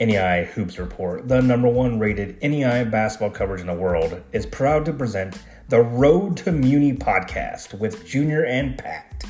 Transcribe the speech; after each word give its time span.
NAIA 0.00 0.46
Hoops 0.48 0.78
Report, 0.78 1.26
the 1.26 1.40
number 1.40 1.68
one 1.68 1.98
rated 1.98 2.38
NAIA 2.40 2.90
basketball 2.90 3.30
coverage 3.30 3.62
in 3.62 3.66
the 3.66 3.74
world, 3.74 4.22
is 4.32 4.44
proud 4.44 4.84
to 4.84 4.92
present 4.92 5.38
the 5.68 5.80
Road 5.80 6.36
to 6.38 6.52
Muni 6.52 6.92
podcast 6.92 7.78
with 7.78 8.06
Junior 8.06 8.44
and 8.44 8.76
Pat. 8.76 9.24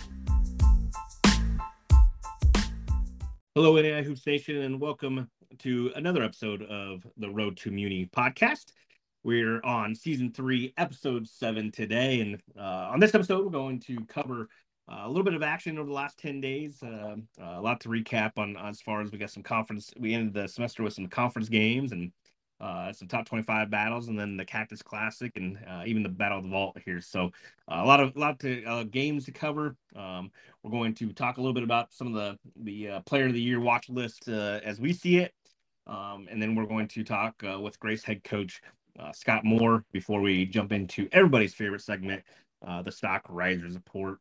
Hello, 3.54 3.74
NAIA 3.74 4.02
Hoops 4.02 4.26
Nation, 4.26 4.56
and 4.62 4.80
welcome 4.80 5.30
to 5.58 5.92
another 5.94 6.24
episode 6.24 6.62
of 6.62 7.06
the 7.16 7.30
Road 7.30 7.56
to 7.58 7.70
Muni 7.70 8.06
podcast. 8.06 8.72
We're 9.22 9.60
on 9.62 9.94
season 9.94 10.32
three, 10.32 10.74
episode 10.78 11.28
seven 11.28 11.70
today, 11.70 12.20
and 12.20 12.40
uh, 12.58 12.90
on 12.92 12.98
this 12.98 13.14
episode, 13.14 13.44
we're 13.44 13.52
going 13.52 13.78
to 13.80 14.04
cover 14.06 14.48
uh, 14.88 15.02
a 15.04 15.08
little 15.08 15.24
bit 15.24 15.34
of 15.34 15.42
action 15.42 15.78
over 15.78 15.88
the 15.88 15.94
last 15.94 16.18
10 16.18 16.40
days. 16.40 16.82
Uh, 16.82 17.16
a 17.40 17.60
lot 17.60 17.80
to 17.80 17.88
recap 17.88 18.32
on, 18.36 18.56
as 18.56 18.80
far 18.80 19.00
as 19.00 19.10
we 19.10 19.18
got 19.18 19.30
some 19.30 19.42
conference. 19.42 19.92
We 19.98 20.14
ended 20.14 20.34
the 20.34 20.48
semester 20.48 20.82
with 20.82 20.92
some 20.92 21.08
conference 21.08 21.48
games 21.48 21.92
and 21.92 22.12
uh, 22.60 22.92
some 22.92 23.08
top 23.08 23.26
25 23.26 23.68
battles, 23.68 24.08
and 24.08 24.18
then 24.18 24.36
the 24.36 24.44
Cactus 24.44 24.82
Classic, 24.82 25.30
and 25.36 25.58
uh, 25.68 25.82
even 25.86 26.02
the 26.02 26.08
Battle 26.08 26.38
of 26.38 26.44
the 26.44 26.50
Vault 26.50 26.78
here. 26.84 27.00
So 27.00 27.26
uh, 27.70 27.80
a 27.82 27.84
lot 27.84 28.00
of 28.00 28.16
lot 28.16 28.38
to 28.40 28.64
uh, 28.64 28.84
games 28.84 29.26
to 29.26 29.32
cover. 29.32 29.76
Um, 29.94 30.30
we're 30.62 30.70
going 30.70 30.94
to 30.94 31.12
talk 31.12 31.36
a 31.36 31.40
little 31.40 31.52
bit 31.52 31.64
about 31.64 31.92
some 31.92 32.06
of 32.06 32.14
the 32.14 32.38
the 32.62 33.02
Player 33.06 33.26
of 33.26 33.34
the 33.34 33.40
Year 33.40 33.60
watch 33.60 33.90
list 33.90 34.28
as 34.28 34.80
we 34.80 34.92
see 34.92 35.18
it, 35.18 35.34
um, 35.86 36.28
and 36.30 36.40
then 36.40 36.54
we're 36.54 36.66
going 36.66 36.88
to 36.88 37.04
talk 37.04 37.42
with 37.60 37.78
Grace 37.78 38.04
head 38.04 38.24
coach 38.24 38.62
Scott 39.12 39.44
Moore 39.44 39.84
before 39.92 40.22
we 40.22 40.46
jump 40.46 40.72
into 40.72 41.08
everybody's 41.12 41.52
favorite 41.52 41.82
segment, 41.82 42.22
the 42.84 42.90
Stock 42.90 43.22
Risers 43.28 43.74
Report. 43.74 44.18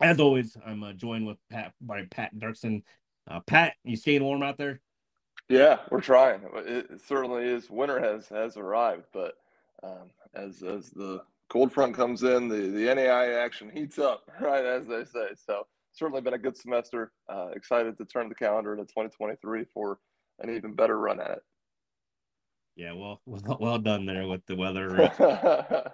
As 0.00 0.20
always, 0.20 0.56
I'm 0.66 0.82
uh, 0.82 0.92
joined 0.92 1.26
with 1.26 1.38
Pat 1.50 1.72
by 1.80 2.04
Pat 2.10 2.34
Dirksen. 2.36 2.82
Uh, 3.30 3.40
Pat, 3.46 3.74
you 3.84 3.96
staying 3.96 4.24
warm 4.24 4.42
out 4.42 4.58
there? 4.58 4.80
Yeah, 5.48 5.78
we're 5.90 6.00
trying. 6.00 6.40
It 6.54 7.00
certainly 7.06 7.44
is. 7.44 7.70
Winter 7.70 8.00
has 8.00 8.28
has 8.28 8.56
arrived, 8.56 9.04
but 9.12 9.34
um, 9.82 10.10
as 10.34 10.62
as 10.62 10.90
the 10.90 11.22
cold 11.48 11.72
front 11.72 11.94
comes 11.94 12.22
in, 12.22 12.48
the 12.48 12.56
the 12.56 12.86
NAIA 12.86 13.42
action 13.42 13.70
heats 13.70 13.98
up, 13.98 14.28
right 14.40 14.64
as 14.64 14.86
they 14.86 15.04
say. 15.04 15.28
So 15.46 15.66
certainly 15.92 16.22
been 16.22 16.34
a 16.34 16.38
good 16.38 16.56
semester. 16.56 17.12
Uh, 17.28 17.48
excited 17.54 17.96
to 17.98 18.04
turn 18.04 18.28
the 18.28 18.34
calendar 18.34 18.72
into 18.72 18.84
2023 18.84 19.64
for 19.72 19.98
an 20.40 20.50
even 20.50 20.74
better 20.74 20.98
run 20.98 21.20
at 21.20 21.30
it. 21.30 21.42
Yeah, 22.76 22.92
well, 22.92 23.20
well, 23.26 23.56
well 23.60 23.78
done 23.78 24.06
there 24.06 24.26
with 24.26 24.44
the 24.46 24.56
weather. 24.56 24.88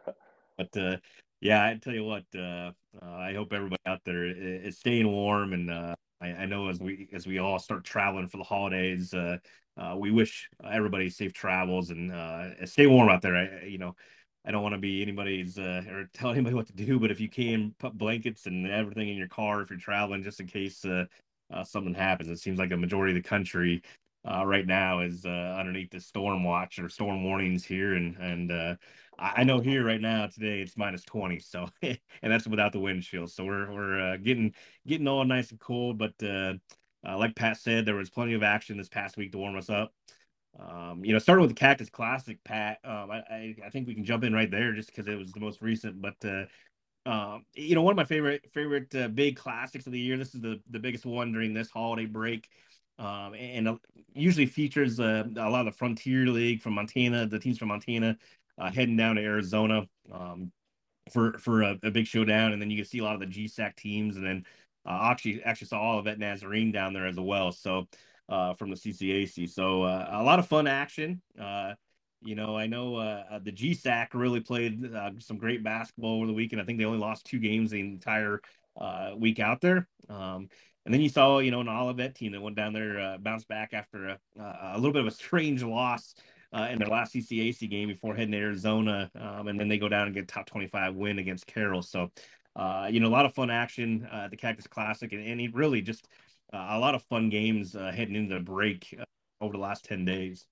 but 0.56 0.76
uh, 0.76 0.96
yeah, 1.40 1.64
I 1.64 1.78
tell 1.82 1.94
you 1.94 2.04
what, 2.04 2.24
uh, 2.36 2.72
uh, 3.00 3.06
I 3.06 3.32
hope 3.34 3.52
everybody 3.52 3.80
out 3.86 4.00
there 4.04 4.24
is 4.26 4.78
staying 4.78 5.10
warm, 5.10 5.52
and 5.54 5.70
uh, 5.70 5.94
I, 6.20 6.28
I, 6.28 6.46
know 6.46 6.68
as 6.68 6.80
we 6.80 7.08
as 7.12 7.26
we 7.26 7.38
all 7.38 7.58
start 7.58 7.84
traveling 7.84 8.28
for 8.28 8.36
the 8.36 8.44
holidays, 8.44 9.14
uh, 9.14 9.38
uh, 9.78 9.96
we 9.96 10.10
wish 10.10 10.50
everybody 10.70 11.08
safe 11.08 11.32
travels 11.32 11.90
and 11.90 12.12
uh, 12.12 12.66
stay 12.66 12.86
warm 12.86 13.08
out 13.08 13.22
there. 13.22 13.36
I, 13.36 13.64
you 13.64 13.78
know, 13.78 13.96
I 14.44 14.50
don't 14.50 14.62
want 14.62 14.74
to 14.74 14.80
be 14.80 15.00
anybody's 15.00 15.58
or 15.58 16.10
tell 16.14 16.30
anybody 16.30 16.54
what 16.54 16.66
to 16.66 16.74
do, 16.74 16.98
but 16.98 17.10
if 17.10 17.20
you 17.20 17.30
can 17.30 17.74
put 17.78 17.96
blankets 17.96 18.46
and 18.46 18.66
everything 18.70 19.08
in 19.08 19.16
your 19.16 19.28
car 19.28 19.62
if 19.62 19.70
you're 19.70 19.78
traveling, 19.78 20.22
just 20.22 20.40
in 20.40 20.46
case 20.46 20.84
something 21.64 21.94
happens. 21.94 22.28
It 22.28 22.38
seems 22.38 22.58
like 22.58 22.72
a 22.72 22.76
majority 22.76 23.16
of 23.16 23.22
the 23.22 23.28
country 23.28 23.82
uh, 24.28 24.44
right 24.44 24.66
now 24.66 25.00
is 25.00 25.24
uh, 25.24 25.56
underneath 25.58 25.90
the 25.90 26.00
storm 26.00 26.44
watch 26.44 26.78
or 26.78 26.88
storm 26.88 27.24
warnings 27.24 27.64
here, 27.64 27.94
and 27.94 28.16
and 28.16 28.52
uh, 28.52 28.74
I 29.18 29.44
know 29.44 29.60
here 29.60 29.84
right 29.84 30.00
now 30.00 30.26
today 30.26 30.60
it's 30.60 30.76
minus 30.76 31.04
twenty, 31.04 31.38
so 31.38 31.68
and 31.82 31.98
that's 32.22 32.46
without 32.46 32.72
the 32.72 32.80
wind 32.80 33.02
chill. 33.02 33.26
So 33.26 33.44
we're 33.44 33.72
we're 33.72 34.00
uh, 34.00 34.16
getting 34.18 34.54
getting 34.86 35.08
all 35.08 35.24
nice 35.24 35.50
and 35.50 35.60
cold, 35.60 35.98
but 35.98 36.12
uh, 36.22 36.54
uh, 37.06 37.16
like 37.16 37.34
Pat 37.34 37.56
said, 37.56 37.86
there 37.86 37.94
was 37.94 38.10
plenty 38.10 38.34
of 38.34 38.42
action 38.42 38.76
this 38.76 38.88
past 38.88 39.16
week 39.16 39.32
to 39.32 39.38
warm 39.38 39.56
us 39.56 39.70
up. 39.70 39.94
Um, 40.58 41.02
you 41.04 41.12
know, 41.12 41.18
starting 41.18 41.42
with 41.42 41.50
the 41.50 41.60
Cactus 41.60 41.88
Classic, 41.88 42.36
Pat. 42.44 42.78
Um, 42.84 43.10
I, 43.10 43.54
I, 43.64 43.70
think 43.70 43.86
we 43.86 43.94
can 43.94 44.04
jump 44.04 44.24
in 44.24 44.34
right 44.34 44.50
there 44.50 44.72
just 44.74 44.88
because 44.88 45.06
it 45.06 45.16
was 45.16 45.32
the 45.32 45.40
most 45.40 45.62
recent, 45.62 46.00
but. 46.00 46.46
Um, 47.06 47.46
you 47.54 47.74
know, 47.74 47.80
one 47.80 47.92
of 47.92 47.96
my 47.96 48.04
favorite 48.04 48.46
favorite 48.52 49.14
big 49.14 49.34
classics 49.34 49.86
of 49.86 49.92
the 49.94 49.98
year. 49.98 50.18
This 50.18 50.34
is 50.34 50.42
the 50.42 50.60
the 50.68 50.78
biggest 50.78 51.06
one 51.06 51.32
during 51.32 51.54
this 51.54 51.70
holiday 51.70 52.04
break 52.04 52.46
um, 53.00 53.34
and, 53.34 53.66
and 53.66 53.78
usually 54.14 54.46
features 54.46 55.00
uh, 55.00 55.24
a 55.36 55.48
lot 55.48 55.60
of 55.60 55.66
the 55.66 55.78
Frontier 55.78 56.26
League 56.26 56.60
from 56.60 56.74
Montana, 56.74 57.26
the 57.26 57.38
teams 57.38 57.58
from 57.58 57.68
Montana 57.68 58.16
uh, 58.58 58.70
heading 58.70 58.96
down 58.96 59.16
to 59.16 59.22
Arizona 59.22 59.86
um, 60.12 60.52
for 61.10 61.38
for 61.38 61.62
a, 61.62 61.78
a, 61.82 61.90
big 61.90 62.06
showdown, 62.06 62.52
and 62.52 62.60
then 62.60 62.70
you 62.70 62.76
can 62.76 62.84
see 62.84 62.98
a 62.98 63.04
lot 63.04 63.14
of 63.14 63.20
the 63.20 63.26
GSAC 63.26 63.74
teams, 63.74 64.16
and 64.16 64.26
then 64.26 64.44
uh, 64.86 64.98
actually 65.10 65.42
actually 65.42 65.68
saw 65.68 65.94
Olivet 65.94 66.18
Nazarene 66.18 66.72
down 66.72 66.92
there 66.92 67.06
as 67.06 67.18
well. 67.18 67.52
So 67.52 67.88
uh, 68.28 68.54
from 68.54 68.70
the 68.70 68.76
CCAC, 68.76 69.48
so 69.48 69.82
uh, 69.82 70.08
a 70.12 70.22
lot 70.22 70.38
of 70.38 70.46
fun 70.46 70.66
action. 70.66 71.22
Uh, 71.40 71.72
you 72.22 72.34
know, 72.34 72.54
I 72.54 72.66
know 72.66 72.96
uh, 72.96 73.38
the 73.38 73.50
GSAC 73.50 74.08
really 74.12 74.40
played 74.40 74.90
some 75.20 75.38
great 75.38 75.64
basketball 75.64 76.18
over 76.18 76.26
the 76.26 76.34
weekend. 76.34 76.60
I 76.60 76.66
think 76.66 76.78
they 76.78 76.84
only 76.84 76.98
lost 76.98 77.24
two 77.24 77.38
games 77.38 77.70
the 77.70 77.80
entire 77.80 78.42
week 79.16 79.40
out 79.40 79.62
there. 79.62 79.88
Um, 80.10 80.50
and 80.84 80.94
then 80.94 81.00
you 81.00 81.08
saw, 81.08 81.38
you 81.38 81.50
know, 81.50 81.60
an 81.60 81.68
Olivet 81.68 82.14
team 82.14 82.32
that 82.32 82.40
went 82.40 82.56
down 82.56 82.72
there, 82.72 82.98
uh, 82.98 83.18
bounced 83.18 83.48
back 83.48 83.70
after 83.72 84.08
a, 84.08 84.18
a 84.38 84.76
little 84.76 84.92
bit 84.92 85.02
of 85.02 85.08
a 85.08 85.12
strange 85.12 85.62
loss 85.62 86.14
uh, 86.52 86.68
in 86.70 86.78
their 86.78 86.88
last 86.88 87.14
CCAC 87.14 87.68
game 87.68 87.88
before 87.88 88.14
heading 88.14 88.32
to 88.32 88.38
Arizona. 88.38 89.10
Um, 89.14 89.48
and 89.48 89.60
then 89.60 89.68
they 89.68 89.78
go 89.78 89.88
down 89.88 90.06
and 90.06 90.14
get 90.14 90.28
top 90.28 90.46
25 90.46 90.94
win 90.94 91.18
against 91.18 91.46
Carroll. 91.46 91.82
So, 91.82 92.10
uh, 92.56 92.88
you 92.90 93.00
know, 93.00 93.08
a 93.08 93.10
lot 93.10 93.26
of 93.26 93.34
fun 93.34 93.50
action 93.50 94.08
uh, 94.12 94.22
at 94.22 94.30
the 94.30 94.36
Cactus 94.36 94.66
Classic 94.66 95.12
and, 95.12 95.24
and 95.24 95.54
really 95.54 95.82
just 95.82 96.08
uh, 96.52 96.68
a 96.70 96.78
lot 96.78 96.94
of 96.94 97.02
fun 97.04 97.28
games 97.28 97.76
uh, 97.76 97.92
heading 97.94 98.16
into 98.16 98.34
the 98.34 98.40
break 98.40 98.98
over 99.40 99.52
the 99.52 99.58
last 99.58 99.84
10 99.84 100.04
days. 100.04 100.46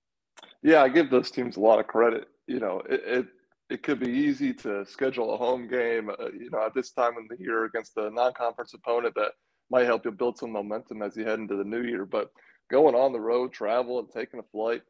Yeah, 0.61 0.83
I 0.83 0.89
give 0.89 1.09
those 1.09 1.31
teams 1.31 1.57
a 1.57 1.59
lot 1.59 1.79
of 1.79 1.87
credit. 1.87 2.27
You 2.47 2.59
know, 2.59 2.81
it, 2.89 3.01
it 3.05 3.27
it 3.69 3.83
could 3.83 3.99
be 3.99 4.09
easy 4.09 4.51
to 4.51 4.83
schedule 4.85 5.33
a 5.33 5.37
home 5.37 5.67
game, 5.67 6.09
uh, 6.09 6.29
you 6.33 6.49
know, 6.49 6.65
at 6.65 6.73
this 6.73 6.91
time 6.91 7.17
of 7.17 7.27
the 7.29 7.37
year 7.39 7.65
against 7.65 7.95
a 7.97 8.09
non-conference 8.09 8.73
opponent 8.73 9.13
that 9.15 9.33
might 9.69 9.85
help 9.85 10.05
you 10.05 10.11
build 10.11 10.37
some 10.37 10.51
momentum 10.51 11.01
as 11.01 11.15
you 11.15 11.25
head 11.25 11.39
into 11.39 11.55
the 11.55 11.63
new 11.63 11.83
year. 11.83 12.05
But 12.05 12.31
going 12.71 12.95
on 12.95 13.11
the 13.11 13.19
road, 13.19 13.51
travel, 13.51 13.99
and 13.99 14.09
taking 14.09 14.39
a 14.39 14.43
flight, 14.51 14.81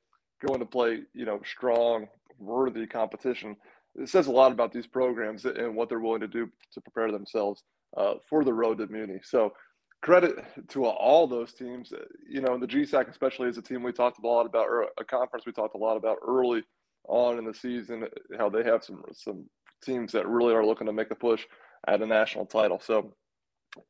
going 0.45 0.59
to 0.59 0.65
play, 0.65 1.01
you 1.13 1.25
know, 1.25 1.41
strong, 1.45 2.07
worthy 2.37 2.87
competition, 2.87 3.55
it 3.95 4.09
says 4.09 4.27
a 4.27 4.31
lot 4.31 4.51
about 4.51 4.71
these 4.71 4.87
programs 4.87 5.45
and 5.45 5.75
what 5.75 5.89
they're 5.89 5.99
willing 5.99 6.21
to 6.21 6.27
do 6.27 6.49
to 6.73 6.81
prepare 6.81 7.11
themselves 7.11 7.63
uh, 7.97 8.15
for 8.29 8.43
the 8.43 8.53
road 8.53 8.77
to 8.77 8.87
Muni. 8.87 9.19
So 9.23 9.53
credit 10.01 10.45
to 10.69 10.85
all 10.85 11.27
those 11.27 11.53
teams. 11.53 11.91
You 12.27 12.41
know, 12.41 12.57
the 12.57 12.67
GSAC 12.67 13.09
especially 13.09 13.49
is 13.49 13.57
a 13.57 13.61
team 13.61 13.83
we 13.83 13.91
talked 13.91 14.19
a 14.19 14.27
lot 14.27 14.45
about, 14.45 14.67
or 14.67 14.87
a 14.99 15.03
conference 15.03 15.45
we 15.45 15.51
talked 15.51 15.75
a 15.75 15.79
lot 15.79 15.97
about 15.97 16.17
early 16.25 16.63
on 17.07 17.37
in 17.37 17.45
the 17.45 17.53
season, 17.53 18.07
how 18.37 18.49
they 18.49 18.63
have 18.63 18.83
some 18.83 19.03
some 19.13 19.45
teams 19.83 20.11
that 20.11 20.27
really 20.27 20.53
are 20.53 20.65
looking 20.65 20.87
to 20.87 20.93
make 20.93 21.11
a 21.11 21.15
push 21.15 21.45
at 21.87 22.01
a 22.01 22.05
national 22.05 22.45
title. 22.45 22.79
So 22.79 23.13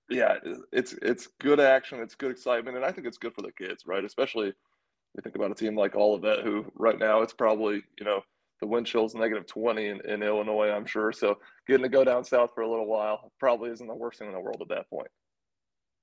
yeah, 0.09 0.35
it's 0.71 0.93
it's 1.01 1.27
good 1.39 1.59
action, 1.59 1.99
it's 1.99 2.15
good 2.15 2.31
excitement, 2.31 2.75
and 2.77 2.85
I 2.85 2.91
think 2.91 3.07
it's 3.07 3.17
good 3.17 3.33
for 3.33 3.41
the 3.41 3.51
kids, 3.51 3.83
right? 3.85 4.03
Especially 4.03 4.47
you 4.47 5.21
think 5.23 5.35
about 5.35 5.51
a 5.51 5.55
team 5.55 5.75
like 5.75 5.95
Olivet, 5.95 6.43
who 6.43 6.65
right 6.75 6.99
now 6.99 7.21
it's 7.21 7.33
probably 7.33 7.81
you 7.97 8.05
know 8.05 8.21
the 8.61 8.67
wind 8.67 8.85
chill's 8.85 9.15
negative 9.15 9.47
20 9.47 9.87
in, 9.87 10.01
in 10.05 10.21
Illinois, 10.21 10.69
I'm 10.69 10.85
sure. 10.85 11.13
So 11.13 11.37
getting 11.67 11.83
to 11.83 11.89
go 11.89 12.03
down 12.03 12.25
south 12.25 12.51
for 12.53 12.61
a 12.61 12.69
little 12.69 12.87
while 12.87 13.31
probably 13.39 13.71
isn't 13.71 13.87
the 13.87 13.95
worst 13.95 14.19
thing 14.19 14.27
in 14.27 14.33
the 14.33 14.39
world 14.39 14.61
at 14.61 14.67
that 14.69 14.89
point. 14.89 15.07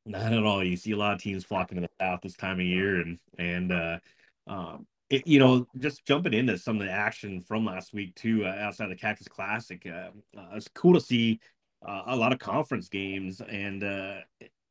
Not 0.07 0.33
at 0.33 0.43
all. 0.43 0.65
You 0.65 0.77
see 0.77 0.93
a 0.93 0.97
lot 0.97 1.15
of 1.15 1.21
teams 1.21 1.45
flocking 1.45 1.77
to 1.77 1.83
the 1.83 1.91
south 2.01 2.21
this 2.23 2.37
time 2.37 2.61
of 2.61 2.67
year, 2.67 3.01
and 3.01 3.19
and 3.39 3.73
uh, 3.73 3.99
um, 4.47 4.87
it, 5.11 5.27
you 5.27 5.39
know, 5.39 5.67
just 5.79 6.07
jumping 6.07 6.33
into 6.33 6.57
some 6.59 6.77
of 6.81 6.87
the 6.87 6.93
action 6.93 7.43
from 7.43 7.65
last 7.65 7.93
week 7.93 8.15
too, 8.15 8.45
uh, 8.45 8.57
outside 8.61 8.91
the 8.91 8.97
Cactus 8.97 9.29
Classic, 9.29 9.85
uh, 9.87 10.11
uh, 10.39 10.55
it's 10.55 10.69
cool 10.75 10.95
to 10.95 11.01
see 11.01 11.41
uh, 11.85 12.03
a 12.07 12.17
lot 12.17 12.33
of 12.33 12.39
conference 12.39 12.89
games, 12.89 13.41
and 13.41 13.83
uh, 13.83 14.17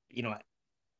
you 0.09 0.23
know, 0.23 0.35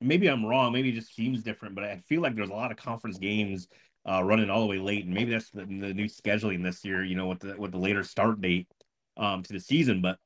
maybe 0.02 0.28
I'm 0.28 0.46
wrong. 0.46 0.74
Maybe 0.74 0.90
it 0.90 0.96
just 0.96 1.16
seems 1.16 1.44
different, 1.44 1.76
but 1.76 1.84
I 1.84 1.98
feel 2.08 2.22
like 2.22 2.36
there's 2.36 2.50
a 2.50 2.54
lot 2.54 2.72
of 2.72 2.78
conference 2.78 3.18
games 3.18 3.68
uh, 4.10 4.24
running 4.24 4.50
all 4.50 4.62
the 4.62 4.68
way 4.68 4.80
late, 4.80 5.06
and 5.06 5.14
maybe 5.14 5.32
that's 5.32 5.50
the, 5.50 5.62
the, 5.62 5.94
new 5.94 6.06
scheduling 6.06 6.64
this 6.64 6.84
year. 6.86 7.04
You 7.04 7.16
know, 7.16 7.28
with 7.28 7.40
the 7.40 7.56
with 7.58 7.72
the 7.72 7.80
later 7.80 8.04
start 8.04 8.42
date 8.42 8.68
um, 9.18 9.44
to 9.44 9.54
the 9.54 9.60
season, 9.60 10.02
but 10.02 10.18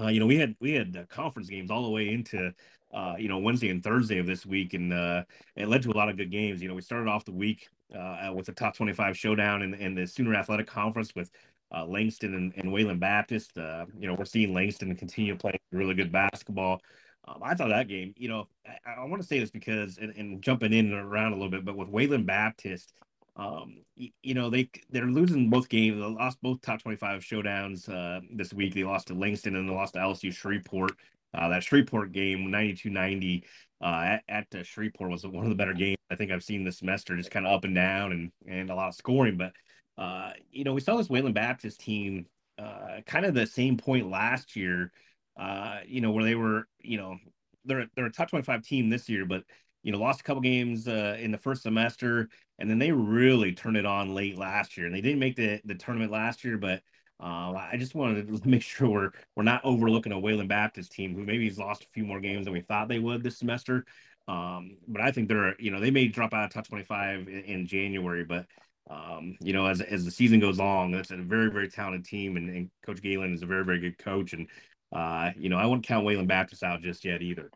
uh, 0.00 0.08
you 0.08 0.20
know, 0.20 0.26
we 0.26 0.36
had 0.36 0.56
we 0.60 0.72
had 0.72 1.06
conference 1.08 1.48
games 1.48 1.70
all 1.70 1.84
the 1.84 1.90
way 1.90 2.12
into 2.12 2.52
uh, 2.92 3.14
you 3.18 3.28
know 3.28 3.38
Wednesday 3.38 3.70
and 3.70 3.82
Thursday 3.82 4.18
of 4.18 4.26
this 4.26 4.44
week, 4.44 4.74
and 4.74 4.92
uh, 4.92 5.22
it 5.56 5.68
led 5.68 5.82
to 5.82 5.90
a 5.90 5.96
lot 5.96 6.08
of 6.08 6.16
good 6.16 6.30
games. 6.30 6.60
You 6.60 6.68
know, 6.68 6.74
we 6.74 6.82
started 6.82 7.08
off 7.08 7.24
the 7.24 7.32
week 7.32 7.68
uh, 7.96 8.32
with 8.34 8.46
the 8.46 8.52
top 8.52 8.76
25 8.76 9.16
showdown 9.16 9.62
in, 9.62 9.74
in 9.74 9.94
the 9.94 10.06
Sooner 10.06 10.34
Athletic 10.34 10.66
Conference 10.66 11.14
with 11.14 11.30
uh, 11.74 11.84
Langston 11.86 12.34
and, 12.34 12.52
and 12.56 12.72
Wayland 12.72 13.00
Baptist. 13.00 13.56
Uh, 13.58 13.86
you 13.98 14.06
know, 14.06 14.14
we're 14.14 14.24
seeing 14.24 14.54
Langston 14.54 14.94
continue 14.96 15.36
playing 15.36 15.58
really 15.72 15.94
good 15.94 16.12
basketball. 16.12 16.80
Um, 17.26 17.40
I 17.42 17.54
thought 17.54 17.68
that 17.68 17.88
game, 17.88 18.14
you 18.16 18.28
know, 18.28 18.48
I, 18.66 19.00
I 19.00 19.04
want 19.04 19.22
to 19.22 19.26
say 19.26 19.38
this 19.38 19.50
because, 19.50 19.98
and, 19.98 20.14
and, 20.16 20.42
jumping 20.42 20.74
in 20.74 20.92
and 20.92 20.94
around 20.94 21.32
a 21.32 21.36
little 21.36 21.50
bit, 21.50 21.64
but 21.64 21.76
with 21.76 21.88
Wayland 21.88 22.26
Baptist, 22.26 22.92
um, 23.36 23.82
you, 23.96 24.10
you, 24.22 24.34
know, 24.34 24.50
they 24.50 24.70
they're 24.90 25.06
losing 25.06 25.50
both 25.50 25.68
games. 25.68 25.96
They 25.96 26.06
lost 26.06 26.38
both 26.42 26.60
top 26.60 26.82
twenty 26.82 26.96
five 26.96 27.22
showdowns 27.22 27.88
uh, 27.88 28.20
this 28.30 28.52
week. 28.52 28.74
They 28.74 28.84
lost 28.84 29.08
to 29.08 29.14
Langston 29.14 29.56
and 29.56 29.68
they 29.68 29.74
lost 29.74 29.94
to 29.94 30.00
LSU 30.00 30.32
Shreveport. 30.32 30.92
Uh, 31.36 31.48
that 31.48 31.64
Shreveport 31.64 32.12
game, 32.12 32.46
92-90 32.46 33.42
uh, 33.80 33.86
at, 33.86 34.22
at 34.28 34.46
uh, 34.54 34.62
Shreveport 34.62 35.10
was 35.10 35.26
one 35.26 35.42
of 35.42 35.48
the 35.48 35.56
better 35.56 35.72
games 35.72 35.96
I 36.08 36.14
think 36.14 36.30
I've 36.30 36.44
seen 36.44 36.62
this 36.62 36.78
semester, 36.78 37.16
just 37.16 37.32
kind 37.32 37.44
of 37.44 37.52
up 37.52 37.64
and 37.64 37.74
down 37.74 38.12
and 38.12 38.32
and 38.46 38.70
a 38.70 38.74
lot 38.74 38.88
of 38.88 38.94
scoring. 38.94 39.36
But 39.36 39.52
uh, 39.98 40.32
you 40.50 40.64
know, 40.64 40.72
we 40.72 40.80
saw 40.80 40.96
this 40.96 41.08
Wayland 41.08 41.34
Baptist 41.34 41.80
team 41.80 42.26
uh, 42.58 43.00
kind 43.06 43.24
of 43.24 43.34
the 43.34 43.46
same 43.46 43.76
point 43.76 44.10
last 44.10 44.56
year. 44.56 44.92
Uh, 45.36 45.80
you 45.86 46.00
know, 46.00 46.12
where 46.12 46.24
they 46.24 46.34
were, 46.34 46.68
you 46.80 46.96
know, 46.96 47.16
they're 47.64 47.86
they're 47.96 48.06
a 48.06 48.12
top 48.12 48.28
25 48.30 48.62
team 48.62 48.88
this 48.88 49.08
year, 49.08 49.24
but 49.24 49.44
you 49.82 49.92
know, 49.92 49.98
lost 49.98 50.20
a 50.20 50.24
couple 50.24 50.40
games 50.40 50.88
uh, 50.88 51.16
in 51.20 51.30
the 51.30 51.38
first 51.38 51.62
semester, 51.62 52.28
and 52.58 52.70
then 52.70 52.78
they 52.78 52.92
really 52.92 53.52
turned 53.52 53.76
it 53.76 53.84
on 53.86 54.14
late 54.14 54.38
last 54.38 54.76
year. 54.76 54.86
And 54.86 54.94
they 54.94 55.00
didn't 55.00 55.18
make 55.18 55.36
the 55.36 55.60
the 55.64 55.74
tournament 55.74 56.12
last 56.12 56.44
year, 56.44 56.56
but 56.58 56.82
uh, 57.20 57.52
I 57.52 57.76
just 57.78 57.94
wanted 57.94 58.28
to 58.28 58.48
make 58.48 58.62
sure 58.62 58.88
we're 58.88 59.10
we're 59.36 59.42
not 59.42 59.64
overlooking 59.64 60.12
a 60.12 60.18
Wayland 60.18 60.48
Baptist 60.48 60.92
team 60.92 61.14
who 61.14 61.24
maybe 61.24 61.46
has 61.48 61.58
lost 61.58 61.84
a 61.84 61.88
few 61.88 62.04
more 62.04 62.20
games 62.20 62.44
than 62.44 62.54
we 62.54 62.60
thought 62.60 62.88
they 62.88 62.98
would 62.98 63.22
this 63.22 63.38
semester. 63.38 63.84
Um, 64.26 64.78
but 64.88 65.02
I 65.02 65.10
think 65.10 65.28
they're 65.28 65.54
you 65.60 65.70
know 65.70 65.80
they 65.80 65.90
may 65.90 66.08
drop 66.08 66.32
out 66.34 66.44
of 66.44 66.52
top 66.52 66.66
25 66.68 67.28
in, 67.28 67.40
in 67.40 67.66
January, 67.66 68.24
but 68.24 68.46
um, 68.90 69.36
you 69.40 69.52
know 69.52 69.66
as 69.66 69.80
as 69.80 70.04
the 70.04 70.10
season 70.10 70.40
goes 70.40 70.60
on, 70.60 70.92
that's 70.92 71.10
a 71.10 71.16
very 71.16 71.50
very 71.50 71.68
talented 71.68 72.04
team, 72.04 72.36
and, 72.36 72.50
and 72.50 72.70
Coach 72.84 73.00
Galen 73.00 73.32
is 73.32 73.42
a 73.42 73.46
very 73.46 73.64
very 73.64 73.80
good 73.80 73.98
coach, 73.98 74.32
and 74.32 74.46
uh, 74.94 75.30
you 75.36 75.48
know 75.48 75.56
I 75.56 75.66
wouldn't 75.66 75.86
count 75.86 76.04
Wayland 76.04 76.28
Baptist 76.28 76.62
out 76.62 76.82
just 76.82 77.04
yet 77.04 77.22
either. 77.22 77.50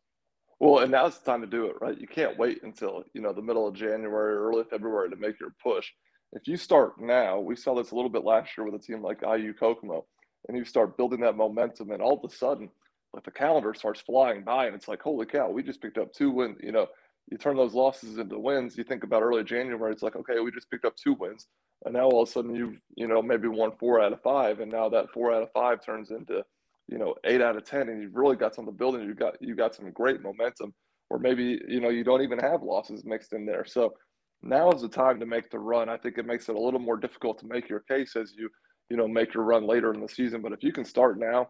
Well, 0.61 0.81
and 0.81 0.91
now's 0.91 1.19
the 1.19 1.31
time 1.31 1.41
to 1.43 1.47
do 1.47 1.67
it, 1.67 1.77
right? 1.81 1.99
You 1.99 2.09
can't 2.09 2.39
wait 2.39 2.63
until 2.63 3.05
you 3.13 3.21
know 3.21 3.33
the 3.33 3.43
middle 3.43 3.69
of 3.69 3.75
January 3.75 4.35
or 4.35 4.49
early 4.49 4.65
February 4.65 5.11
to 5.11 5.17
make 5.17 5.39
your 5.39 5.55
push. 5.63 5.91
If 6.33 6.47
you 6.47 6.57
start 6.57 7.01
now, 7.01 7.39
we 7.39 7.57
saw 7.57 7.75
this 7.75 7.91
a 7.91 7.95
little 7.95 8.11
bit 8.11 8.25
last 8.25 8.51
year 8.57 8.65
with 8.65 8.81
a 8.81 8.85
team 8.85 9.03
like 9.03 9.23
IU 9.23 9.53
Kokomo, 9.55 10.07
and 10.49 10.57
you 10.57 10.65
start 10.65 10.97
building 10.97 11.21
that 11.21 11.37
momentum, 11.37 11.91
and 11.91 12.03
all 12.03 12.19
of 12.23 12.31
a 12.31 12.35
sudden, 12.35 12.71
like 13.13 13.25
the 13.25 13.31
calendar 13.31 13.75
starts 13.75 14.01
flying 14.01 14.45
by, 14.45 14.67
and 14.67 14.75
it's 14.75 14.89
like, 14.89 15.03
holy 15.03 15.27
cow, 15.27 15.49
we 15.51 15.63
just 15.63 15.81
picked 15.81 15.99
up 15.99 16.13
two 16.13 16.31
wins. 16.31 16.59
You 16.63 16.73
know, 16.73 16.87
you 17.31 17.39
turn 17.39 17.57
those 17.57 17.75
losses 17.75 18.19
into 18.19 18.39
wins. 18.39 18.77
You 18.77 18.85
think 18.85 19.05
about 19.05 19.23
early 19.23 19.45
January, 19.45 19.93
it's 19.93 20.03
like, 20.03 20.17
okay, 20.17 20.41
we 20.41 20.51
just 20.51 20.71
picked 20.71 20.85
up 20.85 20.97
two 20.97 21.15
wins, 21.15 21.47
and 21.85 21.95
now 21.95 22.05
all 22.05 22.23
of 22.23 22.29
a 22.29 22.33
sudden 22.33 22.55
you've 22.55 22.79
you 22.97 23.07
know 23.07 23.23
maybe 23.23 23.49
won 23.49 23.73
four 23.79 24.01
out 24.01 24.13
of 24.13 24.23
five, 24.23 24.61
and 24.61 24.71
now 24.71 24.89
that 24.89 25.11
four 25.13 25.33
out 25.33 25.43
of 25.43 25.53
five 25.53 25.85
turns 25.85 26.11
into 26.11 26.43
you 26.89 26.99
know 26.99 27.15
eight 27.25 27.43
out 27.43 27.57
of 27.57 27.65
ten, 27.65 27.89
and 27.89 28.03
you've 28.03 28.15
really 28.15 28.37
got 28.37 28.55
something 28.55 28.75
building. 28.75 29.03
You've 29.03 29.19
got 29.19 29.41
you 29.41 29.55
got 29.55 29.75
some 29.75 29.91
great 29.91 30.23
momentum, 30.23 30.73
or 31.11 31.19
maybe 31.19 31.61
you 31.69 31.81
know 31.81 31.91
you 31.91 32.05
don't 32.05 32.23
even 32.23 32.39
have 32.39 32.63
losses 32.63 33.05
mixed 33.05 33.33
in 33.33 33.45
there. 33.45 33.65
So 33.67 33.95
now 34.43 34.71
is 34.73 34.83
the 34.83 34.89
time 34.89 35.21
to 35.21 35.27
make 35.27 35.51
the 35.51 35.59
run. 35.59 35.89
I 35.89 35.97
think 35.97 36.17
it 36.17 36.27
makes 36.27 36.49
it 36.49 36.55
a 36.55 36.61
little 36.61 36.81
more 36.81 36.97
difficult 36.97 37.39
to 37.41 37.47
make 37.47 37.69
your 37.69 37.81
case 37.81 38.17
as 38.17 38.33
you 38.37 38.49
you 38.89 38.97
know 38.97 39.07
make 39.07 39.35
your 39.35 39.45
run 39.45 39.67
later 39.67 39.93
in 39.93 40.01
the 40.01 40.09
season. 40.09 40.41
But 40.41 40.53
if 40.53 40.63
you 40.63 40.73
can 40.73 40.85
start 40.85 41.19
now, 41.19 41.49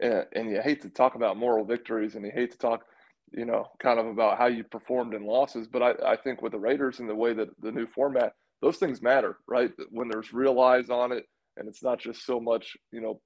and, 0.00 0.24
and 0.34 0.50
you 0.50 0.60
hate 0.62 0.80
to 0.82 0.88
talk 0.88 1.16
about 1.16 1.36
moral 1.36 1.64
victories, 1.64 2.14
and 2.14 2.24
you 2.24 2.32
hate 2.34 2.52
to 2.52 2.58
talk 2.58 2.84
you 3.32 3.44
know 3.44 3.66
kind 3.78 3.98
of 3.98 4.06
about 4.06 4.38
how 4.38 4.46
you 4.46 4.64
performed 4.64 5.14
in 5.14 5.24
losses, 5.24 5.66
but 5.66 5.82
I, 5.82 6.12
I 6.12 6.16
think 6.16 6.42
with 6.42 6.52
the 6.52 6.58
Raiders 6.58 7.00
and 7.00 7.08
the 7.08 7.14
way 7.14 7.32
that 7.34 7.48
the 7.60 7.72
new 7.72 7.86
format, 7.86 8.34
those 8.62 8.78
things 8.78 9.02
matter, 9.02 9.38
right? 9.46 9.70
When 9.90 10.08
there's 10.08 10.32
real 10.32 10.60
eyes 10.60 10.90
on 10.90 11.12
it, 11.12 11.26
and 11.56 11.68
it's 11.68 11.82
not 11.82 11.98
just 11.98 12.24
so 12.24 12.40
much 12.40 12.76
you 12.92 13.00
know 13.00 13.20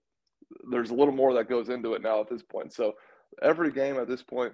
there's 0.70 0.90
a 0.90 0.94
little 0.94 1.14
more 1.14 1.34
that 1.34 1.48
goes 1.48 1.68
into 1.68 1.94
it 1.94 2.02
now 2.02 2.20
at 2.20 2.28
this 2.28 2.42
point. 2.42 2.72
So 2.72 2.94
every 3.40 3.72
game 3.72 3.96
at 3.98 4.08
this 4.08 4.22
point, 4.22 4.52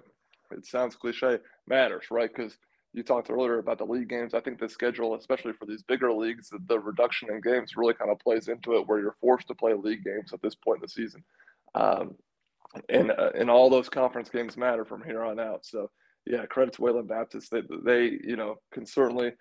it 0.51 0.65
sounds 0.65 0.95
cliche, 0.95 1.39
matters, 1.67 2.05
right? 2.11 2.29
Because 2.33 2.57
you 2.93 3.03
talked 3.03 3.29
earlier 3.29 3.59
about 3.59 3.77
the 3.77 3.85
league 3.85 4.09
games. 4.09 4.33
I 4.33 4.39
think 4.39 4.59
the 4.59 4.69
schedule, 4.69 5.15
especially 5.15 5.53
for 5.53 5.65
these 5.65 5.83
bigger 5.83 6.11
leagues, 6.11 6.51
the, 6.67 6.79
reduction 6.79 7.29
in 7.29 7.41
games 7.41 7.73
really 7.75 7.93
kind 7.93 8.09
of 8.09 8.19
plays 8.19 8.47
into 8.47 8.75
it, 8.75 8.87
where 8.87 8.99
you're 8.99 9.15
forced 9.21 9.47
to 9.49 9.55
play 9.55 9.73
league 9.73 10.03
games 10.03 10.33
at 10.33 10.41
this 10.41 10.55
point 10.55 10.77
in 10.77 10.81
the 10.81 10.89
season, 10.89 11.23
um, 11.75 12.15
and 12.89 13.11
uh, 13.11 13.31
and 13.35 13.49
all 13.49 13.69
those 13.69 13.89
conference 13.89 14.29
games 14.29 14.57
matter 14.57 14.85
from 14.85 15.03
here 15.03 15.23
on 15.23 15.39
out. 15.39 15.65
So 15.65 15.89
yeah, 16.25 16.45
credit 16.45 16.75
to 16.75 16.81
Wayland 16.81 17.07
Baptist. 17.07 17.51
They 17.51 17.61
they 17.83 18.19
you 18.23 18.35
know 18.35 18.55
can 18.71 18.85
certainly 18.85 19.31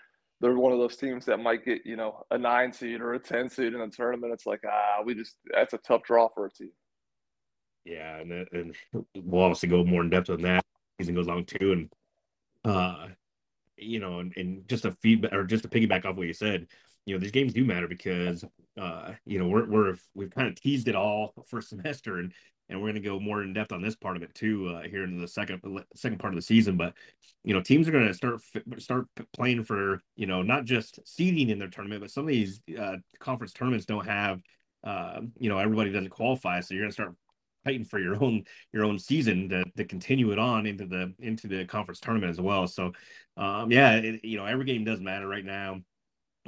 they're 0.40 0.56
one 0.56 0.72
of 0.72 0.78
those 0.78 0.96
teams 0.96 1.25
that 1.26 1.38
might 1.38 1.64
get 1.64 1.84
you 1.84 1.96
know 1.96 2.25
a 2.30 2.38
nine 2.38 2.72
seed 2.72 3.00
or 3.00 3.14
a 3.14 3.19
ten 3.19 3.48
seed 3.48 3.75
in 3.75 3.80
a 3.80 3.88
tournament. 3.88 4.32
It's 4.32 4.46
like 4.46 4.62
ah, 4.66 5.02
we 5.04 5.14
just 5.14 5.36
that's 5.52 5.75
a 5.75 5.78
tough 5.78 6.02
draw 6.02 6.28
for 6.28 6.46
a 6.46 6.50
team. 6.50 6.72
Yeah, 7.84 8.19
and 8.19 8.32
and 8.52 8.76
we'll 9.14 9.42
obviously 9.42 9.69
go 9.69 9.84
more 9.84 10.02
in 10.02 10.10
depth 10.10 10.31
on 10.31 10.42
that. 10.42 10.64
Season 11.00 11.14
goes 11.14 11.26
long 11.26 11.44
too, 11.44 11.72
and 11.72 11.92
uh, 12.64 13.08
you 13.76 14.00
know, 14.00 14.20
and, 14.20 14.32
and 14.36 14.69
just 14.69 14.84
a 14.84 14.92
feedback 14.92 15.32
or 15.32 15.44
just 15.44 15.62
to 15.62 15.69
piggyback 15.69 16.04
off 16.04 16.16
what 16.16 16.26
you 16.26 16.32
said, 16.32 16.66
you 17.08 17.14
know, 17.14 17.20
these 17.20 17.31
games 17.31 17.55
do 17.55 17.64
matter 17.64 17.88
because 17.88 18.44
uh, 18.78 19.12
you 19.25 19.38
know, 19.38 19.49
we're 19.49 19.66
we're 19.66 19.96
we've 20.14 20.31
kind 20.31 20.46
of 20.46 20.55
teased 20.55 20.88
it 20.88 20.94
all 20.94 21.32
for 21.49 21.62
semester 21.62 22.19
and 22.19 22.32
and 22.69 22.78
we're 22.78 22.93
going 22.93 23.02
to 23.02 23.08
go 23.08 23.19
more 23.19 23.43
in 23.43 23.55
depth 23.55 23.72
on 23.72 23.81
this 23.81 23.96
part 23.96 24.14
of 24.14 24.22
it 24.22 24.34
too 24.34 24.69
uh, 24.69 24.82
here 24.82 25.02
in 25.02 25.19
the 25.19 25.26
second 25.26 25.62
second 25.96 26.19
part 26.19 26.34
of 26.34 26.37
the 26.37 26.43
season. 26.43 26.76
But 26.76 26.93
you 27.44 27.55
know, 27.55 27.62
teams 27.62 27.88
are 27.88 27.93
going 27.93 28.08
to 28.08 28.12
start 28.12 28.43
start 28.76 29.06
playing 29.32 29.64
for 29.64 30.02
you 30.16 30.26
know 30.26 30.43
not 30.43 30.66
just 30.66 31.00
seeding 31.06 31.49
in 31.49 31.58
their 31.58 31.69
tournament, 31.69 32.02
but 32.02 32.10
some 32.10 32.25
of 32.25 32.28
these 32.28 32.60
uh, 32.78 32.96
conference 33.20 33.55
tournaments 33.55 33.87
don't 33.87 34.06
have 34.06 34.43
uh, 34.84 35.20
you 35.38 35.49
know 35.49 35.56
everybody 35.56 35.90
doesn't 35.90 36.10
qualify, 36.10 36.60
so 36.60 36.75
you're 36.75 36.82
going 36.82 36.90
to 36.90 36.94
start 36.94 37.14
fighting 37.64 37.84
for 37.84 37.99
your 37.99 38.22
own 38.22 38.44
your 38.72 38.84
own 38.84 38.99
season 38.99 39.49
to, 39.49 39.64
to 39.76 39.84
continue 39.84 40.31
it 40.31 40.38
on 40.38 40.66
into 40.66 40.87
the 40.87 41.14
into 41.20 41.49
the 41.49 41.64
conference 41.64 42.00
tournament 42.00 42.31
as 42.31 42.40
well. 42.40 42.66
So, 42.66 42.93
um, 43.37 43.70
yeah, 43.72 43.94
it, 43.94 44.25
you 44.25 44.37
know, 44.37 44.44
every 44.44 44.64
game 44.64 44.84
does 44.84 45.00
matter 45.00 45.26
right 45.26 45.44
now. 45.44 45.81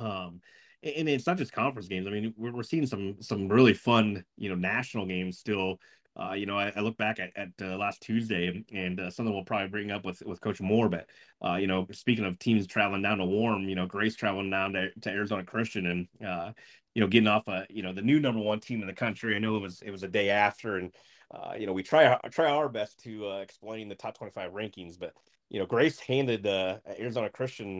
Um, 0.00 0.40
and 0.82 1.08
it's 1.08 1.26
not 1.26 1.36
just 1.36 1.52
conference 1.52 1.88
games. 1.88 2.06
I 2.06 2.10
mean, 2.10 2.32
we're, 2.36 2.52
we're 2.52 2.62
seeing 2.62 2.86
some 2.86 3.16
some 3.20 3.48
really 3.48 3.74
fun, 3.74 4.24
you 4.36 4.48
know, 4.48 4.54
national 4.54 5.06
games 5.06 5.38
still. 5.38 5.78
Uh, 6.20 6.32
you 6.32 6.44
know, 6.44 6.58
I, 6.58 6.72
I, 6.74 6.80
look 6.80 6.96
back 6.96 7.20
at, 7.20 7.30
at 7.36 7.48
uh, 7.62 7.76
last 7.76 8.02
Tuesday, 8.02 8.64
and 8.72 8.98
uh, 8.98 9.10
something 9.10 9.32
we'll 9.32 9.44
probably 9.44 9.68
bring 9.68 9.90
up 9.90 10.04
with 10.04 10.22
with 10.26 10.40
Coach 10.40 10.60
Moore. 10.60 10.88
But 10.88 11.06
uh, 11.44 11.54
you 11.54 11.66
know, 11.66 11.86
speaking 11.92 12.24
of 12.24 12.38
teams 12.38 12.66
traveling 12.66 13.02
down 13.02 13.18
to 13.18 13.24
Warm, 13.24 13.68
you 13.68 13.76
know, 13.76 13.86
Grace 13.86 14.16
traveling 14.16 14.50
down 14.50 14.72
to, 14.72 14.90
to 15.02 15.10
Arizona 15.10 15.44
Christian, 15.44 15.86
and 15.86 16.08
uh, 16.26 16.52
you 16.94 17.00
know, 17.00 17.06
getting 17.06 17.28
off 17.28 17.46
a 17.46 17.66
you 17.70 17.82
know 17.82 17.92
the 17.92 18.02
new 18.02 18.18
number 18.18 18.40
one 18.40 18.60
team 18.60 18.80
in 18.80 18.88
the 18.88 18.92
country. 18.92 19.36
I 19.36 19.38
know 19.38 19.56
it 19.56 19.62
was 19.62 19.82
it 19.82 19.90
was 19.90 20.02
a 20.02 20.08
day 20.08 20.30
after, 20.30 20.76
and 20.76 20.92
uh, 21.32 21.52
you 21.56 21.66
know, 21.66 21.72
we 21.72 21.82
try 21.82 22.18
try 22.30 22.50
our 22.50 22.68
best 22.68 22.98
to 23.04 23.38
explain 23.38 23.88
the 23.88 23.94
top 23.94 24.18
25 24.18 24.52
rankings, 24.52 24.98
but 24.98 25.12
you 25.48 25.60
know, 25.60 25.66
Grace 25.66 26.00
handed 26.00 26.46
Arizona 26.46 27.30
Christian, 27.30 27.78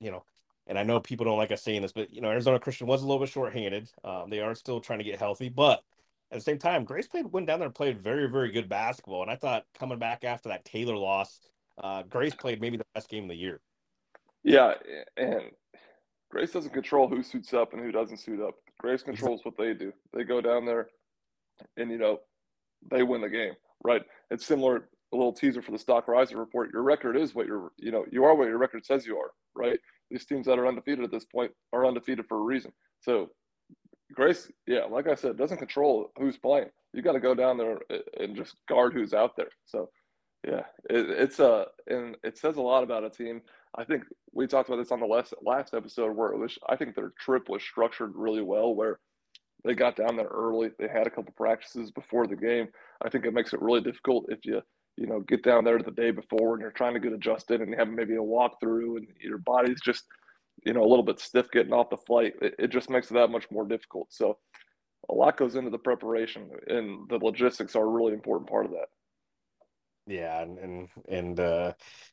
you 0.00 0.10
know, 0.10 0.24
and 0.66 0.78
I 0.78 0.82
know 0.82 1.00
people 1.00 1.24
don't 1.24 1.38
like 1.38 1.52
us 1.52 1.62
saying 1.62 1.82
this, 1.82 1.92
but 1.92 2.12
you 2.12 2.20
know, 2.20 2.30
Arizona 2.30 2.58
Christian 2.58 2.86
was 2.86 3.02
a 3.02 3.06
little 3.06 3.20
bit 3.20 3.28
shorthanded. 3.28 3.90
Um, 4.04 4.30
they 4.30 4.40
are 4.40 4.54
still 4.54 4.80
trying 4.80 4.98
to 4.98 5.04
get 5.04 5.18
healthy, 5.18 5.48
but 5.48 5.82
at 6.32 6.38
the 6.38 6.42
same 6.42 6.58
time, 6.58 6.84
Grace 6.84 7.06
played 7.06 7.32
went 7.32 7.46
down 7.46 7.60
there 7.60 7.66
and 7.66 7.74
played 7.74 8.02
very, 8.02 8.28
very 8.28 8.50
good 8.50 8.68
basketball. 8.68 9.22
And 9.22 9.30
I 9.30 9.36
thought 9.36 9.64
coming 9.78 9.98
back 9.98 10.24
after 10.24 10.48
that 10.48 10.64
Taylor 10.64 10.96
loss, 10.96 11.40
uh, 11.82 12.02
Grace 12.02 12.34
played 12.34 12.60
maybe 12.60 12.76
the 12.76 12.86
best 12.94 13.08
game 13.08 13.24
of 13.24 13.30
the 13.30 13.36
year. 13.36 13.60
Yeah, 14.42 14.74
and 15.16 15.42
Grace 16.30 16.52
doesn't 16.52 16.72
control 16.72 17.08
who 17.08 17.22
suits 17.22 17.54
up 17.54 17.72
and 17.72 17.82
who 17.82 17.92
doesn't 17.92 18.18
suit 18.18 18.40
up. 18.40 18.54
Grace 18.78 19.02
controls 19.02 19.40
what 19.44 19.56
they 19.56 19.72
do. 19.72 19.92
They 20.12 20.24
go 20.24 20.40
down 20.40 20.66
there, 20.66 20.88
and 21.76 21.90
you 21.90 21.98
know, 21.98 22.20
they 22.90 23.02
win 23.02 23.20
the 23.20 23.28
game, 23.28 23.54
right? 23.84 24.02
It's 24.30 24.46
similar. 24.46 24.88
A 25.12 25.16
little 25.16 25.32
teaser 25.32 25.62
for 25.62 25.70
the 25.70 25.78
Stock 25.78 26.08
Riser 26.08 26.36
report. 26.36 26.72
Your 26.72 26.82
record 26.82 27.16
is 27.16 27.32
what 27.32 27.46
you're, 27.46 27.70
you 27.76 27.92
know, 27.92 28.04
you 28.10 28.24
are 28.24 28.34
what 28.34 28.48
your 28.48 28.58
record 28.58 28.84
says 28.84 29.06
you 29.06 29.16
are, 29.16 29.30
right? 29.54 29.78
These 30.10 30.26
teams 30.26 30.46
that 30.46 30.58
are 30.58 30.66
undefeated 30.66 31.04
at 31.04 31.10
this 31.10 31.24
point 31.24 31.52
are 31.72 31.86
undefeated 31.86 32.26
for 32.28 32.38
a 32.38 32.42
reason. 32.42 32.72
So, 33.00 33.30
Grace, 34.12 34.50
yeah, 34.66 34.84
like 34.84 35.08
I 35.08 35.14
said, 35.14 35.36
doesn't 35.36 35.58
control 35.58 36.10
who's 36.18 36.36
playing. 36.36 36.68
You 36.92 37.02
got 37.02 37.12
to 37.12 37.20
go 37.20 37.34
down 37.34 37.58
there 37.58 37.78
and 38.18 38.36
just 38.36 38.56
guard 38.68 38.92
who's 38.92 39.12
out 39.12 39.36
there. 39.36 39.50
So, 39.66 39.90
yeah, 40.46 40.62
it, 40.88 41.10
it's 41.10 41.40
a 41.40 41.52
uh, 41.52 41.64
and 41.88 42.16
it 42.22 42.38
says 42.38 42.56
a 42.56 42.62
lot 42.62 42.84
about 42.84 43.04
a 43.04 43.10
team. 43.10 43.42
I 43.76 43.84
think 43.84 44.04
we 44.32 44.46
talked 44.46 44.68
about 44.68 44.78
this 44.78 44.92
on 44.92 45.00
the 45.00 45.06
last 45.06 45.34
last 45.42 45.74
episode 45.74 46.16
where 46.16 46.30
it 46.30 46.38
was. 46.38 46.56
I 46.68 46.76
think 46.76 46.94
their 46.94 47.12
trip 47.18 47.48
was 47.48 47.62
structured 47.62 48.12
really 48.14 48.42
well, 48.42 48.74
where 48.74 49.00
they 49.64 49.74
got 49.74 49.96
down 49.96 50.16
there 50.16 50.28
early. 50.28 50.70
They 50.78 50.88
had 50.88 51.06
a 51.06 51.10
couple 51.10 51.34
practices 51.36 51.90
before 51.90 52.26
the 52.26 52.36
game. 52.36 52.68
I 53.04 53.10
think 53.10 53.24
it 53.24 53.34
makes 53.34 53.52
it 53.52 53.60
really 53.60 53.80
difficult 53.80 54.26
if 54.28 54.38
you 54.44 54.62
you 54.96 55.06
know 55.06 55.20
get 55.20 55.42
down 55.42 55.64
there 55.64 55.78
the 55.78 55.90
day 55.90 56.10
before 56.10 56.54
and 56.54 56.62
you're 56.62 56.70
trying 56.70 56.94
to 56.94 57.00
get 57.00 57.12
adjusted 57.12 57.60
and 57.60 57.74
have 57.74 57.88
maybe 57.88 58.14
a 58.14 58.18
walkthrough 58.18 58.96
and 58.96 59.06
your 59.20 59.38
body's 59.38 59.80
just 59.80 60.04
you 60.64 60.72
know 60.72 60.82
a 60.82 60.88
little 60.88 61.04
bit 61.04 61.20
stiff 61.20 61.50
getting 61.50 61.72
off 61.72 61.90
the 61.90 61.96
flight. 61.96 62.34
It, 62.40 62.54
it 62.58 62.68
just 62.68 62.90
makes 62.90 63.10
it 63.10 63.14
that 63.14 63.30
much 63.30 63.50
more 63.50 63.66
difficult. 63.66 64.08
So 64.10 64.38
a 65.08 65.14
lot 65.14 65.36
goes 65.36 65.54
into 65.54 65.70
the 65.70 65.78
preparation 65.78 66.50
and 66.66 67.08
the 67.08 67.18
logistics 67.18 67.76
are 67.76 67.84
a 67.84 67.90
really 67.90 68.12
important 68.12 68.48
part 68.48 68.66
of 68.66 68.72
that. 68.72 68.88
Yeah, 70.08 70.40
and 70.40 70.58
and 70.58 70.88
and 71.08 71.40
uh, 71.40 71.72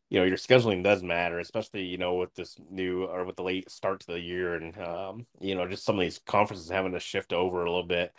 you 0.10 0.20
know 0.20 0.26
your 0.26 0.38
scheduling 0.38 0.84
does 0.84 1.04
matter, 1.04 1.40
especially 1.40 1.86
you 1.86 1.98
know 1.98 2.16
with 2.16 2.34
this 2.34 2.56
new 2.70 3.04
or 3.04 3.24
with 3.24 3.36
the 3.36 3.44
late 3.44 3.70
start 3.70 4.00
to 4.02 4.08
the 4.08 4.20
year, 4.20 4.56
and 4.56 4.76
um, 4.80 5.28
you 5.40 5.54
know 5.54 5.68
just 5.68 5.86
some 5.86 5.96
of 5.96 6.02
these 6.02 6.20
conferences 6.26 6.70
having 6.70 6.94
to 6.94 7.00
shift 7.00 7.34
over 7.34 7.64
a 7.64 7.70
little 7.70 7.86
bit. 7.86 8.12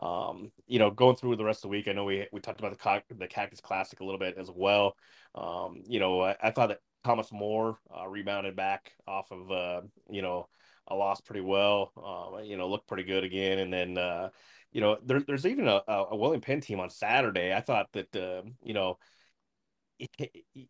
Um, 0.00 0.50
you 0.66 0.78
know, 0.78 0.90
going 0.90 1.16
through 1.16 1.36
the 1.36 1.44
rest 1.44 1.58
of 1.58 1.62
the 1.62 1.68
week, 1.68 1.86
I 1.88 1.92
know 1.92 2.04
we 2.04 2.26
we 2.32 2.40
talked 2.40 2.60
about 2.60 2.76
the 2.76 3.14
the 3.14 3.26
Cactus 3.26 3.60
Classic 3.60 4.00
a 4.00 4.04
little 4.04 4.18
bit 4.18 4.36
as 4.38 4.50
well. 4.50 4.96
Um, 5.34 5.82
you 5.86 6.00
know, 6.00 6.22
I, 6.22 6.36
I 6.42 6.50
thought 6.50 6.70
that 6.70 6.80
Thomas 7.04 7.30
More 7.32 7.78
uh, 7.96 8.08
rebounded 8.08 8.56
back 8.56 8.92
off 9.06 9.30
of 9.30 9.50
uh, 9.50 9.82
you 10.08 10.22
know 10.22 10.48
a 10.88 10.94
loss 10.94 11.20
pretty 11.20 11.42
well. 11.42 11.92
Uh, 11.96 12.42
you 12.42 12.56
know, 12.56 12.68
looked 12.68 12.88
pretty 12.88 13.04
good 13.04 13.24
again, 13.24 13.58
and 13.58 13.72
then 13.72 13.98
uh, 13.98 14.30
you 14.72 14.80
know 14.80 14.98
there, 15.04 15.20
there's 15.20 15.46
even 15.46 15.68
a, 15.68 15.82
a 15.86 16.16
William 16.16 16.40
Penn 16.40 16.60
team 16.60 16.80
on 16.80 16.90
Saturday. 16.90 17.54
I 17.54 17.60
thought 17.60 17.92
that 17.92 18.16
uh, 18.16 18.42
you 18.62 18.74
know 18.74 18.98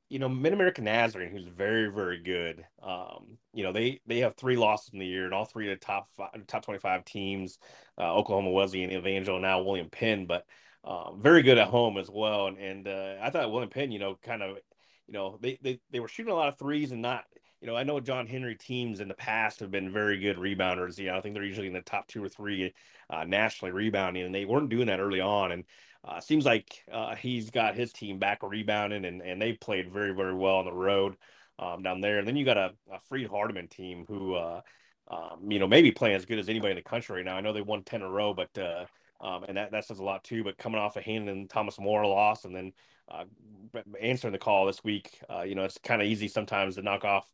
you 0.09 0.19
know, 0.19 0.29
Mid 0.29 0.53
American 0.53 0.85
Nazarene, 0.85 1.31
who's 1.31 1.47
very, 1.47 1.89
very 1.89 2.23
good. 2.23 2.65
Um, 2.83 3.39
you 3.53 3.63
know, 3.63 3.73
they 3.73 4.01
they 4.07 4.19
have 4.19 4.35
three 4.35 4.57
losses 4.57 4.91
in 4.93 4.99
the 4.99 5.07
year, 5.07 5.25
and 5.25 5.35
all 5.35 5.45
three 5.45 5.71
of 5.71 5.79
the 5.79 5.85
top 5.85 6.09
five, 6.17 6.47
top 6.47 6.65
twenty 6.65 6.81
five 6.81 7.05
teams, 7.05 7.59
uh, 7.99 8.15
Oklahoma 8.15 8.51
Wesleyan, 8.51 8.91
Evangel, 8.91 9.39
now 9.41 9.63
William 9.63 9.91
Penn, 9.91 10.27
but 10.27 10.47
um, 10.85 11.21
very 11.23 11.43
good 11.43 11.59
at 11.59 11.69
home 11.69 11.99
as 11.99 12.11
well. 12.11 12.47
And 12.47 12.59
and 12.59 12.89
uh, 12.89 13.17
I 13.23 13.31
thought 13.31 13.51
William 13.51 13.71
Penn, 13.71 13.93
you 13.93 13.99
know, 13.99 14.19
kind 14.23 14.43
of, 14.43 14.57
you 15.07 15.15
know, 15.15 15.39
they 15.41 15.59
they 15.63 15.81
they 15.91 16.01
were 16.01 16.09
shooting 16.09 16.33
a 16.33 16.37
lot 16.37 16.49
of 16.49 16.59
threes 16.59 16.93
and 16.93 17.03
not. 17.03 17.25
You 17.61 17.67
know, 17.67 17.77
I 17.77 17.83
know 17.83 18.01
John 18.01 18.27
Henry 18.27 18.55
teams 18.57 19.01
in 19.01 19.09
the 19.09 19.15
past 19.15 19.61
have 19.61 19.71
been 19.71 19.93
very 19.93 20.19
good 20.19 20.39
rebounders. 20.39 20.97
You 20.97 21.09
know, 21.09 21.19
I 21.19 21.21
think 21.21 21.35
they're 21.35 21.45
usually 21.45 21.67
in 21.67 21.75
the 21.75 21.83
top 21.83 22.09
two 22.09 22.25
or 22.25 22.29
three 22.29 22.73
uh, 23.11 23.25
nationally 23.25 23.71
rebounding, 23.71 24.25
and 24.25 24.35
they 24.35 24.47
weren't 24.47 24.71
doing 24.71 24.87
that 24.87 24.99
early 24.99 25.21
on. 25.21 25.53
And 25.53 25.65
uh, 26.05 26.21
seems 26.21 26.47
like 26.47 26.83
uh, 26.91 27.15
he's 27.15 27.51
got 27.51 27.75
his 27.75 27.93
team 27.93 28.19
back 28.19 28.43
rebounding, 28.43 29.05
and, 29.05 29.21
and 29.21 29.41
they 29.41 29.53
played 29.53 29.93
very, 29.93 30.15
very 30.15 30.35
well 30.35 30.57
on 30.57 30.65
the 30.65 30.73
road 30.73 31.17
um, 31.59 31.83
down 31.83 32.01
there. 32.01 32.19
And 32.19 32.27
then 32.27 32.37
you 32.37 32.45
got 32.45 32.57
a, 32.57 32.73
a 32.91 32.99
Freed-Hardeman 33.09 33.69
team 33.69 34.05
who, 34.09 34.35
uh, 34.35 34.61
um, 35.11 35.51
you 35.51 35.59
know, 35.59 35.67
maybe 35.67 35.91
playing 35.91 36.17
as 36.17 36.25
good 36.25 36.39
as 36.39 36.49
anybody 36.49 36.71
in 36.71 36.77
the 36.77 36.83
country 36.83 37.17
right 37.17 37.25
now. 37.25 37.37
I 37.37 37.41
know 37.43 37.53
they 37.53 37.61
won 37.61 37.83
10 37.83 38.01
in 38.01 38.07
a 38.07 38.11
row, 38.11 38.33
but, 38.33 38.57
uh, 38.59 38.87
um, 39.21 39.45
and 39.45 39.57
that, 39.59 39.73
that 39.73 39.85
says 39.85 39.99
a 39.99 40.05
lot 40.05 40.25
too. 40.25 40.43
But 40.43 40.57
coming 40.57 40.81
off 40.81 40.97
a 40.97 41.01
Hanen 41.01 41.29
and 41.29 41.51
Thomas 41.51 41.79
More 41.79 42.07
loss, 42.07 42.47
and 42.47 42.57
then 42.57 42.73
uh, 43.11 43.25
answering 44.01 44.33
the 44.33 44.39
call 44.39 44.65
this 44.67 44.83
week, 44.83 45.19
uh, 45.29 45.43
you 45.43 45.55
know, 45.55 45.65
it's 45.65 45.79
kind 45.85 46.01
of 46.01 46.09
easy 46.09 46.29
sometimes 46.29 46.77
to 46.77 46.83
knock 46.83 47.05
off, 47.05 47.31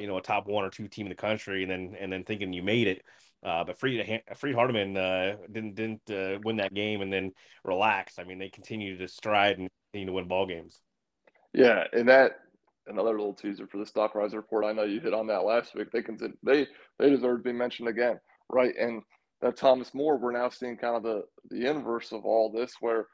you 0.00 0.06
know, 0.06 0.18
a 0.18 0.22
top 0.22 0.46
one 0.46 0.64
or 0.64 0.70
two 0.70 0.86
team 0.86 1.06
in 1.06 1.10
the 1.10 1.16
country, 1.16 1.62
and 1.62 1.70
then 1.72 1.96
and 1.98 2.12
then 2.12 2.22
thinking 2.22 2.52
you 2.52 2.62
made 2.62 2.86
it. 2.86 3.02
Uh, 3.44 3.62
but 3.62 3.78
Freed 3.78 4.22
Freed-Hardeman 4.36 4.96
uh, 4.96 5.36
didn't 5.52 5.74
didn't 5.74 6.10
uh, 6.10 6.38
win 6.44 6.56
that 6.56 6.72
game 6.72 7.02
and 7.02 7.12
then 7.12 7.30
relax. 7.62 8.18
I 8.18 8.24
mean, 8.24 8.38
they 8.38 8.48
continue 8.48 8.96
to 8.96 9.06
stride 9.06 9.58
and 9.58 9.68
continue 9.92 10.06
to 10.06 10.12
win 10.12 10.28
ball 10.28 10.46
games. 10.46 10.80
Yeah, 11.52 11.84
and 11.92 12.08
that 12.08 12.40
another 12.86 13.10
little 13.10 13.34
teaser 13.34 13.66
for 13.66 13.78
the 13.78 13.86
stock 13.86 14.14
rise 14.14 14.34
report. 14.34 14.64
I 14.64 14.72
know 14.72 14.84
you 14.84 15.00
hit 15.00 15.14
on 15.14 15.26
that 15.28 15.44
last 15.44 15.74
week. 15.74 15.90
They 15.92 16.02
can 16.02 16.18
they 16.42 16.66
they 16.98 17.10
deserve 17.10 17.38
to 17.38 17.42
be 17.44 17.52
mentioned 17.52 17.88
again, 17.88 18.18
right? 18.50 18.74
And 18.78 19.02
that 19.42 19.56
Thomas 19.56 19.92
More, 19.92 20.16
we're 20.16 20.32
now 20.32 20.48
seeing 20.48 20.78
kind 20.78 20.96
of 20.96 21.02
the 21.02 21.24
the 21.50 21.68
inverse 21.68 22.12
of 22.12 22.24
all 22.24 22.50
this, 22.50 22.74
where 22.80 23.08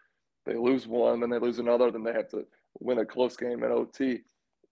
they 0.46 0.54
lose 0.54 0.86
one, 0.86 1.20
then 1.20 1.30
they 1.30 1.38
lose 1.38 1.58
another, 1.58 1.90
then 1.90 2.04
they 2.04 2.12
have 2.12 2.28
to 2.30 2.44
win 2.78 2.98
a 2.98 3.04
close 3.04 3.36
game 3.36 3.64
in 3.64 3.72
OT. 3.72 4.20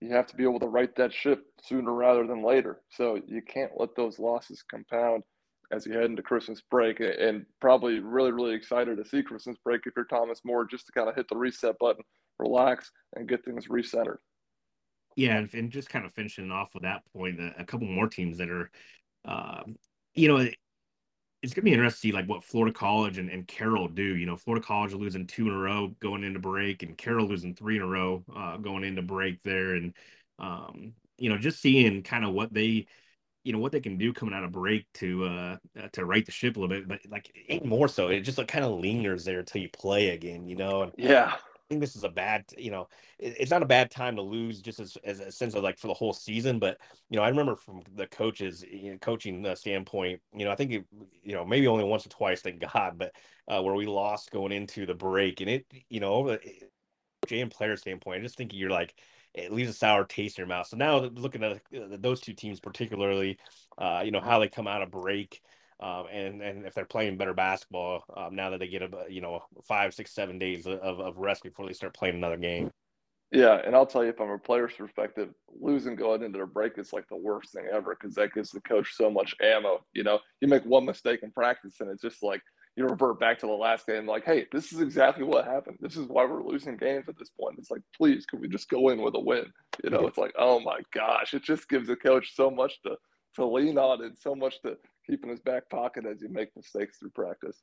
You 0.00 0.10
have 0.10 0.26
to 0.28 0.36
be 0.36 0.44
able 0.44 0.60
to 0.60 0.68
right 0.68 0.94
that 0.94 1.12
ship 1.12 1.44
sooner 1.62 1.92
rather 1.92 2.26
than 2.26 2.44
later. 2.44 2.80
So 2.90 3.20
you 3.26 3.42
can't 3.42 3.72
let 3.76 3.96
those 3.96 4.20
losses 4.20 4.62
compound 4.62 5.24
as 5.70 5.86
you 5.86 5.92
head 5.92 6.04
into 6.04 6.22
Christmas 6.22 6.62
break, 6.70 7.00
and 7.00 7.44
probably 7.60 8.00
really, 8.00 8.32
really 8.32 8.54
excited 8.54 8.96
to 8.96 9.04
see 9.04 9.22
Christmas 9.22 9.56
break 9.62 9.82
if 9.86 9.92
you're 9.96 10.04
Thomas 10.06 10.40
More, 10.44 10.64
just 10.64 10.86
to 10.86 10.92
kind 10.92 11.08
of 11.08 11.14
hit 11.14 11.28
the 11.28 11.36
reset 11.36 11.78
button, 11.78 12.02
relax, 12.38 12.90
and 13.14 13.28
get 13.28 13.44
things 13.44 13.68
recentered. 13.68 14.18
Yeah, 15.16 15.44
and 15.52 15.70
just 15.70 15.90
kind 15.90 16.06
of 16.06 16.12
finishing 16.14 16.50
off 16.50 16.74
with 16.74 16.84
that 16.84 17.02
point, 17.12 17.40
a 17.58 17.64
couple 17.64 17.88
more 17.88 18.08
teams 18.08 18.38
that 18.38 18.50
are, 18.50 18.70
uh, 19.24 19.64
you 20.14 20.28
know, 20.28 20.48
it's 21.42 21.54
gonna 21.54 21.64
be 21.64 21.72
interesting 21.72 22.10
to 22.10 22.12
see 22.12 22.12
like 22.12 22.28
what 22.28 22.44
Florida 22.44 22.72
College 22.72 23.18
and, 23.18 23.30
and 23.30 23.46
Carroll 23.46 23.88
do. 23.88 24.16
You 24.16 24.26
know, 24.26 24.36
Florida 24.36 24.64
College 24.64 24.94
losing 24.94 25.26
two 25.26 25.48
in 25.48 25.54
a 25.54 25.58
row 25.58 25.88
going 26.00 26.24
into 26.24 26.38
break, 26.38 26.82
and 26.82 26.96
Carroll 26.96 27.26
losing 27.26 27.54
three 27.54 27.76
in 27.76 27.82
a 27.82 27.86
row 27.86 28.24
uh, 28.34 28.56
going 28.56 28.84
into 28.84 29.02
break 29.02 29.42
there, 29.42 29.74
and 29.74 29.92
um, 30.38 30.94
you 31.18 31.28
know, 31.28 31.38
just 31.38 31.60
seeing 31.60 32.02
kind 32.02 32.24
of 32.24 32.32
what 32.32 32.52
they 32.52 32.86
you 33.44 33.52
know 33.52 33.58
what 33.58 33.72
they 33.72 33.80
can 33.80 33.96
do 33.96 34.12
coming 34.12 34.34
out 34.34 34.44
of 34.44 34.52
break 34.52 34.86
to 34.94 35.24
uh, 35.24 35.56
uh 35.78 35.88
to 35.92 36.04
right 36.04 36.24
the 36.24 36.32
ship 36.32 36.56
a 36.56 36.60
little 36.60 36.74
bit, 36.74 36.88
but 36.88 37.00
like 37.10 37.32
even 37.48 37.68
more 37.68 37.88
so, 37.88 38.08
it 38.08 38.20
just 38.20 38.38
like 38.38 38.48
kind 38.48 38.64
of 38.64 38.78
lingers 38.78 39.24
there 39.24 39.40
until 39.40 39.62
you 39.62 39.68
play 39.70 40.10
again, 40.10 40.46
you 40.46 40.56
know. 40.56 40.82
And 40.82 40.92
yeah, 40.96 41.32
I 41.34 41.40
think 41.68 41.80
this 41.80 41.96
is 41.96 42.04
a 42.04 42.08
bad, 42.08 42.44
you 42.56 42.70
know, 42.70 42.88
it, 43.18 43.36
it's 43.40 43.50
not 43.50 43.62
a 43.62 43.66
bad 43.66 43.90
time 43.90 44.16
to 44.16 44.22
lose 44.22 44.60
just 44.60 44.80
as, 44.80 44.96
as 45.04 45.20
a 45.20 45.30
sense 45.30 45.54
of 45.54 45.62
like 45.62 45.78
for 45.78 45.86
the 45.86 45.94
whole 45.94 46.12
season. 46.12 46.58
But 46.58 46.78
you 47.10 47.16
know, 47.16 47.22
I 47.22 47.28
remember 47.28 47.56
from 47.56 47.82
the 47.94 48.06
coaches, 48.06 48.64
you 48.70 48.92
know, 48.92 48.98
coaching 48.98 49.46
uh, 49.46 49.54
standpoint, 49.54 50.20
you 50.34 50.44
know, 50.44 50.50
I 50.50 50.54
think 50.54 50.72
it, 50.72 50.84
you 51.22 51.34
know 51.34 51.44
maybe 51.44 51.66
only 51.66 51.84
once 51.84 52.06
or 52.06 52.10
twice, 52.10 52.40
thank 52.40 52.60
God, 52.72 52.98
but 52.98 53.12
uh, 53.48 53.62
where 53.62 53.74
we 53.74 53.86
lost 53.86 54.30
going 54.30 54.52
into 54.52 54.86
the 54.86 54.94
break, 54.94 55.40
and 55.40 55.50
it, 55.50 55.66
you 55.88 56.00
know, 56.00 56.14
over 56.14 56.38
the 57.28 57.40
and 57.40 57.50
player 57.50 57.76
standpoint, 57.76 58.20
I 58.20 58.22
just 58.22 58.36
think 58.36 58.52
you're 58.54 58.70
like 58.70 58.94
it 59.38 59.52
leaves 59.52 59.70
a 59.70 59.74
sour 59.74 60.04
taste 60.04 60.38
in 60.38 60.42
your 60.42 60.48
mouth. 60.48 60.66
So 60.66 60.76
now 60.76 60.98
looking 60.98 61.42
at 61.42 61.52
uh, 61.52 61.96
those 61.98 62.20
two 62.20 62.34
teams 62.34 62.60
particularly, 62.60 63.38
uh, 63.78 64.02
you 64.04 64.10
know 64.10 64.20
how 64.20 64.38
they 64.38 64.48
come 64.48 64.66
out 64.66 64.82
of 64.82 64.90
break, 64.90 65.40
um, 65.80 66.04
and 66.12 66.42
and 66.42 66.66
if 66.66 66.74
they're 66.74 66.84
playing 66.84 67.16
better 67.16 67.34
basketball 67.34 68.04
um, 68.16 68.34
now 68.34 68.50
that 68.50 68.58
they 68.58 68.68
get 68.68 68.82
a 68.82 68.90
you 69.08 69.20
know 69.20 69.42
five, 69.66 69.94
six, 69.94 70.12
seven 70.12 70.38
days 70.38 70.66
of, 70.66 71.00
of 71.00 71.16
rest 71.18 71.42
before 71.42 71.66
they 71.66 71.72
start 71.72 71.94
playing 71.94 72.16
another 72.16 72.36
game. 72.36 72.70
Yeah, 73.30 73.60
and 73.62 73.76
I'll 73.76 73.86
tell 73.86 74.04
you 74.04 74.14
from 74.14 74.30
a 74.30 74.38
player's 74.38 74.72
perspective, 74.72 75.28
losing 75.60 75.96
going 75.96 76.22
into 76.22 76.38
their 76.38 76.46
break 76.46 76.78
is 76.78 76.94
like 76.94 77.06
the 77.08 77.16
worst 77.16 77.52
thing 77.52 77.66
ever 77.70 77.94
because 77.94 78.14
that 78.14 78.32
gives 78.32 78.50
the 78.50 78.60
coach 78.62 78.94
so 78.94 79.10
much 79.10 79.34
ammo. 79.42 79.84
You 79.92 80.02
know, 80.02 80.18
you 80.40 80.48
make 80.48 80.64
one 80.64 80.86
mistake 80.86 81.20
in 81.22 81.30
practice 81.30 81.74
and 81.80 81.90
it's 81.90 82.00
just 82.00 82.22
like 82.22 82.40
you 82.78 82.86
revert 82.86 83.18
back 83.18 83.40
to 83.40 83.46
the 83.46 83.52
last 83.52 83.88
game, 83.88 84.06
like, 84.06 84.24
hey, 84.24 84.46
this 84.52 84.72
is 84.72 84.80
exactly 84.80 85.24
what 85.24 85.44
happened. 85.44 85.78
This 85.80 85.96
is 85.96 86.06
why 86.06 86.24
we're 86.24 86.44
losing 86.44 86.76
games 86.76 87.08
at 87.08 87.18
this 87.18 87.30
point. 87.30 87.56
It's 87.58 87.72
like, 87.72 87.82
please, 87.96 88.24
could 88.24 88.40
we 88.40 88.46
just 88.48 88.70
go 88.70 88.90
in 88.90 89.02
with 89.02 89.16
a 89.16 89.20
win? 89.20 89.52
You 89.82 89.90
know, 89.90 90.06
it's 90.06 90.16
like, 90.16 90.32
oh 90.38 90.60
my 90.60 90.78
gosh, 90.94 91.34
it 91.34 91.42
just 91.42 91.68
gives 91.68 91.88
the 91.88 91.96
coach 91.96 92.36
so 92.36 92.50
much 92.50 92.80
to 92.82 92.96
to 93.34 93.44
lean 93.44 93.78
on 93.78 94.04
and 94.04 94.16
so 94.16 94.34
much 94.34 94.62
to 94.62 94.76
keep 95.06 95.24
in 95.24 95.30
his 95.30 95.40
back 95.40 95.68
pocket 95.68 96.06
as 96.06 96.22
you 96.22 96.28
make 96.28 96.54
mistakes 96.56 96.98
through 96.98 97.10
practice. 97.10 97.60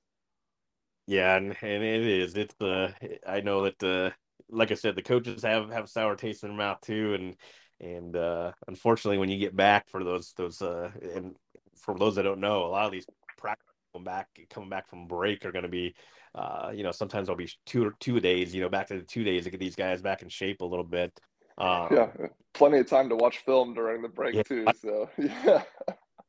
Yeah, 1.08 1.38
and, 1.38 1.56
and 1.62 1.84
it 1.84 2.06
is. 2.06 2.36
It's 2.36 2.60
uh 2.60 2.92
I 3.26 3.40
know 3.40 3.64
that 3.64 3.84
uh 3.84 4.12
like 4.50 4.72
I 4.72 4.76
said, 4.76 4.96
the 4.96 5.02
coaches 5.02 5.44
have 5.44 5.70
have 5.72 5.90
sour 5.90 6.18
taste 6.18 6.44
in 6.44 6.50
their 6.50 6.58
mouth 6.58 6.82
too, 6.82 7.14
and 7.14 7.36
and 7.80 8.16
uh 8.18 8.52
unfortunately 8.68 9.18
when 9.18 9.30
you 9.30 9.40
get 9.40 9.56
back 9.56 9.88
for 9.88 10.04
those 10.04 10.34
those 10.36 10.62
uh 10.62 10.92
and 11.16 11.36
for 11.78 11.98
those 11.98 12.16
that 12.16 12.24
don't 12.24 12.42
know, 12.42 12.66
a 12.66 12.68
lot 12.68 12.86
of 12.86 12.92
these 12.92 13.08
practice 13.38 13.75
back 14.04 14.28
coming 14.50 14.70
back 14.70 14.88
from 14.88 15.08
break 15.08 15.46
are 15.46 15.52
going 15.52 15.64
to 15.64 15.70
be 15.70 15.96
uh, 16.34 16.72
you 16.74 16.84
know 16.84 16.92
sometimes 16.92 17.28
there'll 17.28 17.38
be 17.38 17.50
two 17.66 17.92
two 18.00 18.20
days 18.20 18.54
you 18.54 18.62
know 18.62 18.70
back 18.70 18.88
to 18.88 18.98
the 18.98 19.04
two 19.04 19.24
days 19.24 19.44
to 19.44 19.50
get 19.50 19.60
these 19.60 19.76
guys 19.76 20.02
back 20.02 20.22
in 20.22 20.30
shape 20.30 20.62
a 20.62 20.66
little 20.66 20.86
bit 20.86 21.18
um, 21.58 21.88
yeah 21.92 22.10
plenty 22.54 22.78
of 22.78 22.88
time 22.88 23.10
to 23.10 23.16
watch 23.16 23.40
film 23.40 23.74
during 23.74 24.02
the 24.02 24.10
break 24.10 24.36
yeah. 24.36 24.44
too 24.44 24.66
so 24.82 25.10
yeah 25.18 25.64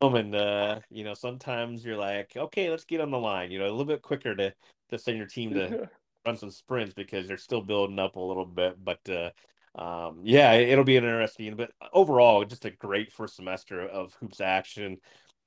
and 0.00 0.34
uh, 0.34 0.78
you 0.90 1.04
know 1.04 1.14
sometimes 1.14 1.84
you're 1.84 1.96
like 1.96 2.32
okay 2.36 2.70
let's 2.70 2.84
get 2.84 3.00
on 3.00 3.10
the 3.10 3.18
line 3.18 3.50
you 3.50 3.58
know 3.58 3.66
a 3.66 3.70
little 3.70 3.84
bit 3.84 4.02
quicker 4.02 4.34
to 4.34 4.52
to 4.90 4.98
send 4.98 5.16
your 5.16 5.26
team 5.26 5.52
to 5.52 5.68
yeah. 5.80 5.86
run 6.24 6.36
some 6.36 6.50
sprints 6.50 6.94
because 6.94 7.26
they're 7.26 7.36
still 7.36 7.62
building 7.62 7.98
up 7.98 8.16
a 8.16 8.20
little 8.20 8.46
bit 8.46 8.76
but 8.84 9.00
uh, 9.08 9.30
um, 9.76 10.20
yeah, 10.24 10.54
it'll 10.54 10.84
be 10.84 10.96
interesting. 10.96 11.54
But 11.54 11.70
overall, 11.92 12.44
just 12.44 12.64
a 12.64 12.70
great 12.70 13.12
first 13.12 13.36
semester 13.36 13.82
of 13.82 14.14
hoops 14.14 14.40
action. 14.40 14.98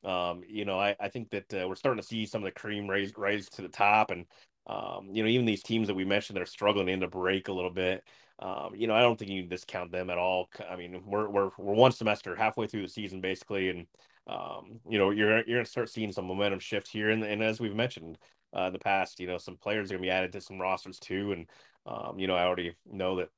Um, 0.04 0.44
you 0.48 0.66
know, 0.66 0.80
I, 0.80 0.96
I 1.00 1.10
think 1.10 1.30
that 1.32 1.54
uh, 1.54 1.68
we're 1.68 1.76
starting 1.76 2.02
to 2.02 2.08
see 2.08 2.26
some 2.26 2.42
of 2.42 2.46
the 2.46 2.60
cream 2.60 2.88
rise 2.90 3.12
rise 3.18 3.50
to 3.52 3.62
the 3.62 3.68
top, 3.68 4.12
and 4.12 4.26
um, 4.68 5.10
you 5.12 5.24
know, 5.24 5.30
even 5.30 5.46
these 5.46 5.64
teams 5.64 5.88
that 5.88 5.96
we 5.96 6.06
mentioned 6.06 6.38
that 6.38 6.44
are 6.44 6.46
struggling 6.46 6.90
in 6.90 7.00
the 7.00 7.08
break 7.08 7.48
a 7.48 7.54
little 7.54 7.72
bit. 7.72 8.04
Um, 8.40 8.74
you 8.76 8.88
know, 8.88 8.94
I 8.94 9.02
don't 9.02 9.18
think 9.18 9.32
you 9.32 9.44
discount 9.44 9.92
them 9.92 10.10
at 10.10 10.18
all. 10.18 10.50
I 10.70 10.76
mean, 10.76 11.02
we're 11.06 11.30
we're 11.30 11.50
we're 11.58 11.74
one 11.74 11.92
semester 11.92 12.36
halfway 12.36 12.68
through 12.68 12.84
the 12.84 12.88
season 12.88 13.20
basically, 13.20 13.70
and 13.70 13.88
um, 14.28 14.80
you 14.88 14.98
know, 14.98 15.10
you're 15.10 15.44
you're 15.46 15.58
gonna 15.58 15.66
start 15.66 15.90
seeing 15.90 16.12
some 16.12 16.26
momentum 16.28 16.60
shift 16.60 16.88
here, 16.88 17.10
and, 17.10 17.24
and 17.24 17.44
as 17.44 17.60
we've 17.60 17.76
mentioned 17.76 18.18
uh, 18.56 18.64
in 18.64 18.74
the 18.74 18.80
past, 18.80 19.20
you 19.20 19.28
know, 19.28 19.38
some 19.38 19.58
players 19.58 19.90
are 19.90 19.96
gonna 19.96 20.02
be 20.04 20.10
added 20.10 20.32
to 20.34 20.42
some 20.42 20.60
rosters 20.60 21.00
too, 21.00 21.34
and 21.34 21.50
um, 21.86 22.20
you 22.20 22.28
know, 22.28 22.36
I 22.36 22.44
already 22.46 22.76
know 22.86 23.18
that 23.18 23.30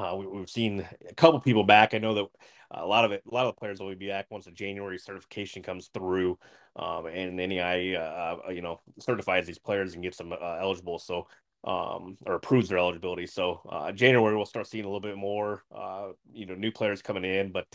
uh, 0.00 0.16
we, 0.16 0.38
have 0.38 0.50
seen 0.50 0.86
a 1.08 1.14
couple 1.14 1.40
people 1.40 1.64
back. 1.64 1.94
I 1.94 1.98
know 1.98 2.14
that 2.14 2.26
a 2.70 2.86
lot 2.86 3.04
of 3.04 3.12
it, 3.12 3.22
a 3.30 3.34
lot 3.34 3.46
of 3.46 3.54
the 3.54 3.58
players 3.58 3.80
will 3.80 3.94
be 3.94 4.08
back 4.08 4.26
once 4.30 4.44
the 4.44 4.50
January 4.50 4.98
certification 4.98 5.62
comes 5.62 5.88
through, 5.92 6.38
um, 6.76 7.06
and 7.06 7.38
NAIA, 7.38 7.96
uh, 7.96 8.36
uh, 8.46 8.50
you 8.50 8.62
know, 8.62 8.80
certifies 8.98 9.46
these 9.46 9.58
players 9.58 9.94
and 9.94 10.02
gets 10.02 10.18
them 10.18 10.32
uh, 10.32 10.58
eligible. 10.60 10.98
So, 10.98 11.26
um, 11.64 12.16
or 12.24 12.36
approves 12.36 12.68
their 12.68 12.78
eligibility. 12.78 13.26
So, 13.26 13.60
uh, 13.68 13.92
January 13.92 14.34
we'll 14.34 14.46
start 14.46 14.66
seeing 14.66 14.84
a 14.84 14.88
little 14.88 15.00
bit 15.00 15.16
more, 15.16 15.62
uh, 15.74 16.08
you 16.32 16.46
know, 16.46 16.54
new 16.54 16.72
players 16.72 17.02
coming 17.02 17.24
in, 17.24 17.52
but 17.52 17.66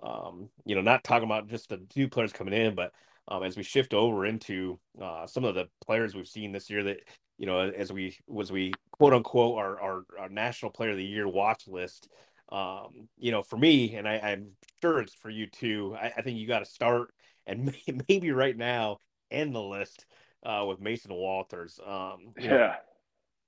um, 0.00 0.48
you 0.64 0.76
know, 0.76 0.80
not 0.80 1.02
talking 1.02 1.26
about 1.26 1.48
just 1.48 1.70
the 1.70 1.82
new 1.96 2.08
players 2.08 2.32
coming 2.32 2.54
in, 2.54 2.76
but 2.76 2.92
um, 3.28 3.42
as 3.42 3.56
we 3.56 3.62
shift 3.62 3.94
over 3.94 4.26
into 4.26 4.78
some 5.26 5.44
of 5.44 5.54
the 5.54 5.68
players 5.84 6.14
we've 6.14 6.26
seen 6.26 6.52
this 6.52 6.70
year 6.70 6.82
that 6.82 7.00
you 7.38 7.46
know, 7.46 7.60
as 7.60 7.92
we 7.92 8.16
was 8.26 8.52
we 8.52 8.72
quote 8.90 9.14
unquote 9.14 9.58
our 9.58 9.80
our, 9.80 10.04
our 10.18 10.28
national 10.28 10.72
player 10.72 10.90
of 10.90 10.96
the 10.96 11.04
year 11.04 11.26
watch 11.26 11.66
list. 11.66 12.08
Um, 12.50 13.08
you 13.18 13.30
know, 13.30 13.42
for 13.42 13.58
me, 13.58 13.94
and 13.94 14.08
I, 14.08 14.16
am 14.16 14.52
sure 14.80 15.00
it's 15.00 15.14
for 15.14 15.28
you 15.28 15.46
too. 15.46 15.94
I, 16.00 16.12
I 16.16 16.22
think 16.22 16.38
you 16.38 16.48
got 16.48 16.60
to 16.60 16.64
start 16.64 17.12
and 17.46 17.74
maybe 18.08 18.32
right 18.32 18.56
now 18.56 18.98
end 19.30 19.54
the 19.54 19.62
list 19.62 20.06
uh, 20.44 20.64
with 20.66 20.80
Mason 20.80 21.12
Walters. 21.12 21.78
Um, 21.86 22.32
yeah. 22.38 22.48
Know, 22.50 22.72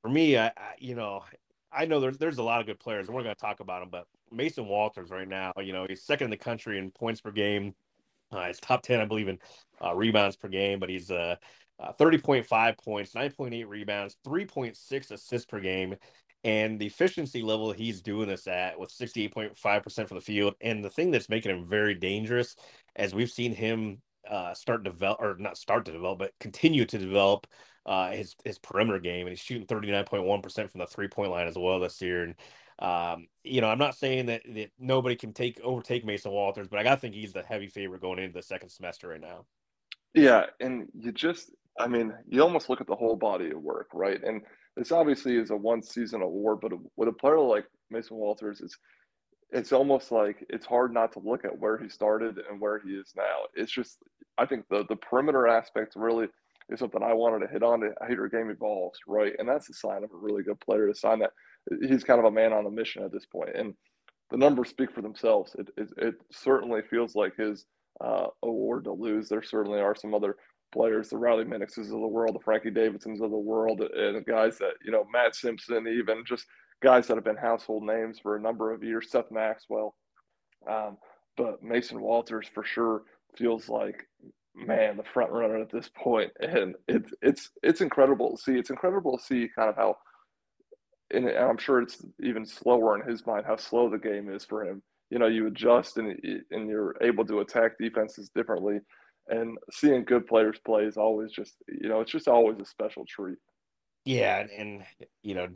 for 0.02 0.08
me, 0.10 0.38
I, 0.38 0.48
I, 0.48 0.74
you 0.78 0.94
know 0.94 1.24
I 1.72 1.86
know 1.86 2.00
there's 2.00 2.18
there's 2.18 2.38
a 2.38 2.42
lot 2.42 2.60
of 2.60 2.66
good 2.66 2.78
players. 2.78 3.08
We're 3.08 3.22
going 3.22 3.34
to 3.34 3.40
talk 3.40 3.60
about 3.60 3.80
them, 3.80 3.88
but 3.90 4.06
Mason 4.30 4.66
Walters 4.66 5.10
right 5.10 5.28
now, 5.28 5.52
you 5.60 5.72
know, 5.72 5.86
he's 5.88 6.04
second 6.04 6.26
in 6.26 6.30
the 6.30 6.36
country 6.36 6.78
in 6.78 6.90
points 6.92 7.20
per 7.20 7.32
game. 7.32 7.74
Uh, 8.32 8.46
he's 8.46 8.60
top 8.60 8.82
ten, 8.82 9.00
I 9.00 9.04
believe, 9.06 9.28
in 9.28 9.38
uh, 9.84 9.94
rebounds 9.94 10.36
per 10.36 10.48
game, 10.48 10.78
but 10.78 10.88
he's 10.90 11.10
uh, 11.10 11.36
uh, 11.78 11.92
30.5 11.98 12.78
points, 12.78 13.14
9.8 13.14 13.66
rebounds, 13.68 14.16
3.6 14.24 15.10
assists 15.10 15.46
per 15.46 15.60
game. 15.60 15.96
and 16.44 16.78
the 16.80 16.86
efficiency 16.86 17.42
level 17.42 17.72
he's 17.72 18.00
doing 18.00 18.28
this 18.28 18.46
at 18.46 18.78
with 18.78 18.90
68.5% 18.90 20.08
from 20.08 20.16
the 20.16 20.20
field. 20.22 20.54
And 20.60 20.82
the 20.84 20.90
thing 20.90 21.10
that's 21.10 21.28
making 21.28 21.52
him 21.52 21.68
very 21.68 21.94
dangerous, 21.94 22.56
as 22.96 23.14
we've 23.14 23.30
seen 23.30 23.54
him 23.54 24.00
uh, 24.28 24.54
start 24.54 24.82
develop, 24.84 25.20
or 25.20 25.36
not 25.38 25.58
start 25.58 25.84
to 25.86 25.92
develop, 25.92 26.18
but 26.18 26.32
continue 26.40 26.84
to 26.86 26.98
develop 26.98 27.46
uh, 27.86 28.10
his 28.10 28.36
his 28.44 28.58
perimeter 28.58 28.98
game, 29.00 29.26
and 29.26 29.30
he's 29.30 29.40
shooting 29.40 29.66
39.1% 29.66 30.70
from 30.70 30.80
the 30.80 30.86
three 30.86 31.08
point 31.08 31.30
line 31.30 31.46
as 31.48 31.56
well 31.58 31.80
this 31.80 32.00
year. 32.00 32.22
And 32.24 32.34
um, 32.80 33.26
you 33.44 33.60
know, 33.60 33.68
I'm 33.68 33.78
not 33.78 33.94
saying 33.94 34.26
that, 34.26 34.42
that 34.54 34.70
nobody 34.78 35.16
can 35.16 35.32
take 35.32 35.60
overtake 35.60 36.04
Mason 36.04 36.32
Walters, 36.32 36.68
but 36.68 36.78
I 36.78 36.82
gotta 36.82 37.00
think 37.00 37.14
he's 37.14 37.32
the 37.32 37.42
heavy 37.42 37.68
favorite 37.68 38.00
going 38.00 38.18
into 38.18 38.32
the 38.32 38.42
second 38.42 38.70
semester 38.70 39.08
right 39.08 39.20
now. 39.20 39.44
Yeah, 40.14 40.46
and 40.60 40.88
you 40.98 41.12
just, 41.12 41.52
I 41.78 41.86
mean, 41.86 42.12
you 42.26 42.42
almost 42.42 42.68
look 42.68 42.80
at 42.80 42.86
the 42.86 42.96
whole 42.96 43.16
body 43.16 43.50
of 43.50 43.62
work, 43.62 43.88
right? 43.92 44.20
And 44.22 44.42
this 44.76 44.92
obviously 44.92 45.36
is 45.36 45.50
a 45.50 45.56
one 45.56 45.82
season 45.82 46.22
award, 46.22 46.60
but 46.62 46.72
with 46.96 47.08
a 47.08 47.12
player 47.12 47.38
like 47.38 47.66
Mason 47.90 48.16
Walters, 48.16 48.60
it's 48.60 48.76
it's 49.52 49.72
almost 49.72 50.12
like 50.12 50.46
it's 50.48 50.64
hard 50.64 50.94
not 50.94 51.12
to 51.12 51.18
look 51.18 51.44
at 51.44 51.58
where 51.58 51.76
he 51.76 51.88
started 51.88 52.38
and 52.48 52.60
where 52.60 52.78
he 52.78 52.90
is 52.90 53.12
now. 53.16 53.46
It's 53.54 53.72
just, 53.72 53.98
I 54.38 54.46
think 54.46 54.64
the 54.70 54.84
the 54.88 54.96
perimeter 54.96 55.48
aspect 55.48 55.94
really 55.96 56.28
is 56.70 56.78
something 56.78 57.02
I 57.02 57.14
wanted 57.14 57.44
to 57.44 57.52
hit 57.52 57.62
on. 57.62 57.80
To 57.80 57.92
how 58.00 58.08
your 58.08 58.28
game 58.28 58.48
evolves, 58.50 58.98
right? 59.06 59.32
And 59.38 59.48
that's 59.48 59.68
a 59.68 59.74
sign 59.74 60.04
of 60.04 60.10
a 60.12 60.16
really 60.16 60.42
good 60.42 60.60
player 60.60 60.86
to 60.86 60.94
sign 60.94 61.18
that. 61.18 61.32
He's 61.86 62.04
kind 62.04 62.18
of 62.18 62.26
a 62.26 62.30
man 62.30 62.52
on 62.52 62.66
a 62.66 62.70
mission 62.70 63.02
at 63.02 63.12
this 63.12 63.26
point, 63.26 63.50
and 63.54 63.74
the 64.30 64.36
numbers 64.36 64.70
speak 64.70 64.92
for 64.92 65.02
themselves. 65.02 65.54
It 65.58 65.68
it, 65.76 65.88
it 65.96 66.14
certainly 66.32 66.82
feels 66.82 67.14
like 67.14 67.36
his 67.36 67.66
uh, 68.00 68.26
award 68.42 68.84
to 68.84 68.92
lose. 68.92 69.28
There 69.28 69.42
certainly 69.42 69.80
are 69.80 69.94
some 69.94 70.14
other 70.14 70.36
players, 70.72 71.08
the 71.08 71.16
Riley 71.16 71.44
Minixes 71.44 71.86
of 71.86 72.00
the 72.00 72.06
world, 72.06 72.34
the 72.34 72.44
Frankie 72.44 72.70
Davidsons 72.70 73.20
of 73.20 73.30
the 73.30 73.36
world, 73.36 73.80
and 73.80 74.24
guys 74.24 74.58
that, 74.58 74.74
you 74.84 74.92
know, 74.92 75.04
Matt 75.12 75.34
Simpson, 75.34 75.86
even 75.88 76.24
just 76.24 76.46
guys 76.82 77.06
that 77.06 77.16
have 77.16 77.24
been 77.24 77.36
household 77.36 77.82
names 77.82 78.18
for 78.20 78.36
a 78.36 78.40
number 78.40 78.72
of 78.72 78.82
years, 78.82 79.10
Seth 79.10 79.30
Maxwell. 79.30 79.94
Um, 80.70 80.96
but 81.36 81.62
Mason 81.62 82.00
Walters 82.00 82.48
for 82.52 82.64
sure 82.64 83.02
feels 83.36 83.68
like 83.68 84.06
man 84.54 84.96
the 84.96 85.04
front 85.14 85.30
runner 85.30 85.56
at 85.56 85.70
this 85.70 85.88
point 85.96 86.32
and 86.40 86.74
it's 86.88 87.12
it's 87.22 87.50
it's 87.62 87.80
incredible 87.80 88.36
to 88.36 88.42
see 88.42 88.58
it's 88.58 88.70
incredible 88.70 89.16
to 89.16 89.22
see 89.22 89.48
kind 89.54 89.70
of 89.70 89.76
how 89.76 89.96
and 91.12 91.28
i'm 91.30 91.58
sure 91.58 91.82
it's 91.82 92.04
even 92.22 92.44
slower 92.46 93.00
in 93.00 93.08
his 93.08 93.26
mind 93.26 93.44
how 93.46 93.56
slow 93.56 93.88
the 93.88 93.98
game 93.98 94.30
is 94.30 94.44
for 94.44 94.64
him. 94.64 94.82
You 95.10 95.18
know 95.18 95.26
you 95.26 95.46
adjust 95.46 95.96
and 95.96 96.18
and 96.50 96.68
you're 96.68 96.96
able 97.00 97.24
to 97.26 97.40
attack 97.40 97.72
defenses 97.78 98.30
differently. 98.34 98.78
And 99.28 99.58
seeing 99.70 100.04
good 100.04 100.26
players 100.26 100.58
play 100.64 100.84
is 100.84 100.96
always 100.96 101.32
just 101.32 101.54
you 101.68 101.88
know 101.88 102.00
it's 102.00 102.12
just 102.12 102.28
always 102.28 102.58
a 102.60 102.64
special 102.64 103.04
treat. 103.06 103.38
Yeah 104.04 104.40
and, 104.40 104.50
and 104.50 104.82
you 105.22 105.34
know 105.34 105.48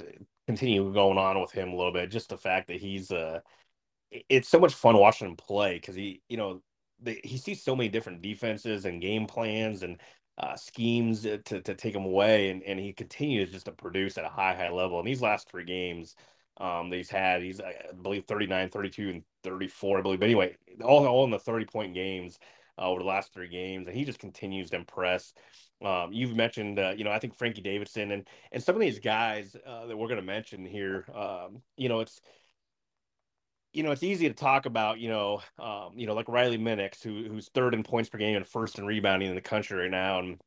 continue 0.47 0.93
going 0.93 1.19
on 1.19 1.41
with 1.41 1.53
him 1.53 1.71
a 1.71 1.77
little 1.77 1.93
bit. 1.93 2.11
Just 2.11 2.29
the 2.29 2.37
fact 2.37 2.69
that 2.69 2.81
he's 2.81 3.11
uh 3.11 3.41
it's 4.29 4.49
so 4.49 4.59
much 4.59 4.75
fun 4.75 4.97
watching 4.97 5.29
him 5.29 5.37
play 5.37 5.75
because 5.75 5.95
he 5.95 6.21
you 6.29 6.37
know 6.37 6.61
the, 7.03 7.19
he 7.25 7.37
sees 7.37 7.63
so 7.63 7.77
many 7.77 7.89
different 7.89 8.23
defenses 8.23 8.85
and 8.85 9.03
game 9.03 9.27
plans 9.27 9.83
and 9.83 10.01
uh, 10.38 10.57
schemes 10.57 11.23
to, 11.23 11.38
to 11.38 11.75
take 11.75 11.95
him 11.95 12.05
away 12.05 12.50
and, 12.50 12.62
and 12.64 12.81
he 12.81 12.93
continues 12.93 13.53
just 13.53 13.67
to 13.67 13.73
produce 13.73 14.19
at 14.19 14.25
a 14.25 14.29
high 14.29 14.55
high 14.55 14.71
level 14.71 14.99
in 14.99 15.07
these 15.07 15.23
last 15.23 15.49
three 15.49 15.64
games 15.64 16.17
um, 16.59 16.91
that 16.91 16.97
he's 16.97 17.11
had. 17.11 17.43
He's, 17.43 17.61
I 17.61 17.75
believe, 18.03 18.25
39, 18.25 18.69
32, 18.69 19.11
and 19.11 19.23
34, 19.43 19.99
I 19.99 20.03
believe. 20.03 20.21
But 20.21 20.26
anyway, 20.26 20.57
all, 20.83 21.07
all 21.07 21.25
in 21.25 21.31
the 21.31 21.38
30 21.38 21.64
point 21.67 21.95
games 21.95 22.38
uh, 22.79 22.88
over 22.88 23.00
the 23.00 23.07
last 23.07 23.33
three 23.33 23.49
games. 23.49 23.87
And 23.87 23.97
he 23.97 24.05
just 24.05 24.19
continues 24.19 24.71
to 24.71 24.76
impress. 24.76 25.33
Um, 25.85 26.12
you've 26.12 26.37
mentioned, 26.37 26.79
uh, 26.79 26.95
you 26.97 27.05
know, 27.05 27.11
I 27.11 27.19
think 27.19 27.35
Frankie 27.35 27.61
Davidson 27.61 28.12
and, 28.12 28.29
and 28.53 28.62
some 28.62 28.75
of 28.75 28.81
these 28.81 28.99
guys 28.99 29.57
uh, 29.67 29.87
that 29.87 29.97
we're 29.97 30.09
going 30.09 30.21
to 30.21 30.26
mention 30.26 30.64
here, 30.64 31.05
um, 31.14 31.62
you 31.76 31.88
know, 31.88 32.00
it's, 32.00 32.21
you 33.75 33.83
know, 33.83 33.90
it's 33.90 34.02
easy 34.02 34.28
to 34.28 34.35
talk 34.35 34.66
about, 34.66 34.99
you 34.99 35.09
know, 35.09 35.42
um, 35.59 35.92
you 35.96 36.07
know, 36.07 36.14
like 36.14 36.29
Riley 36.29 36.59
Minix, 36.59 37.03
who, 37.03 37.25
who's 37.25 37.49
third 37.51 37.75
in 37.75 37.83
points 37.83 38.09
per 38.09 38.18
game 38.18 38.37
and 38.37 38.46
first 38.46 38.79
in 38.79 38.87
rebounding 38.87 39.29
in 39.29 39.35
the 39.35 39.40
country 39.42 39.79
right 39.79 39.90
now, 39.90 40.20
and 40.20 40.40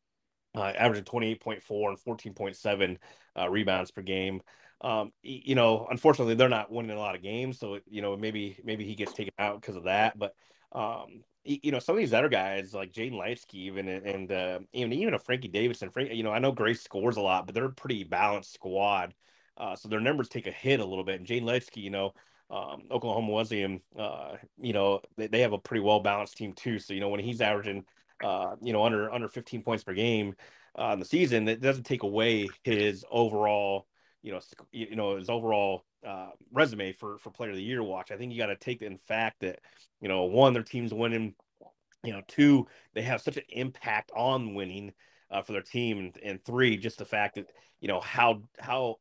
uh, 0.56 0.74
averaging 0.78 1.06
28.4 1.06 1.90
and 1.90 2.00
14.7 2.00 2.98
uh, 3.38 3.50
rebounds 3.50 3.92
per 3.92 4.02
game 4.02 4.42
um, 4.82 5.12
you 5.24 5.56
know, 5.56 5.88
unfortunately, 5.90 6.36
they're 6.36 6.50
not 6.50 6.72
winning 6.72 6.96
a 6.96 7.00
lot 7.00 7.16
of 7.16 7.24
games, 7.24 7.60
so 7.60 7.80
you 7.88 8.02
know 8.02 8.16
maybe 8.16 8.58
maybe 8.64 8.86
he 8.86 8.96
gets 8.96 9.14
taken 9.14 9.34
out 9.40 9.60
because 9.60 9.76
of 9.76 9.86
that. 9.86 10.18
But 10.18 10.36
um, 10.72 11.24
you 11.44 11.72
know, 11.72 11.80
some 11.80 11.96
of 11.96 12.00
these 12.00 12.14
other 12.14 12.30
guys 12.30 12.74
like 12.74 12.92
Jaden 12.92 13.14
Lightsky, 13.14 13.56
even 13.56 13.88
and 13.88 14.32
uh, 14.32 14.60
even 14.74 14.94
even 14.94 15.14
a 15.16 15.20
Frankie 15.20 15.48
Davidson, 15.48 15.90
Frank, 15.90 16.14
you 16.14 16.24
know, 16.24 16.32
I 16.32 16.40
know 16.40 16.52
Grace 16.52 16.84
scores 16.84 17.18
a 17.18 17.22
lot, 17.22 17.46
but 17.48 17.56
they're 17.56 17.66
a 17.66 17.72
pretty 17.72 18.04
balanced 18.04 18.54
squad, 18.54 19.16
uh, 19.58 19.76
so 19.76 19.90
their 19.90 20.00
numbers 20.00 20.30
take 20.30 20.46
a 20.46 20.52
hit 20.52 20.80
a 20.80 20.86
little 20.86 21.04
bit. 21.04 21.20
And 21.20 21.28
Jaden 21.28 21.44
Lightsky, 21.44 21.82
you 21.82 21.90
know. 21.90 22.14
Um, 22.50 22.84
Oklahoma 22.90 23.32
Wesleyan, 23.34 23.82
uh, 23.98 24.36
you 24.60 24.74
know, 24.74 25.02
they, 25.18 25.28
they 25.28 25.42
have 25.42 25.54
a 25.54 25.58
pretty 25.58 25.82
well 25.82 26.00
balanced 26.00 26.38
team 26.38 26.54
too. 26.54 26.80
So, 26.80 26.94
you 26.94 27.00
know, 27.00 27.10
when 27.10 27.20
he's 27.20 27.42
averaging, 27.42 27.84
uh, 28.24 28.56
you 28.62 28.74
know, 28.74 28.84
under 28.84 29.12
under 29.12 29.28
15 29.28 29.64
points 29.64 29.84
per 29.84 29.94
game 29.94 30.36
uh, 30.76 30.96
the 30.96 31.06
season, 31.06 31.48
it 31.48 31.62
doesn't 31.62 31.86
take 31.86 32.04
away 32.04 32.48
his 32.64 33.04
overall 33.12 33.88
you 34.24 34.34
know, 34.34 34.40
you 34.72 34.96
know 34.96 35.16
his 35.18 35.30
overall 35.30 35.86
uh, 36.06 36.30
resume 36.52 36.92
for 36.92 37.18
for 37.18 37.30
Player 37.30 37.52
of 37.52 37.56
the 37.56 37.64
Year 37.64 37.82
watch. 37.84 38.12
I 38.12 38.18
think 38.18 38.32
you 38.32 38.38
got 38.38 38.48
to 38.48 38.56
take 38.56 38.82
in 38.82 38.98
fact 38.98 39.42
that 39.42 39.60
you 40.02 40.08
know 40.08 40.24
one 40.24 40.54
their 40.54 40.64
team's 40.64 40.94
winning, 40.94 41.34
you 42.04 42.14
know 42.14 42.22
two 42.28 42.68
they 42.94 43.04
have 43.04 43.22
such 43.22 43.38
an 43.38 43.44
impact 43.50 44.12
on 44.16 44.54
winning 44.54 44.94
uh, 45.32 45.42
for 45.42 45.54
their 45.54 45.62
team, 45.62 46.00
and, 46.00 46.18
and 46.24 46.44
three 46.44 46.78
just 46.78 46.98
the 46.98 47.06
fact 47.06 47.36
that 47.36 47.48
you 47.80 47.88
know 47.88 48.00
how 48.00 48.42
how 48.60 48.98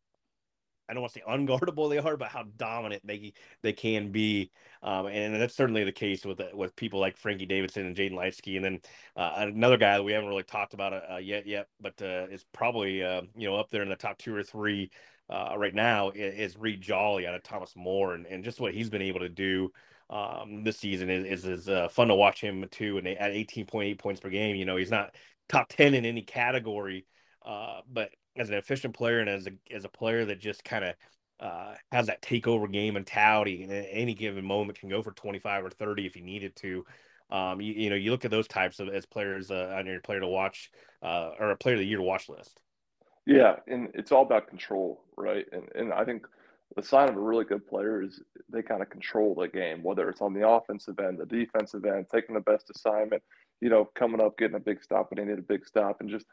I 0.88 0.94
don't 0.94 1.02
want 1.02 1.14
to 1.14 1.20
say 1.20 1.24
unguardable 1.28 1.90
they 1.90 1.98
are, 1.98 2.16
but 2.16 2.28
how 2.28 2.44
dominant 2.56 3.06
they 3.06 3.32
they 3.62 3.72
can 3.72 4.12
be, 4.12 4.50
um, 4.82 5.06
and 5.06 5.34
that's 5.34 5.56
certainly 5.56 5.84
the 5.84 5.92
case 5.92 6.24
with 6.24 6.40
with 6.54 6.76
people 6.76 7.00
like 7.00 7.16
Frankie 7.16 7.46
Davidson 7.46 7.86
and 7.86 7.96
Jaden 7.96 8.12
Lightsky, 8.12 8.56
and 8.56 8.64
then 8.64 8.80
uh, 9.16 9.32
another 9.36 9.76
guy 9.76 9.96
that 9.96 10.02
we 10.04 10.12
haven't 10.12 10.28
really 10.28 10.42
talked 10.42 10.74
about 10.74 10.92
uh, 10.92 11.16
yet 11.16 11.46
yet, 11.46 11.68
but 11.80 12.00
uh, 12.00 12.26
is 12.30 12.44
probably 12.52 13.02
uh, 13.02 13.22
you 13.36 13.48
know 13.48 13.56
up 13.56 13.70
there 13.70 13.82
in 13.82 13.88
the 13.88 13.96
top 13.96 14.18
two 14.18 14.34
or 14.34 14.42
three 14.42 14.90
uh, 15.28 15.54
right 15.56 15.74
now 15.74 16.10
is, 16.14 16.56
Reed 16.56 16.80
Jolly 16.80 17.26
out 17.26 17.34
of 17.34 17.42
Thomas 17.42 17.74
More, 17.76 18.14
and, 18.14 18.26
and 18.26 18.44
just 18.44 18.60
what 18.60 18.74
he's 18.74 18.90
been 18.90 19.02
able 19.02 19.20
to 19.20 19.28
do 19.28 19.72
um, 20.08 20.62
this 20.62 20.78
season 20.78 21.10
is 21.10 21.24
is, 21.24 21.44
is 21.44 21.68
uh, 21.68 21.88
fun 21.88 22.08
to 22.08 22.14
watch 22.14 22.40
him 22.40 22.64
too. 22.70 22.98
And 22.98 23.08
at 23.08 23.32
18.8 23.32 23.98
points 23.98 24.20
per 24.20 24.30
game, 24.30 24.56
you 24.56 24.64
know 24.64 24.76
he's 24.76 24.90
not 24.90 25.14
top 25.48 25.68
10 25.68 25.94
in 25.94 26.04
any 26.04 26.22
category, 26.22 27.06
uh, 27.44 27.80
but 27.90 28.10
as 28.36 28.48
an 28.48 28.56
efficient 28.56 28.94
player 28.94 29.20
and 29.20 29.28
as 29.28 29.46
a 29.46 29.74
as 29.74 29.84
a 29.84 29.88
player 29.88 30.24
that 30.24 30.40
just 30.40 30.64
kind 30.64 30.84
of 30.84 30.94
uh, 31.40 31.74
has 31.92 32.06
that 32.06 32.22
takeover 32.22 32.70
game 32.70 32.94
mentality, 32.94 33.62
and 33.62 33.72
at 33.72 33.86
any 33.90 34.14
given 34.14 34.44
moment 34.44 34.78
can 34.78 34.88
go 34.88 35.02
for 35.02 35.12
25 35.12 35.64
or 35.64 35.70
30 35.70 36.06
if 36.06 36.14
he 36.14 36.20
needed 36.20 36.56
to. 36.56 36.84
Um, 37.30 37.60
you, 37.60 37.74
you 37.74 37.90
know, 37.90 37.96
you 37.96 38.10
look 38.10 38.24
at 38.24 38.30
those 38.30 38.48
types 38.48 38.78
of 38.78 38.88
as 38.88 39.04
players 39.04 39.50
uh, 39.50 39.74
on 39.76 39.86
your 39.86 40.00
player 40.00 40.20
to 40.20 40.28
watch 40.28 40.70
uh, 41.02 41.32
or 41.38 41.50
a 41.50 41.56
player 41.56 41.74
of 41.74 41.80
the 41.80 41.86
year 41.86 41.98
to 41.98 42.02
watch 42.02 42.28
list. 42.28 42.60
Yeah, 43.26 43.56
and 43.66 43.88
it's 43.94 44.12
all 44.12 44.22
about 44.22 44.48
control, 44.48 45.02
right? 45.16 45.44
And 45.52 45.64
and 45.74 45.92
I 45.92 46.04
think 46.04 46.26
the 46.74 46.82
sign 46.82 47.08
of 47.08 47.16
a 47.16 47.20
really 47.20 47.44
good 47.44 47.66
player 47.66 48.02
is 48.02 48.20
they 48.48 48.62
kind 48.62 48.82
of 48.82 48.90
control 48.90 49.34
the 49.34 49.48
game, 49.48 49.82
whether 49.82 50.08
it's 50.08 50.20
on 50.20 50.32
the 50.32 50.48
offensive 50.48 50.98
end, 50.98 51.18
the 51.18 51.26
defensive 51.26 51.84
end, 51.84 52.06
taking 52.12 52.34
the 52.34 52.40
best 52.40 52.70
assignment, 52.70 53.22
you 53.60 53.68
know, 53.68 53.88
coming 53.94 54.20
up, 54.20 54.38
getting 54.38 54.56
a 54.56 54.60
big 54.60 54.82
stop 54.82 55.10
when 55.10 55.24
they 55.24 55.30
need 55.30 55.38
a 55.38 55.42
big 55.42 55.66
stop, 55.66 56.00
and 56.00 56.08
just 56.08 56.26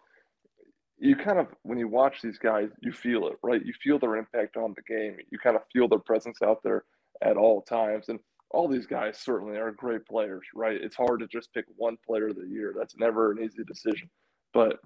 you 1.04 1.18
kind 1.18 1.38
of 1.38 1.48
when 1.64 1.78
you 1.78 1.90
watch 1.90 2.22
these 2.22 2.38
guys, 2.38 2.70
you 2.82 2.94
feel 2.94 3.28
it, 3.28 3.34
right? 3.44 3.64
You 3.64 3.74
feel 3.84 4.00
their 4.00 4.16
impact 4.16 4.56
on 4.56 4.74
the 4.74 4.82
game. 4.84 5.18
You 5.30 5.38
kind 5.38 5.58
of 5.58 5.64
feel 5.74 5.90
their 5.90 6.00
presence 6.00 6.38
out 6.42 6.64
there 6.64 6.86
at 7.22 7.36
all 7.36 7.62
times, 7.62 8.08
and 8.08 8.20
all 8.52 8.70
these 8.70 8.88
guys 8.88 9.20
certainly 9.20 9.58
are 9.58 9.72
great 9.72 10.06
players, 10.06 10.46
right? 10.56 10.80
It's 10.82 10.96
hard 10.96 11.20
to 11.20 11.28
just 11.28 11.54
pick 11.54 11.66
one 11.76 11.98
player 12.08 12.30
of 12.30 12.38
the 12.38 12.48
year. 12.48 12.74
That's 12.78 12.96
never 12.98 13.34
an 13.34 13.44
easy 13.44 13.66
decision, 13.66 14.10
but 14.54 14.80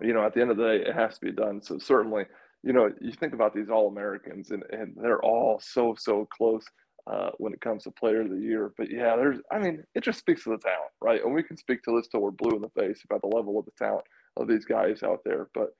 you 0.00 0.14
know, 0.14 0.24
at 0.24 0.34
the 0.34 0.40
end 0.40 0.52
of 0.52 0.56
the 0.56 0.62
day, 0.62 0.84
it 0.88 0.94
has 0.94 1.18
to 1.18 1.26
be 1.26 1.32
done. 1.32 1.60
So 1.60 1.78
certainly, 1.78 2.26
you 2.62 2.72
know, 2.72 2.92
you 3.00 3.10
think 3.10 3.34
about 3.34 3.52
these 3.52 3.70
All 3.70 3.88
Americans, 3.88 4.52
and 4.52 4.62
and 4.70 4.94
they're 5.02 5.22
all 5.22 5.60
so 5.60 5.96
so 5.98 6.28
close 6.32 6.64
uh, 7.08 7.30
when 7.38 7.52
it 7.52 7.60
comes 7.60 7.82
to 7.84 7.90
Player 7.90 8.20
of 8.20 8.30
the 8.30 8.38
Year. 8.38 8.72
But 8.78 8.88
yeah, 8.88 9.16
there's, 9.16 9.38
I 9.50 9.58
mean, 9.58 9.82
it 9.96 10.04
just 10.04 10.20
speaks 10.20 10.44
to 10.44 10.50
the 10.50 10.58
talent, 10.58 10.92
right? 11.02 11.24
And 11.24 11.34
we 11.34 11.42
can 11.42 11.56
speak 11.56 11.82
to 11.82 11.96
this 11.96 12.06
till 12.06 12.20
we're 12.20 12.30
blue 12.30 12.54
in 12.54 12.62
the 12.62 12.80
face 12.80 13.02
about 13.04 13.22
the 13.22 13.36
level 13.36 13.58
of 13.58 13.64
the 13.64 13.72
talent 13.76 14.04
of 14.36 14.48
these 14.48 14.64
guys 14.64 15.02
out 15.02 15.20
there. 15.24 15.48
But 15.54 15.74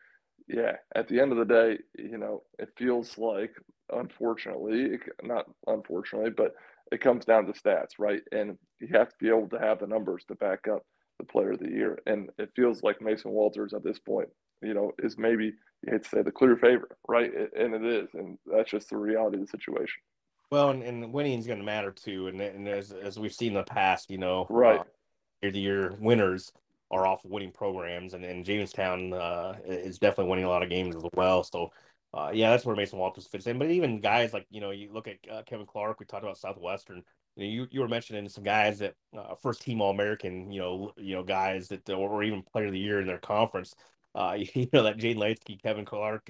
yeah, 0.49 0.77
at 0.95 1.09
the 1.09 1.21
end 1.21 1.33
of 1.33 1.39
the 1.39 1.45
day, 1.45 1.79
you 1.99 2.19
know, 2.19 2.43
it 2.59 2.71
feels 2.77 3.17
like, 3.19 3.53
unfortunately, 3.93 4.99
not 5.23 5.47
unfortunately, 5.67 6.31
but 6.31 6.55
it 6.93 7.01
comes 7.01 7.25
down 7.25 7.47
to 7.47 7.53
stats, 7.53 7.99
right? 7.99 8.23
And 8.33 8.59
you 8.81 8.89
have 8.93 9.09
to 9.09 9.15
be 9.21 9.29
able 9.29 9.49
to 9.49 9.59
have 9.59 9.79
the 9.79 9.87
numbers 9.87 10.25
to 10.29 10.35
back 10.35 10.67
up 10.69 10.85
the 11.19 11.25
player 11.25 11.53
of 11.53 11.61
the 11.61 11.71
year. 11.71 11.99
And 12.07 12.31
it 12.39 12.51
feels 12.57 12.83
like 12.83 13.01
Mason 13.01 13.31
Walters 13.31 13.75
at 13.75 13.85
this 13.85 13.99
point, 13.99 14.29
you 14.63 14.75
know, 14.75 14.93
is 14.99 15.17
maybe 15.17 15.47
you 15.47 15.93
hate 15.93 16.03
to 16.03 16.09
say 16.09 16.23
the 16.23 16.33
clear 16.33 16.57
favorite, 16.57 16.93
right? 17.07 17.31
And 17.57 17.75
it 17.75 17.85
is, 17.85 18.09
and 18.15 18.39
that's 18.47 18.71
just 18.71 18.91
the 18.91 18.97
reality 18.97 19.37
of 19.39 19.47
the 19.47 19.51
situation. 19.51 20.03
Well, 20.51 20.71
and, 20.71 20.83
and 20.83 21.13
winning 21.13 21.39
is 21.39 21.47
going 21.47 21.61
to 21.61 21.65
matter 21.65 21.93
too, 21.93 22.27
and, 22.27 22.41
and 22.41 22.67
as 22.67 22.91
as 22.91 23.19
we've 23.21 23.33
seen 23.33 23.53
in 23.53 23.59
the 23.59 23.63
past, 23.63 24.11
you 24.11 24.19
know, 24.19 24.49
right, 24.51 24.81
uh, 24.81 24.85
year 25.43 25.53
to 25.53 25.59
year 25.59 25.97
winners 26.01 26.51
are 26.91 27.07
off 27.07 27.25
winning 27.25 27.53
programs, 27.53 28.15
and, 28.15 28.25
and 28.25 28.45
Jamestown 28.45 29.13
uh, 29.13 29.55
is 29.65 29.99
definitely 29.99 30.31
winning 30.31 30.45
a 30.45 30.49
lot 30.49 30.63
of 30.63 30.71
games 30.71 30.97
as 30.97 31.05
well. 31.15 31.45
So 31.45 31.71
uh, 32.13 32.31
yeah, 32.35 32.51
that's 32.51 32.65
where 32.65 32.75
Mason 32.75 32.99
Walters 32.99 33.27
fits 33.27 33.47
in. 33.47 33.59
But 33.59 33.71
even 33.71 34.01
guys 34.01 34.33
like 34.33 34.47
you 34.51 34.61
know, 34.61 34.71
you 34.71 34.93
look 34.93 35.07
at 35.07 35.19
uh, 35.31 35.43
Kevin 35.45 35.67
Clark. 35.67 36.01
We 36.01 36.07
talked 36.07 36.25
about 36.25 36.39
Southwestern. 36.39 37.03
You, 37.37 37.45
know, 37.45 37.51
you, 37.53 37.67
you 37.71 37.81
were 37.81 37.89
mentioning 37.89 38.29
some 38.29 38.43
guys 38.43 38.81
that 38.81 38.95
uh, 39.17 39.35
first 39.37 39.63
team 39.63 39.81
All 39.81 39.91
American. 39.91 40.51
You 40.51 40.61
know, 40.61 40.93
you 40.97 41.15
know 41.15 41.23
guys 41.23 41.69
that 41.69 41.89
uh, 41.89 41.97
were 41.97 42.25
even 42.25 42.43
Player 42.43 42.67
of 42.67 42.73
the 42.73 42.79
Year 42.79 43.01
in 43.01 43.07
their 43.07 43.19
conference. 43.19 43.75
Uh, 44.15 44.39
you 44.55 44.69
know 44.73 44.83
that 44.83 44.99
Jaden 44.99 45.19
Lightsky, 45.19 45.63
Kevin 45.63 45.85
Clark 45.85 46.29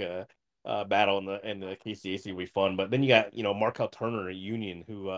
battle 0.89 1.19
in 1.19 1.25
the 1.25 1.51
in 1.51 1.61
the 1.61 1.77
KCAC 1.85 2.27
will 2.31 2.39
be 2.39 2.47
fun. 2.47 2.77
But 2.77 2.91
then 2.91 3.03
you 3.03 3.09
got 3.09 3.33
you 3.33 3.43
know 3.43 3.55
Markel 3.55 3.89
Turner 3.89 4.29
at 4.29 4.37
Union, 4.37 4.85
who 4.87 5.11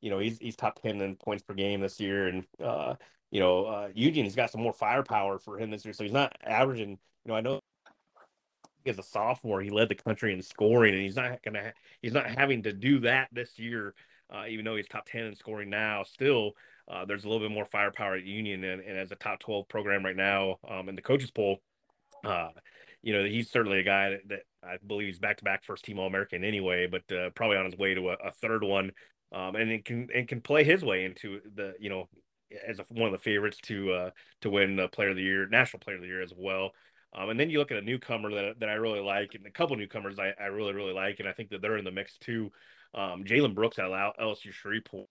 you 0.00 0.10
know 0.10 0.18
he's 0.18 0.38
he's 0.38 0.56
top 0.56 0.82
ten 0.82 1.00
in 1.00 1.14
points 1.14 1.44
per 1.44 1.54
game 1.54 1.80
this 1.80 2.00
year, 2.00 2.26
and 2.26 2.44
you 3.34 3.40
know 3.40 3.64
uh, 3.66 3.88
Union's 3.94 4.36
got 4.36 4.50
some 4.50 4.62
more 4.62 4.72
firepower 4.72 5.40
for 5.40 5.58
him 5.58 5.70
this 5.70 5.84
year, 5.84 5.92
so 5.92 6.04
he's 6.04 6.12
not 6.12 6.34
averaging. 6.44 6.90
You 6.90 6.96
know, 7.26 7.34
I 7.34 7.40
know 7.40 7.60
as 8.86 8.98
a 8.98 9.02
sophomore, 9.02 9.60
he 9.60 9.70
led 9.70 9.88
the 9.88 9.96
country 9.96 10.32
in 10.32 10.40
scoring, 10.40 10.94
and 10.94 11.02
he's 11.02 11.16
not 11.16 11.42
gonna 11.42 11.72
he's 12.00 12.12
not 12.12 12.26
having 12.30 12.62
to 12.62 12.72
do 12.72 13.00
that 13.00 13.28
this 13.32 13.58
year, 13.58 13.94
uh, 14.32 14.44
even 14.48 14.64
though 14.64 14.76
he's 14.76 14.86
top 14.86 15.06
ten 15.06 15.24
in 15.24 15.34
scoring 15.34 15.68
now. 15.68 16.04
Still, 16.04 16.52
uh, 16.86 17.04
there's 17.06 17.24
a 17.24 17.28
little 17.28 17.46
bit 17.46 17.52
more 17.52 17.64
firepower 17.64 18.14
at 18.14 18.22
Union, 18.22 18.62
and, 18.62 18.80
and 18.80 18.96
as 18.96 19.10
a 19.10 19.16
top 19.16 19.40
twelve 19.40 19.68
program 19.68 20.04
right 20.04 20.16
now 20.16 20.58
um, 20.70 20.88
in 20.88 20.94
the 20.94 21.02
coaches 21.02 21.32
poll, 21.32 21.58
uh, 22.24 22.50
you 23.02 23.12
know 23.12 23.24
he's 23.24 23.50
certainly 23.50 23.80
a 23.80 23.84
guy 23.84 24.10
that, 24.10 24.28
that 24.28 24.40
I 24.62 24.76
believe 24.86 25.08
he's 25.08 25.18
back 25.18 25.38
to 25.38 25.44
back 25.44 25.64
first 25.64 25.84
team 25.84 25.98
All 25.98 26.06
American 26.06 26.44
anyway, 26.44 26.86
but 26.86 27.02
uh, 27.12 27.30
probably 27.30 27.56
on 27.56 27.64
his 27.64 27.76
way 27.76 27.94
to 27.94 28.10
a, 28.10 28.12
a 28.12 28.30
third 28.30 28.62
one, 28.62 28.92
um, 29.32 29.56
and 29.56 29.72
it 29.72 29.84
can 29.84 30.06
and 30.14 30.28
can 30.28 30.40
play 30.40 30.62
his 30.62 30.84
way 30.84 31.04
into 31.04 31.40
the 31.56 31.74
you 31.80 31.90
know 31.90 32.08
as 32.66 32.78
a, 32.78 32.84
one 32.88 33.06
of 33.06 33.12
the 33.12 33.18
favorites 33.18 33.58
to 33.64 33.92
uh, 33.92 34.10
to 34.42 34.50
win 34.50 34.76
the 34.76 34.88
Player 34.88 35.10
of 35.10 35.16
the 35.16 35.22
Year, 35.22 35.46
National 35.48 35.80
Player 35.80 35.96
of 35.96 36.02
the 36.02 36.08
Year 36.08 36.22
as 36.22 36.32
well. 36.36 36.72
Um, 37.16 37.30
and 37.30 37.38
then 37.38 37.48
you 37.48 37.58
look 37.58 37.70
at 37.70 37.78
a 37.78 37.82
newcomer 37.82 38.30
that, 38.30 38.60
that 38.60 38.68
I 38.68 38.74
really 38.74 39.00
like, 39.00 39.34
and 39.34 39.46
a 39.46 39.50
couple 39.50 39.76
newcomers 39.76 40.18
I, 40.18 40.34
I 40.40 40.46
really, 40.46 40.72
really 40.72 40.92
like, 40.92 41.20
and 41.20 41.28
I 41.28 41.32
think 41.32 41.50
that 41.50 41.62
they're 41.62 41.78
in 41.78 41.84
the 41.84 41.92
mix 41.92 42.18
too. 42.18 42.50
Um, 42.92 43.24
Jalen 43.24 43.54
Brooks 43.54 43.78
of 43.78 43.90
LSU 43.90 44.52
Shreveport. 44.52 45.08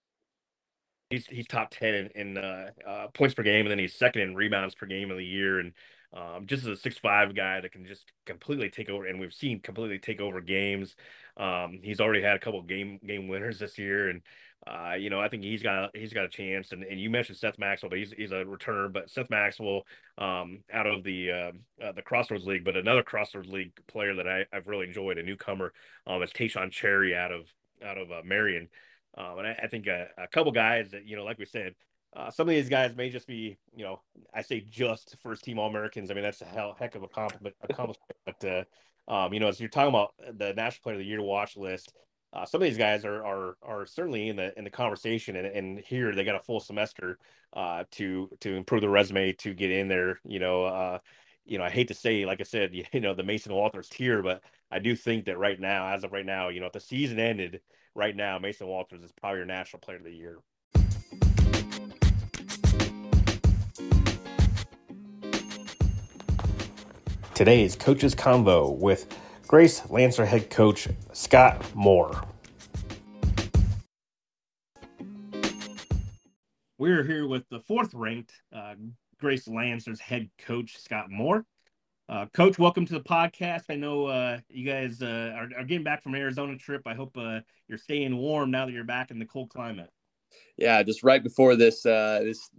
He's, 1.10 1.26
he's 1.26 1.46
top 1.46 1.70
10 1.70 1.94
in, 1.94 2.06
in 2.14 2.38
uh, 2.38 2.70
uh, 2.86 3.06
points 3.08 3.34
per 3.34 3.42
game, 3.42 3.64
and 3.64 3.70
then 3.70 3.78
he's 3.78 3.94
second 3.94 4.22
in 4.22 4.34
rebounds 4.34 4.74
per 4.74 4.86
game 4.86 5.10
of 5.10 5.16
the 5.16 5.24
year. 5.24 5.60
And 5.60 5.72
um, 6.14 6.46
just 6.46 6.62
as 6.64 6.68
a 6.68 6.76
six 6.76 6.96
five 6.96 7.34
guy 7.34 7.60
that 7.60 7.72
can 7.72 7.86
just 7.86 8.12
completely 8.24 8.70
take 8.70 8.88
over, 8.88 9.06
and 9.06 9.20
we've 9.20 9.32
seen 9.32 9.60
completely 9.60 9.98
take 9.98 10.20
over 10.20 10.40
games. 10.40 10.94
Um, 11.36 11.80
he's 11.82 12.00
already 12.00 12.22
had 12.22 12.36
a 12.36 12.38
couple 12.38 12.62
game 12.62 13.00
game 13.04 13.28
winners 13.28 13.58
this 13.58 13.78
year, 13.78 14.08
and 14.08 14.22
uh, 14.66 14.94
you 14.98 15.10
know, 15.10 15.20
I 15.20 15.28
think 15.28 15.42
he's 15.42 15.62
got 15.62 15.94
he's 15.94 16.12
got 16.12 16.24
a 16.24 16.28
chance. 16.28 16.72
And, 16.72 16.84
and 16.84 16.98
you 16.98 17.10
mentioned 17.10 17.36
Seth 17.36 17.58
Maxwell, 17.58 17.90
but 17.90 17.98
he's 17.98 18.12
he's 18.12 18.32
a 18.32 18.44
returner. 18.44 18.90
But 18.90 19.10
Seth 19.10 19.28
Maxwell, 19.28 19.82
um, 20.16 20.60
out 20.72 20.86
of 20.86 21.04
the 21.04 21.30
uh, 21.30 21.52
uh, 21.84 21.92
the 21.92 22.02
Crossroads 22.02 22.46
League, 22.46 22.64
but 22.64 22.76
another 22.76 23.02
Crossroads 23.02 23.48
League 23.48 23.72
player 23.88 24.14
that 24.14 24.28
I, 24.28 24.46
I've 24.52 24.68
really 24.68 24.86
enjoyed, 24.86 25.18
a 25.18 25.22
newcomer, 25.22 25.72
um, 26.06 26.22
is 26.22 26.30
Tayshawn 26.30 26.70
Cherry 26.70 27.14
out 27.14 27.32
of 27.32 27.46
out 27.84 27.98
of 27.98 28.10
uh, 28.10 28.22
Marian. 28.24 28.68
Um, 29.16 29.38
and 29.38 29.46
I, 29.46 29.58
I 29.64 29.66
think 29.68 29.86
a, 29.86 30.08
a, 30.18 30.26
couple 30.26 30.50
guys 30.50 30.90
that 30.90 31.06
you 31.06 31.16
know, 31.16 31.24
like 31.24 31.38
we 31.38 31.44
said, 31.44 31.74
uh, 32.16 32.30
some 32.30 32.48
of 32.48 32.54
these 32.54 32.68
guys 32.68 32.94
may 32.94 33.10
just 33.10 33.26
be, 33.26 33.58
you 33.74 33.84
know, 33.84 34.00
I 34.32 34.42
say 34.42 34.60
just 34.60 35.16
first 35.22 35.44
team 35.44 35.58
All 35.58 35.68
Americans. 35.68 36.10
I 36.10 36.14
mean, 36.14 36.22
that's 36.22 36.42
a 36.42 36.46
hell 36.46 36.76
heck 36.78 36.94
of 36.94 37.02
a 37.02 37.08
compliment, 37.08 37.56
accomplishment. 37.62 38.16
But 38.24 38.44
uh, 38.44 38.64
um, 39.12 39.32
you 39.32 39.40
know, 39.40 39.48
as 39.48 39.60
you're 39.60 39.68
talking 39.68 39.88
about 39.88 40.14
the 40.38 40.54
National 40.54 40.82
Player 40.82 40.94
of 40.94 41.00
the 41.00 41.06
Year 41.06 41.22
watch 41.22 41.56
list, 41.56 41.92
uh, 42.32 42.44
some 42.44 42.62
of 42.62 42.66
these 42.66 42.78
guys 42.78 43.04
are 43.04 43.24
are 43.24 43.56
are 43.62 43.86
certainly 43.86 44.28
in 44.28 44.36
the 44.36 44.56
in 44.56 44.64
the 44.64 44.70
conversation, 44.70 45.36
and, 45.36 45.46
and 45.46 45.78
here 45.80 46.14
they 46.14 46.24
got 46.24 46.36
a 46.36 46.40
full 46.40 46.60
semester 46.60 47.18
uh, 47.52 47.84
to 47.92 48.30
to 48.40 48.54
improve 48.54 48.80
the 48.80 48.88
resume 48.88 49.32
to 49.32 49.52
get 49.52 49.70
in 49.70 49.88
there. 49.88 50.20
You 50.24 50.38
know, 50.38 50.64
uh, 50.64 50.98
you 51.44 51.58
know, 51.58 51.64
I 51.64 51.70
hate 51.70 51.88
to 51.88 51.94
say, 51.94 52.24
like 52.24 52.40
I 52.40 52.44
said, 52.44 52.74
you 52.92 53.00
know, 53.00 53.14
the 53.14 53.22
Mason 53.22 53.52
Walters 53.52 53.88
tier, 53.88 54.22
but 54.22 54.42
I 54.70 54.78
do 54.78 54.94
think 54.94 55.26
that 55.26 55.38
right 55.38 55.58
now, 55.58 55.88
as 55.88 56.04
of 56.04 56.12
right 56.12 56.26
now, 56.26 56.48
you 56.48 56.60
know, 56.60 56.66
if 56.66 56.72
the 56.72 56.80
season 56.80 57.18
ended 57.18 57.60
right 57.94 58.14
now, 58.14 58.38
Mason 58.38 58.66
Walters 58.66 59.02
is 59.02 59.12
probably 59.12 59.38
your 59.38 59.46
National 59.46 59.80
Player 59.80 59.98
of 59.98 60.04
the 60.04 60.12
Year. 60.12 60.38
Today's 67.34 67.74
Coaches 67.74 68.14
Convo 68.14 68.78
with 68.78 69.12
Grace 69.48 69.90
Lancer 69.90 70.24
head 70.24 70.50
coach 70.50 70.88
Scott 71.12 71.60
Moore. 71.74 72.22
We're 76.78 77.02
here 77.02 77.26
with 77.26 77.42
the 77.48 77.58
fourth 77.58 77.92
ranked 77.92 78.32
uh, 78.52 78.76
Grace 79.18 79.48
Lancer's 79.48 79.98
head 79.98 80.30
coach 80.38 80.78
Scott 80.78 81.10
Moore. 81.10 81.44
Uh, 82.08 82.26
coach, 82.32 82.56
welcome 82.56 82.86
to 82.86 82.94
the 82.94 83.00
podcast. 83.00 83.64
I 83.68 83.74
know 83.74 84.06
uh, 84.06 84.38
you 84.48 84.64
guys 84.64 85.02
uh, 85.02 85.32
are, 85.34 85.48
are, 85.58 85.64
getting 85.64 85.82
back 85.82 86.04
from 86.04 86.14
Arizona 86.14 86.56
trip. 86.56 86.82
I 86.86 86.94
hope 86.94 87.16
uh, 87.16 87.40
you're 87.66 87.78
staying 87.78 88.16
warm 88.16 88.52
now 88.52 88.64
that 88.66 88.72
you're 88.72 88.84
back 88.84 89.10
in 89.10 89.18
the 89.18 89.26
cold 89.26 89.50
climate 89.50 89.90
yeah, 90.56 90.82
just 90.82 91.02
right 91.02 91.22
before 91.22 91.56
this 91.56 91.84
uh, 91.84 92.20
this 92.22 92.50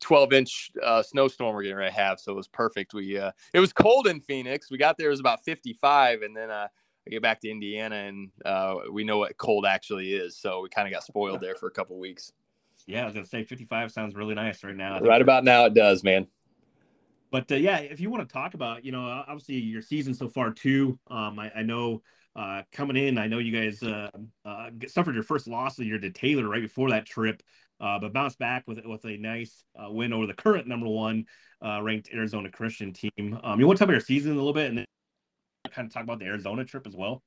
12 0.00 0.32
inch 0.32 0.70
uh, 0.82 1.02
snowstorm 1.02 1.54
we're 1.54 1.62
getting 1.62 1.76
ready 1.76 1.90
to 1.90 2.00
have, 2.00 2.20
so 2.20 2.32
it 2.32 2.36
was 2.36 2.48
perfect. 2.48 2.94
We 2.94 3.18
uh, 3.18 3.32
it 3.52 3.60
was 3.60 3.72
cold 3.72 4.06
in 4.06 4.20
Phoenix. 4.20 4.70
We 4.70 4.78
got 4.78 4.96
there 4.96 5.08
it 5.08 5.10
was 5.10 5.20
about 5.20 5.44
55, 5.44 6.22
and 6.22 6.36
then 6.36 6.50
uh, 6.50 6.68
I 7.06 7.10
get 7.10 7.22
back 7.22 7.40
to 7.40 7.50
Indiana, 7.50 7.96
and 7.96 8.30
uh, 8.44 8.76
we 8.92 9.04
know 9.04 9.18
what 9.18 9.36
cold 9.36 9.66
actually 9.66 10.14
is. 10.14 10.36
So 10.36 10.60
we 10.60 10.68
kind 10.68 10.86
of 10.86 10.94
got 10.94 11.02
spoiled 11.02 11.40
there 11.40 11.56
for 11.56 11.66
a 11.66 11.72
couple 11.72 11.98
weeks. 11.98 12.32
Yeah, 12.86 13.02
I 13.02 13.04
was 13.06 13.14
gonna 13.14 13.26
say 13.26 13.44
55 13.44 13.90
sounds 13.90 14.14
really 14.14 14.34
nice 14.34 14.62
right 14.62 14.76
now. 14.76 15.00
Right 15.00 15.22
about 15.22 15.44
now, 15.44 15.64
it 15.64 15.74
does, 15.74 16.04
man. 16.04 16.28
But 17.30 17.50
uh, 17.50 17.56
yeah, 17.56 17.78
if 17.78 18.00
you 18.00 18.10
want 18.10 18.28
to 18.28 18.32
talk 18.32 18.54
about, 18.54 18.84
you 18.84 18.92
know, 18.92 19.04
obviously 19.04 19.56
your 19.56 19.82
season 19.82 20.14
so 20.14 20.28
far 20.28 20.52
too. 20.52 20.98
Um, 21.08 21.38
I, 21.38 21.50
I 21.56 21.62
know 21.62 22.02
uh, 22.36 22.62
coming 22.72 22.96
in. 22.96 23.18
I 23.18 23.26
know 23.26 23.38
you 23.38 23.52
guys 23.52 23.82
uh, 23.82 24.10
uh, 24.44 24.70
suffered 24.86 25.14
your 25.14 25.24
first 25.24 25.48
loss 25.48 25.72
of 25.72 25.82
the 25.82 25.86
year 25.86 25.98
to 25.98 26.10
Taylor 26.10 26.48
right 26.48 26.62
before 26.62 26.90
that 26.90 27.06
trip, 27.06 27.42
uh, 27.80 27.98
but 27.98 28.12
bounced 28.12 28.38
back 28.38 28.66
with 28.66 28.80
with 28.84 29.04
a 29.04 29.16
nice 29.16 29.64
uh, 29.78 29.90
win 29.90 30.12
over 30.12 30.26
the 30.26 30.34
current 30.34 30.66
number 30.66 30.86
one 30.86 31.24
uh, 31.64 31.82
ranked 31.82 32.10
Arizona 32.12 32.50
Christian 32.50 32.92
team. 32.92 33.38
Um, 33.42 33.58
you 33.58 33.66
want 33.66 33.78
to 33.78 33.80
talk 33.80 33.86
about 33.86 33.94
your 33.94 34.00
season 34.00 34.32
a 34.32 34.36
little 34.36 34.52
bit, 34.52 34.68
and 34.68 34.78
then 34.78 34.86
kind 35.70 35.86
of 35.86 35.92
talk 35.92 36.02
about 36.02 36.18
the 36.18 36.26
Arizona 36.26 36.64
trip 36.64 36.86
as 36.86 36.94
well. 36.94 37.22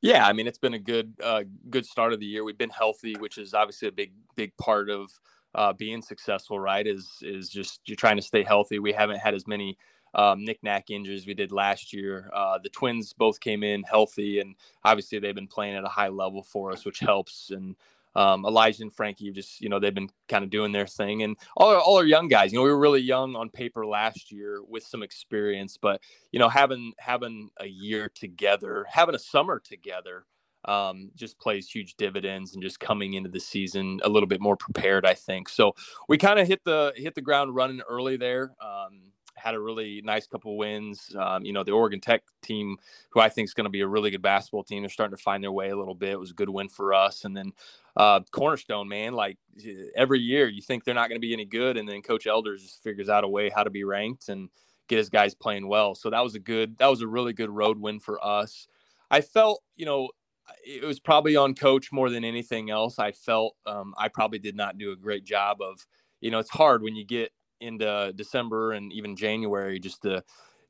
Yeah, 0.00 0.26
I 0.26 0.32
mean 0.32 0.46
it's 0.46 0.58
been 0.58 0.74
a 0.74 0.78
good 0.78 1.14
uh, 1.22 1.42
good 1.68 1.84
start 1.84 2.12
of 2.12 2.20
the 2.20 2.26
year. 2.26 2.44
We've 2.44 2.58
been 2.58 2.70
healthy, 2.70 3.14
which 3.18 3.38
is 3.38 3.54
obviously 3.54 3.88
a 3.88 3.92
big 3.92 4.12
big 4.36 4.56
part 4.56 4.90
of 4.90 5.10
uh, 5.54 5.72
being 5.72 6.02
successful. 6.02 6.60
Right? 6.60 6.86
Is 6.86 7.10
is 7.22 7.48
just 7.48 7.80
you're 7.86 7.96
trying 7.96 8.16
to 8.16 8.22
stay 8.22 8.44
healthy. 8.44 8.78
We 8.78 8.92
haven't 8.92 9.18
had 9.18 9.34
as 9.34 9.48
many 9.48 9.76
um, 10.14 10.44
knick-knack 10.44 10.90
injuries 10.90 11.26
we 11.26 11.34
did 11.34 11.52
last 11.52 11.92
year. 11.92 12.30
Uh, 12.34 12.58
the 12.62 12.68
twins 12.68 13.12
both 13.12 13.40
came 13.40 13.62
in 13.62 13.82
healthy, 13.82 14.40
and 14.40 14.54
obviously 14.84 15.18
they've 15.18 15.34
been 15.34 15.46
playing 15.46 15.76
at 15.76 15.84
a 15.84 15.88
high 15.88 16.08
level 16.08 16.42
for 16.42 16.72
us, 16.72 16.84
which 16.84 17.00
helps. 17.00 17.50
And 17.50 17.76
um, 18.14 18.44
Elijah 18.44 18.82
and 18.82 18.92
Frankie 18.92 19.30
just, 19.30 19.60
you 19.60 19.68
know, 19.68 19.78
they've 19.78 19.94
been 19.94 20.10
kind 20.28 20.42
of 20.42 20.50
doing 20.50 20.72
their 20.72 20.86
thing. 20.86 21.22
And 21.22 21.36
all 21.56 21.68
our, 21.68 21.78
all 21.78 21.98
our 21.98 22.04
young 22.04 22.26
guys, 22.26 22.52
you 22.52 22.58
know, 22.58 22.64
we 22.64 22.70
were 22.70 22.78
really 22.78 23.00
young 23.00 23.36
on 23.36 23.48
paper 23.48 23.86
last 23.86 24.32
year 24.32 24.60
with 24.66 24.82
some 24.82 25.02
experience, 25.02 25.76
but 25.76 26.00
you 26.32 26.38
know, 26.38 26.48
having 26.48 26.94
having 26.98 27.50
a 27.60 27.66
year 27.66 28.10
together, 28.12 28.86
having 28.90 29.14
a 29.14 29.20
summer 29.20 29.60
together. 29.60 30.24
Um, 30.64 31.12
just 31.14 31.38
plays 31.38 31.70
huge 31.70 31.94
dividends 31.94 32.54
and 32.54 32.62
just 32.62 32.80
coming 32.80 33.14
into 33.14 33.30
the 33.30 33.38
season 33.38 34.00
a 34.02 34.08
little 34.08 34.26
bit 34.26 34.40
more 34.40 34.56
prepared, 34.56 35.06
I 35.06 35.14
think. 35.14 35.48
So 35.48 35.76
we 36.08 36.18
kind 36.18 36.40
of 36.40 36.48
hit 36.48 36.64
the 36.64 36.92
hit 36.96 37.14
the 37.14 37.22
ground 37.22 37.54
running 37.54 37.80
early 37.88 38.16
there. 38.16 38.50
Um, 38.60 39.12
had 39.38 39.54
a 39.54 39.60
really 39.60 40.02
nice 40.04 40.26
couple 40.26 40.56
wins. 40.56 41.14
Um, 41.18 41.44
you 41.44 41.52
know, 41.52 41.64
the 41.64 41.72
Oregon 41.72 42.00
Tech 42.00 42.22
team, 42.42 42.76
who 43.10 43.20
I 43.20 43.28
think 43.28 43.46
is 43.46 43.54
going 43.54 43.64
to 43.64 43.70
be 43.70 43.80
a 43.80 43.86
really 43.86 44.10
good 44.10 44.22
basketball 44.22 44.64
team, 44.64 44.82
they're 44.82 44.90
starting 44.90 45.16
to 45.16 45.22
find 45.22 45.42
their 45.42 45.52
way 45.52 45.70
a 45.70 45.76
little 45.76 45.94
bit. 45.94 46.10
It 46.10 46.20
was 46.20 46.32
a 46.32 46.34
good 46.34 46.48
win 46.48 46.68
for 46.68 46.92
us. 46.92 47.24
And 47.24 47.36
then 47.36 47.52
uh, 47.96 48.20
Cornerstone, 48.30 48.88
man, 48.88 49.14
like 49.14 49.38
every 49.96 50.20
year 50.20 50.48
you 50.48 50.62
think 50.62 50.84
they're 50.84 50.94
not 50.94 51.08
going 51.08 51.20
to 51.20 51.26
be 51.26 51.32
any 51.32 51.44
good, 51.44 51.76
and 51.76 51.88
then 51.88 52.02
Coach 52.02 52.26
Elders 52.26 52.62
just 52.62 52.82
figures 52.82 53.08
out 53.08 53.24
a 53.24 53.28
way 53.28 53.48
how 53.48 53.64
to 53.64 53.70
be 53.70 53.84
ranked 53.84 54.28
and 54.28 54.48
get 54.88 54.98
his 54.98 55.10
guys 55.10 55.34
playing 55.34 55.68
well. 55.68 55.94
So 55.94 56.10
that 56.10 56.22
was 56.22 56.34
a 56.34 56.40
good, 56.40 56.78
that 56.78 56.86
was 56.86 57.02
a 57.02 57.08
really 57.08 57.32
good 57.32 57.50
road 57.50 57.78
win 57.78 58.00
for 58.00 58.24
us. 58.24 58.68
I 59.10 59.20
felt, 59.20 59.62
you 59.76 59.86
know, 59.86 60.08
it 60.64 60.84
was 60.84 60.98
probably 60.98 61.36
on 61.36 61.54
coach 61.54 61.92
more 61.92 62.08
than 62.08 62.24
anything 62.24 62.70
else. 62.70 62.98
I 62.98 63.12
felt 63.12 63.56
um, 63.66 63.94
I 63.98 64.08
probably 64.08 64.38
did 64.38 64.56
not 64.56 64.78
do 64.78 64.92
a 64.92 64.96
great 64.96 65.24
job 65.24 65.60
of, 65.60 65.86
you 66.20 66.30
know, 66.30 66.38
it's 66.38 66.50
hard 66.50 66.82
when 66.82 66.96
you 66.96 67.04
get 67.04 67.32
into 67.60 68.12
December 68.14 68.72
and 68.72 68.92
even 68.92 69.16
January 69.16 69.78
just 69.78 70.02
to 70.02 70.22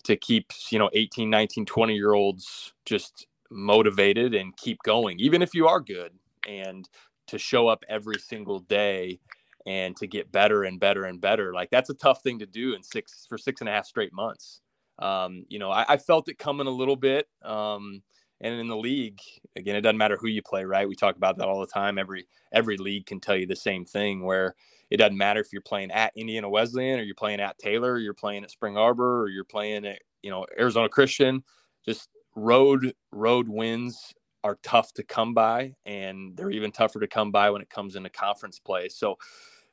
to 0.05 0.17
keep 0.17 0.53
you 0.71 0.79
know 0.79 0.91
18 0.93 1.29
19 1.29 1.67
20 1.67 1.95
year 1.95 2.15
olds 2.15 2.73
just 2.85 3.27
motivated 3.51 4.35
and 4.35 4.57
keep 4.57 4.79
going 4.85 5.19
even 5.19 5.43
if 5.43 5.55
you 5.55 5.67
are 5.67 5.81
good 5.81 6.13
and 6.47 6.89
to 7.27 7.39
show 7.39 7.69
up 7.69 7.85
every 7.89 8.19
single 8.19 8.61
day 8.61 9.21
and 9.67 9.97
to 9.97 10.07
get 10.07 10.33
better 10.33 10.65
and 10.65 10.81
better 10.81 11.05
and 11.05 11.21
better. 11.21 11.53
Like 11.53 11.71
that's 11.71 11.91
a 11.91 11.95
tough 11.95 12.23
thing 12.23 12.39
to 12.39 12.47
do 12.47 12.75
in 12.75 12.83
six 12.83 13.27
for 13.29 13.37
six 13.37 13.61
and 13.61 13.69
a 13.69 13.73
half 13.73 13.87
straight 13.87 14.13
months. 14.13 14.61
Um, 14.99 15.45
you 15.49 15.61
know 15.61 15.71
I, 15.71 15.85
I, 15.91 15.97
felt 15.97 16.29
it 16.29 16.41
coming 16.41 16.67
a 16.67 16.71
little 16.71 16.97
bit 16.97 17.29
um, 17.45 18.03
and 18.41 18.55
in 18.55 18.69
the 18.69 18.77
league 18.77 19.21
again 19.57 19.77
it 19.77 19.81
doesn't 19.81 19.99
matter 19.99 20.17
who 20.17 20.29
you 20.29 20.43
play 20.43 20.65
right 20.65 20.89
we 20.89 20.95
talk 20.95 21.17
about 21.17 21.37
that 21.39 21.49
all 21.49 21.61
the 21.61 21.67
time 21.67 21.99
every 21.99 22.27
every 22.53 22.77
league 22.77 23.07
can 23.07 23.21
tell 23.21 23.37
you 23.37 23.47
the 23.47 23.57
same 23.57 23.85
thing 23.85 24.25
where 24.25 24.55
it 24.91 24.97
doesn't 24.97 25.17
matter 25.17 25.41
if 25.41 25.53
you're 25.53 25.63
playing 25.63 25.91
at 25.91 26.13
Indiana 26.17 26.49
Wesleyan 26.49 26.99
or 26.99 27.03
you're 27.03 27.15
playing 27.15 27.41
at 27.41 27.59
Taylor, 27.59 27.93
or 27.93 27.99
you're 27.99 28.15
playing 28.15 28.45
at 28.45 28.51
Spring 28.51 28.77
Arbor, 28.77 29.23
or 29.23 29.29
you're 29.29 29.45
playing 29.45 29.87
at 29.87 30.01
you 30.23 30.31
know 30.31 30.47
Arizona 30.59 30.89
Christian. 30.89 31.43
Just 31.85 32.09
road 32.35 32.95
road 33.13 33.49
wins 33.49 34.13
are 34.45 34.59
tough 34.63 34.93
to 34.95 35.03
come 35.03 35.35
by, 35.35 35.75
and 35.85 36.37
they're 36.37 36.51
even 36.51 36.73
tougher 36.73 37.01
to 37.01 37.07
come 37.07 37.31
by 37.31 37.51
when 37.51 37.63
it 37.63 37.71
comes 37.71 37.97
into 37.97 38.09
conference 38.09 38.59
play. 38.59 38.89
So, 38.89 39.17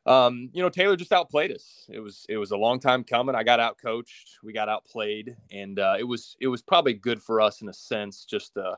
um, 0.05 0.49
you 0.53 0.61
know, 0.61 0.69
Taylor 0.69 0.95
just 0.95 1.11
outplayed 1.11 1.51
us. 1.51 1.85
It 1.89 1.99
was 1.99 2.25
it 2.29 2.37
was 2.37 2.51
a 2.51 2.57
long 2.57 2.79
time 2.79 3.03
coming. 3.03 3.35
I 3.35 3.43
got 3.43 3.59
out 3.59 3.77
coached, 3.81 4.37
we 4.43 4.53
got 4.53 4.69
outplayed, 4.69 5.35
and 5.51 5.79
uh, 5.79 5.95
it 5.97 6.03
was 6.03 6.37
it 6.39 6.47
was 6.47 6.61
probably 6.61 6.93
good 6.93 7.21
for 7.21 7.41
us 7.41 7.61
in 7.61 7.69
a 7.69 7.73
sense 7.73 8.25
just 8.25 8.53
to 8.53 8.77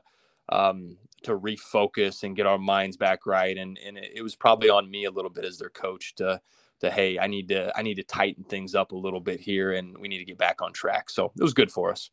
um, 0.50 0.96
to 1.24 1.38
refocus 1.38 2.22
and 2.22 2.34
get 2.34 2.46
our 2.46 2.58
minds 2.58 2.96
back 2.96 3.26
right. 3.26 3.56
And 3.56 3.78
and 3.84 3.98
it, 3.98 4.12
it 4.16 4.22
was 4.22 4.34
probably 4.34 4.70
on 4.70 4.90
me 4.90 5.04
a 5.04 5.10
little 5.10 5.30
bit 5.30 5.44
as 5.44 5.58
their 5.58 5.70
coach 5.70 6.14
to 6.16 6.40
to 6.80 6.90
hey, 6.90 7.18
I 7.18 7.26
need 7.26 7.48
to 7.48 7.76
I 7.76 7.82
need 7.82 7.96
to 7.96 8.04
tighten 8.04 8.44
things 8.44 8.74
up 8.74 8.92
a 8.92 8.96
little 8.96 9.20
bit 9.20 9.40
here, 9.40 9.72
and 9.72 9.98
we 9.98 10.08
need 10.08 10.18
to 10.18 10.24
get 10.24 10.38
back 10.38 10.62
on 10.62 10.72
track. 10.72 11.10
So 11.10 11.32
it 11.38 11.42
was 11.42 11.54
good 11.54 11.70
for 11.70 11.90
us. 11.90 12.10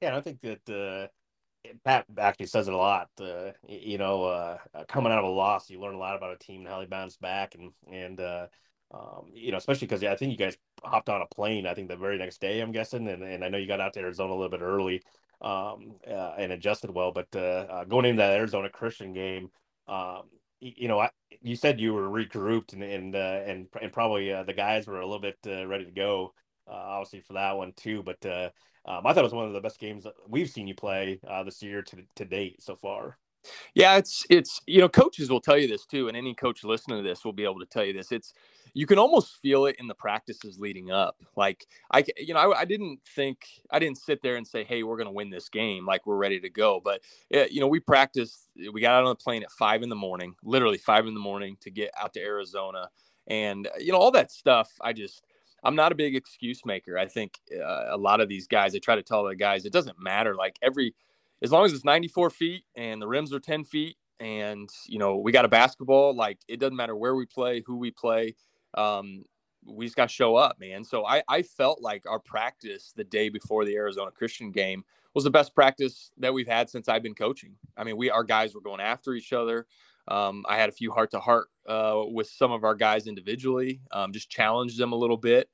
Yeah, 0.00 0.16
I 0.16 0.20
think 0.20 0.40
that 0.40 0.68
uh, 0.68 1.06
Pat 1.84 2.06
actually 2.18 2.46
says 2.46 2.68
it 2.68 2.74
a 2.74 2.76
lot. 2.76 3.08
Uh, 3.20 3.50
you 3.68 3.98
know, 3.98 4.24
uh, 4.24 4.58
coming 4.88 5.12
out 5.12 5.18
of 5.18 5.24
a 5.24 5.28
loss, 5.28 5.70
you 5.70 5.80
learn 5.80 5.94
a 5.94 5.98
lot 5.98 6.16
about 6.16 6.32
a 6.32 6.38
team 6.38 6.60
and 6.60 6.68
how 6.68 6.80
they 6.80 6.86
bounce 6.86 7.16
back, 7.16 7.54
and 7.54 7.72
and 7.90 8.20
uh, 8.20 8.46
um, 8.92 9.30
you 9.32 9.50
know, 9.50 9.58
especially 9.58 9.86
because 9.86 10.02
yeah, 10.02 10.12
I 10.12 10.16
think 10.16 10.30
you 10.30 10.38
guys 10.38 10.56
hopped 10.82 11.08
on 11.08 11.22
a 11.22 11.34
plane. 11.34 11.66
I 11.66 11.74
think 11.74 11.88
the 11.88 11.96
very 11.96 12.18
next 12.18 12.40
day, 12.40 12.60
I'm 12.60 12.72
guessing, 12.72 13.08
and, 13.08 13.22
and 13.22 13.44
I 13.44 13.48
know 13.48 13.58
you 13.58 13.66
got 13.66 13.80
out 13.80 13.94
to 13.94 14.00
Arizona 14.00 14.32
a 14.32 14.36
little 14.36 14.50
bit 14.50 14.62
early 14.62 15.02
um, 15.40 15.96
uh, 16.08 16.34
and 16.38 16.52
adjusted 16.52 16.90
well. 16.90 17.12
But 17.12 17.28
uh, 17.34 17.66
uh, 17.70 17.84
going 17.84 18.04
into 18.04 18.22
that 18.22 18.36
Arizona 18.36 18.68
Christian 18.68 19.12
game, 19.12 19.50
um, 19.88 20.22
you 20.60 20.88
know, 20.88 21.00
I, 21.00 21.10
you 21.42 21.56
said 21.56 21.80
you 21.80 21.92
were 21.92 22.08
regrouped 22.08 22.72
and 22.72 22.82
and 22.82 23.14
uh, 23.14 23.40
and, 23.46 23.66
and 23.80 23.92
probably 23.92 24.32
uh, 24.32 24.44
the 24.44 24.54
guys 24.54 24.86
were 24.86 25.00
a 25.00 25.06
little 25.06 25.20
bit 25.20 25.38
uh, 25.46 25.66
ready 25.66 25.84
to 25.84 25.90
go, 25.90 26.32
uh, 26.68 26.72
obviously 26.72 27.20
for 27.20 27.34
that 27.34 27.56
one 27.56 27.72
too. 27.76 28.02
But 28.02 28.24
uh, 28.24 28.50
um, 28.86 29.06
I 29.06 29.12
thought 29.12 29.20
it 29.20 29.22
was 29.22 29.34
one 29.34 29.46
of 29.46 29.52
the 29.52 29.60
best 29.60 29.78
games 29.78 30.06
we've 30.28 30.50
seen 30.50 30.66
you 30.66 30.74
play 30.74 31.20
uh, 31.28 31.42
this 31.44 31.62
year 31.62 31.82
to 31.82 31.96
to 32.16 32.24
date 32.24 32.62
so 32.62 32.76
far. 32.76 33.18
Yeah, 33.74 33.96
it's 33.96 34.24
it's 34.30 34.60
you 34.66 34.80
know 34.80 34.88
coaches 34.88 35.30
will 35.30 35.40
tell 35.40 35.58
you 35.58 35.68
this 35.68 35.86
too, 35.86 36.08
and 36.08 36.16
any 36.16 36.34
coach 36.34 36.64
listening 36.64 36.98
to 36.98 37.08
this 37.08 37.24
will 37.24 37.32
be 37.32 37.44
able 37.44 37.60
to 37.60 37.66
tell 37.66 37.84
you 37.84 37.92
this. 37.92 38.12
It's 38.12 38.32
you 38.72 38.86
can 38.86 38.98
almost 38.98 39.36
feel 39.40 39.66
it 39.66 39.76
in 39.78 39.86
the 39.86 39.94
practices 39.94 40.58
leading 40.58 40.90
up. 40.90 41.16
Like 41.36 41.66
I, 41.92 42.04
you 42.16 42.34
know, 42.34 42.40
I, 42.52 42.60
I 42.60 42.64
didn't 42.64 43.00
think 43.14 43.46
I 43.70 43.78
didn't 43.78 43.98
sit 43.98 44.20
there 44.22 44.36
and 44.36 44.46
say, 44.46 44.64
"Hey, 44.64 44.82
we're 44.82 44.96
going 44.96 45.06
to 45.06 45.12
win 45.12 45.30
this 45.30 45.48
game," 45.48 45.86
like 45.86 46.06
we're 46.06 46.16
ready 46.16 46.40
to 46.40 46.50
go. 46.50 46.80
But 46.82 47.02
eh, 47.32 47.48
you 47.50 47.60
know, 47.60 47.68
we 47.68 47.80
practiced. 47.80 48.48
We 48.72 48.80
got 48.80 48.94
out 48.94 49.04
on 49.04 49.10
the 49.10 49.14
plane 49.16 49.42
at 49.42 49.52
five 49.52 49.82
in 49.82 49.88
the 49.88 49.96
morning, 49.96 50.34
literally 50.42 50.78
five 50.78 51.06
in 51.06 51.14
the 51.14 51.20
morning, 51.20 51.56
to 51.60 51.70
get 51.70 51.90
out 51.98 52.14
to 52.14 52.20
Arizona, 52.20 52.88
and 53.26 53.68
you 53.78 53.92
know 53.92 53.98
all 53.98 54.10
that 54.12 54.30
stuff. 54.30 54.70
I 54.80 54.92
just 54.92 55.22
I'm 55.64 55.74
not 55.74 55.92
a 55.92 55.94
big 55.94 56.14
excuse 56.14 56.64
maker. 56.64 56.98
I 56.98 57.06
think 57.06 57.38
uh, 57.54 57.86
a 57.90 57.96
lot 57.96 58.20
of 58.20 58.28
these 58.28 58.46
guys, 58.46 58.74
I 58.74 58.78
try 58.78 58.96
to 58.96 59.02
tell 59.02 59.24
the 59.24 59.34
guys, 59.34 59.64
it 59.64 59.72
doesn't 59.72 59.98
matter. 59.98 60.34
Like 60.34 60.58
every, 60.62 60.94
as 61.42 61.50
long 61.52 61.64
as 61.64 61.72
it's 61.72 61.84
94 61.84 62.30
feet 62.30 62.64
and 62.76 63.00
the 63.00 63.08
rims 63.08 63.32
are 63.32 63.40
10 63.40 63.64
feet, 63.64 63.96
and 64.20 64.70
you 64.86 64.98
know 64.98 65.16
we 65.16 65.32
got 65.32 65.44
a 65.44 65.48
basketball, 65.48 66.14
like 66.14 66.38
it 66.46 66.60
doesn't 66.60 66.76
matter 66.76 66.94
where 66.94 67.16
we 67.16 67.26
play, 67.26 67.62
who 67.66 67.76
we 67.76 67.90
play 67.90 68.34
um, 68.76 69.24
we 69.66 69.86
just 69.86 69.96
got 69.96 70.08
to 70.08 70.14
show 70.14 70.36
up, 70.36 70.58
man. 70.60 70.84
So 70.84 71.06
I, 71.06 71.22
I 71.28 71.42
felt 71.42 71.80
like 71.80 72.04
our 72.06 72.18
practice 72.18 72.92
the 72.94 73.04
day 73.04 73.28
before 73.28 73.64
the 73.64 73.74
Arizona 73.76 74.10
Christian 74.10 74.50
game 74.50 74.84
was 75.14 75.24
the 75.24 75.30
best 75.30 75.54
practice 75.54 76.10
that 76.18 76.34
we've 76.34 76.46
had 76.46 76.68
since 76.68 76.88
I've 76.88 77.02
been 77.02 77.14
coaching. 77.14 77.54
I 77.76 77.84
mean, 77.84 77.96
we 77.96 78.10
our 78.10 78.24
guys 78.24 78.54
were 78.54 78.60
going 78.60 78.80
after 78.80 79.14
each 79.14 79.32
other. 79.32 79.66
Um, 80.06 80.44
I 80.48 80.56
had 80.58 80.68
a 80.68 80.72
few 80.72 80.92
heart 80.92 81.12
to 81.12 81.20
heart 81.20 81.48
with 82.12 82.28
some 82.28 82.52
of 82.52 82.64
our 82.64 82.74
guys 82.74 83.06
individually, 83.06 83.80
um, 83.90 84.12
just 84.12 84.28
challenged 84.28 84.78
them 84.78 84.92
a 84.92 84.96
little 84.96 85.16
bit. 85.16 85.48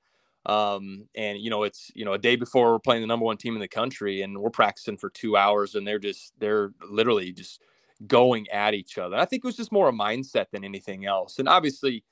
Um, 0.47 1.07
and 1.15 1.39
you 1.39 1.51
know, 1.51 1.65
it's 1.65 1.91
you 1.95 2.05
know 2.05 2.15
a 2.15 2.19
day 2.19 2.37
before 2.37 2.73
we're 2.73 2.79
playing 2.79 3.03
the 3.03 3.07
number 3.07 3.27
one 3.27 3.37
team 3.37 3.55
in 3.55 3.61
the 3.61 3.69
country, 3.69 4.23
and 4.23 4.39
we're 4.39 4.51
practicing 4.51 4.97
for 4.97 5.11
two 5.11 5.37
hours, 5.37 5.75
and 5.75 5.87
they're 5.87 5.99
just 5.99 6.33
they're 6.39 6.73
literally 6.89 7.33
just 7.33 7.61
going 8.07 8.49
at 8.49 8.75
each 8.75 8.99
other. 8.99 9.17
I 9.17 9.27
think 9.27 9.45
it 9.45 9.49
was 9.49 9.57
just 9.57 9.73
more 9.73 9.89
a 9.89 9.93
mindset 9.93 10.47
than 10.53 10.65
anything 10.65 11.05
else. 11.05 11.39
And 11.39 11.49
obviously, 11.49 12.05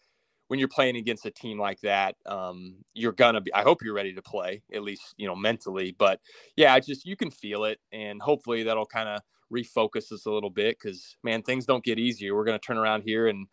when 0.49 0.59
you're 0.59 0.69
playing 0.69 0.97
against 0.97 1.27
a 1.27 1.31
team 1.31 1.59
like 1.59 1.81
that, 1.81 2.17
um, 2.27 2.77
you're 2.95 3.13
gonna 3.13 3.41
be. 3.41 3.53
I 3.55 3.63
hope 3.63 3.83
you're 3.83 3.95
ready 3.95 4.15
to 4.15 4.23
play, 4.23 4.63
at 4.73 4.83
least 4.83 5.15
you 5.17 5.27
know 5.27 5.37
mentally. 5.37 5.95
But 5.99 6.21
yeah, 6.57 6.75
I 6.75 6.81
just 6.81 7.07
you 7.07 7.17
can 7.17 7.31
feel 7.31 7.65
it, 7.65 7.79
and 7.93 8.21
hopefully 8.21 8.63
that'll 8.63 8.87
kind 8.87 9.09
of 9.09 9.21
refocus 9.53 10.13
us 10.13 10.27
a 10.27 10.31
little 10.31 10.51
bit 10.51 10.79
because 10.79 11.17
man, 11.23 11.43
things 11.43 11.65
don't 11.65 11.85
get 11.85 11.99
easier. 11.99 12.35
We're 12.35 12.45
gonna 12.45 12.59
turn 12.59 12.79
around 12.79 13.03
here, 13.03 13.29
and 13.29 13.47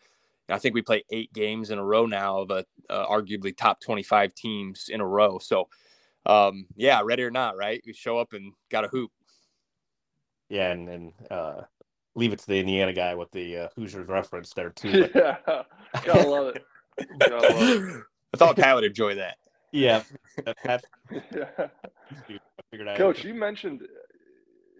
I 0.49 0.59
think 0.59 0.75
we 0.75 0.81
play 0.81 1.03
eight 1.09 1.33
games 1.33 1.71
in 1.71 1.79
a 1.79 1.83
row 1.83 2.05
now 2.05 2.41
of 2.41 2.51
a 2.51 2.65
uh, 2.89 3.07
arguably 3.07 3.55
top 3.55 3.81
25 3.81 4.33
teams 4.35 4.89
in 4.89 5.01
a 5.01 5.05
row. 5.05 5.39
So 5.39 5.69
um, 6.25 6.65
yeah, 6.75 7.01
ready 7.03 7.23
or 7.23 7.31
not, 7.31 7.57
right? 7.57 7.81
We 7.85 7.93
show 7.93 8.17
up 8.17 8.33
and 8.33 8.53
got 8.69 8.85
a 8.85 8.87
hoop. 8.87 9.11
Yeah, 10.49 10.71
and 10.71 10.89
and 10.89 11.13
uh, 11.29 11.61
leave 12.15 12.33
it 12.33 12.39
to 12.39 12.47
the 12.47 12.59
Indiana 12.59 12.93
guy 12.93 13.15
with 13.15 13.31
the 13.31 13.57
uh, 13.57 13.67
Hoosiers 13.75 14.07
reference 14.07 14.53
there 14.53 14.69
too. 14.69 15.09
But... 15.13 15.15
Yeah, 15.95 16.03
gotta 16.03 16.27
love 16.27 16.55
it. 16.55 16.65
I 18.33 18.37
thought 18.37 18.57
Pat 18.57 18.75
would 18.75 18.83
enjoy 18.83 19.15
that. 19.15 19.37
Yeah. 19.71 20.03
yeah. 21.25 21.67
Coach, 22.95 23.23
you 23.23 23.33
mentioned 23.33 23.81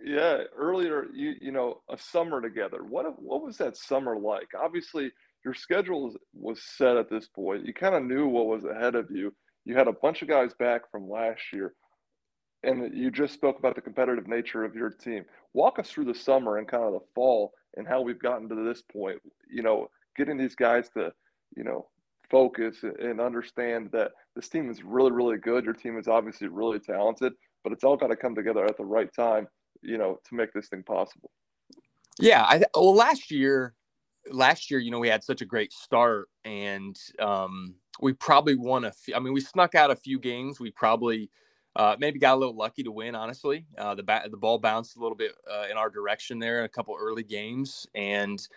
yeah, 0.03 0.43
earlier 0.55 1.07
you 1.13 1.35
you 1.41 1.51
know, 1.51 1.81
a 1.89 1.97
summer 1.97 2.41
together. 2.41 2.83
What 2.83 3.21
what 3.21 3.41
was 3.41 3.57
that 3.57 3.77
summer 3.77 4.17
like? 4.17 4.49
Obviously, 4.57 5.11
your 5.45 5.53
schedule 5.53 6.13
was 6.33 6.61
set 6.63 6.97
at 6.97 7.09
this 7.09 7.27
point. 7.27 7.65
You 7.65 7.73
kind 7.73 7.93
of 7.93 8.03
knew 8.03 8.27
what 8.27 8.47
was 8.47 8.65
ahead 8.65 8.95
of 8.95 9.11
you. 9.11 9.31
You 9.63 9.75
had 9.75 9.87
a 9.87 9.93
bunch 9.93 10.23
of 10.23 10.27
guys 10.27 10.53
back 10.57 10.89
from 10.91 11.07
last 11.09 11.41
year. 11.53 11.75
And 12.63 12.97
you 12.97 13.11
just 13.11 13.35
spoke 13.35 13.59
about 13.59 13.75
the 13.75 13.81
competitive 13.81 14.27
nature 14.27 14.65
of 14.65 14.73
your 14.73 14.89
team. 14.89 15.23
Walk 15.53 15.77
us 15.77 15.91
through 15.91 16.05
the 16.05 16.15
summer 16.15 16.57
and 16.57 16.67
kind 16.67 16.83
of 16.83 16.93
the 16.93 17.05
fall 17.13 17.53
and 17.77 17.87
how 17.87 18.01
we've 18.01 18.19
gotten 18.19 18.49
to 18.49 18.55
this 18.55 18.81
point. 18.81 19.19
You 19.47 19.61
know, 19.61 19.87
getting 20.17 20.35
these 20.35 20.55
guys 20.55 20.89
to, 20.97 21.13
you 21.55 21.63
know, 21.63 21.89
focus 22.31 22.77
and 22.81 23.21
understand 23.21 23.89
that 23.91 24.13
this 24.35 24.49
team 24.49 24.71
is 24.71 24.83
really, 24.83 25.11
really 25.11 25.37
good. 25.37 25.63
Your 25.63 25.75
team 25.75 25.99
is 25.99 26.07
obviously 26.07 26.47
really 26.47 26.79
talented, 26.79 27.33
but 27.63 27.71
it's 27.71 27.83
all 27.83 27.97
got 27.97 28.07
to 28.07 28.15
come 28.15 28.33
together 28.33 28.65
at 28.65 28.77
the 28.77 28.85
right 28.85 29.13
time, 29.13 29.47
you 29.83 29.99
know, 29.99 30.19
to 30.27 30.35
make 30.35 30.51
this 30.53 30.69
thing 30.69 30.81
possible. 30.81 31.29
Yeah. 32.17 32.43
I, 32.43 32.63
well, 32.73 32.95
last 32.95 33.29
year, 33.29 33.75
last 34.31 34.69
year, 34.71 34.79
you 34.79 34.91
know, 34.91 34.99
we 34.99 35.09
had 35.09 35.23
such 35.23 35.41
a 35.41 35.45
great 35.45 35.71
start 35.73 36.29
and 36.43 36.97
um, 37.19 37.75
we 38.01 38.13
probably 38.13 38.55
won 38.55 38.85
a 38.85 38.91
few, 38.91 39.15
I 39.15 39.19
mean, 39.19 39.33
we 39.33 39.41
snuck 39.41 39.75
out 39.75 39.91
a 39.91 39.95
few 39.95 40.19
games. 40.19 40.59
We 40.59 40.71
probably, 40.71 41.29
uh, 41.75 41.95
maybe 41.99 42.19
got 42.19 42.35
a 42.35 42.39
little 42.39 42.55
lucky 42.55 42.83
to 42.83 42.91
win. 42.91 43.15
Honestly, 43.15 43.65
uh, 43.77 43.95
the 43.95 44.03
bat, 44.03 44.29
the 44.31 44.37
ball 44.37 44.57
bounced 44.59 44.95
a 44.95 44.99
little 44.99 45.17
bit 45.17 45.33
uh, 45.51 45.65
in 45.69 45.77
our 45.77 45.89
direction 45.89 46.39
there 46.39 46.59
in 46.59 46.65
a 46.65 46.69
couple 46.69 46.95
early 46.97 47.23
games, 47.23 47.85
and 47.93 48.47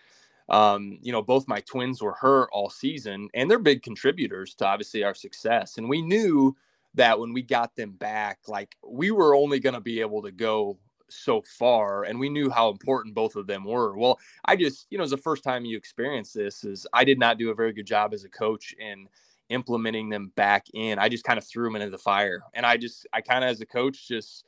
um, 0.49 0.97
you 1.01 1.11
know, 1.11 1.21
both 1.21 1.47
my 1.47 1.59
twins 1.61 2.01
were 2.01 2.13
hurt 2.13 2.49
all 2.51 2.69
season, 2.69 3.29
and 3.33 3.49
they're 3.49 3.59
big 3.59 3.83
contributors 3.83 4.55
to 4.55 4.65
obviously 4.65 5.03
our 5.03 5.13
success. 5.13 5.77
And 5.77 5.87
we 5.87 6.01
knew 6.01 6.55
that 6.95 7.19
when 7.19 7.33
we 7.33 7.43
got 7.43 7.75
them 7.75 7.91
back, 7.91 8.39
like 8.47 8.75
we 8.87 9.11
were 9.11 9.35
only 9.35 9.59
going 9.59 9.75
to 9.75 9.81
be 9.81 10.01
able 10.01 10.23
to 10.23 10.31
go 10.31 10.79
so 11.11 11.41
far, 11.41 12.03
and 12.03 12.19
we 12.19 12.29
knew 12.29 12.49
how 12.49 12.69
important 12.69 13.15
both 13.15 13.35
of 13.35 13.47
them 13.47 13.63
were. 13.63 13.97
Well, 13.97 14.19
I 14.45 14.55
just, 14.55 14.87
you 14.89 14.97
know, 14.97 15.03
it's 15.03 15.11
the 15.11 15.17
first 15.17 15.43
time 15.43 15.65
you 15.65 15.77
experience 15.77 16.33
this. 16.33 16.63
Is 16.63 16.87
I 16.93 17.03
did 17.03 17.19
not 17.19 17.37
do 17.37 17.49
a 17.49 17.55
very 17.55 17.73
good 17.73 17.87
job 17.87 18.13
as 18.13 18.23
a 18.23 18.29
coach 18.29 18.73
in 18.79 19.07
implementing 19.49 20.09
them 20.09 20.31
back 20.35 20.67
in. 20.73 20.99
I 20.99 21.09
just 21.09 21.23
kind 21.23 21.39
of 21.39 21.45
threw 21.45 21.65
them 21.65 21.75
into 21.75 21.89
the 21.89 21.97
fire, 21.97 22.41
and 22.53 22.65
I 22.65 22.77
just, 22.77 23.07
I 23.13 23.21
kind 23.21 23.43
of 23.43 23.49
as 23.49 23.61
a 23.61 23.65
coach 23.65 24.07
just 24.07 24.45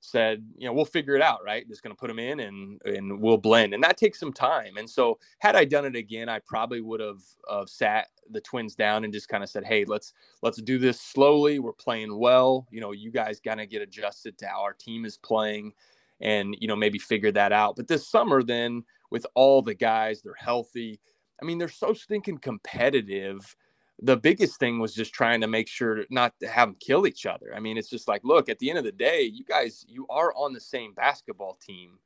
said, 0.00 0.44
you 0.56 0.66
know, 0.66 0.72
we'll 0.72 0.84
figure 0.84 1.14
it 1.14 1.22
out, 1.22 1.44
right? 1.44 1.68
Just 1.68 1.82
going 1.82 1.94
to 1.94 1.98
put 1.98 2.08
them 2.08 2.18
in 2.18 2.40
and 2.40 2.80
and 2.84 3.20
we'll 3.20 3.36
blend, 3.36 3.74
and 3.74 3.84
that 3.84 3.96
takes 3.96 4.18
some 4.18 4.32
time. 4.32 4.76
And 4.76 4.88
so, 4.88 5.18
had 5.38 5.56
I 5.56 5.64
done 5.64 5.84
it 5.84 5.94
again, 5.94 6.28
I 6.28 6.40
probably 6.40 6.80
would 6.80 7.00
have 7.00 7.22
uh, 7.48 7.66
sat 7.66 8.08
the 8.30 8.40
twins 8.40 8.74
down 8.74 9.04
and 9.04 9.12
just 9.12 9.28
kind 9.28 9.42
of 9.42 9.50
said, 9.50 9.64
hey, 9.64 9.84
let's 9.84 10.12
let's 10.42 10.60
do 10.62 10.78
this 10.78 11.00
slowly. 11.00 11.58
We're 11.58 11.72
playing 11.72 12.16
well. 12.16 12.66
You 12.70 12.80
know, 12.80 12.92
you 12.92 13.10
guys 13.10 13.40
got 13.40 13.56
to 13.56 13.66
get 13.66 13.82
adjusted 13.82 14.38
to 14.38 14.46
how 14.46 14.62
our 14.62 14.72
team 14.72 15.04
is 15.04 15.18
playing, 15.18 15.72
and 16.20 16.56
you 16.60 16.68
know, 16.68 16.76
maybe 16.76 16.98
figure 16.98 17.32
that 17.32 17.52
out. 17.52 17.76
But 17.76 17.88
this 17.88 18.08
summer, 18.08 18.42
then 18.42 18.84
with 19.10 19.26
all 19.34 19.62
the 19.62 19.74
guys, 19.74 20.22
they're 20.22 20.34
healthy. 20.34 21.00
I 21.40 21.44
mean, 21.44 21.58
they're 21.58 21.68
so 21.68 21.92
stinking 21.92 22.38
competitive 22.38 23.56
the 24.02 24.16
biggest 24.16 24.58
thing 24.58 24.78
was 24.78 24.94
just 24.94 25.12
trying 25.12 25.40
to 25.42 25.46
make 25.46 25.68
sure 25.68 26.04
not 26.10 26.32
to 26.40 26.48
have 26.48 26.68
them 26.68 26.76
kill 26.80 27.06
each 27.06 27.26
other. 27.26 27.54
I 27.54 27.60
mean, 27.60 27.76
it's 27.76 27.90
just 27.90 28.08
like, 28.08 28.22
look, 28.24 28.48
at 28.48 28.58
the 28.58 28.70
end 28.70 28.78
of 28.78 28.84
the 28.84 28.92
day, 28.92 29.22
you 29.22 29.44
guys, 29.44 29.84
you 29.88 30.06
are 30.08 30.34
on 30.34 30.52
the 30.52 30.60
same 30.60 30.94
basketball 30.94 31.58
team. 31.64 31.98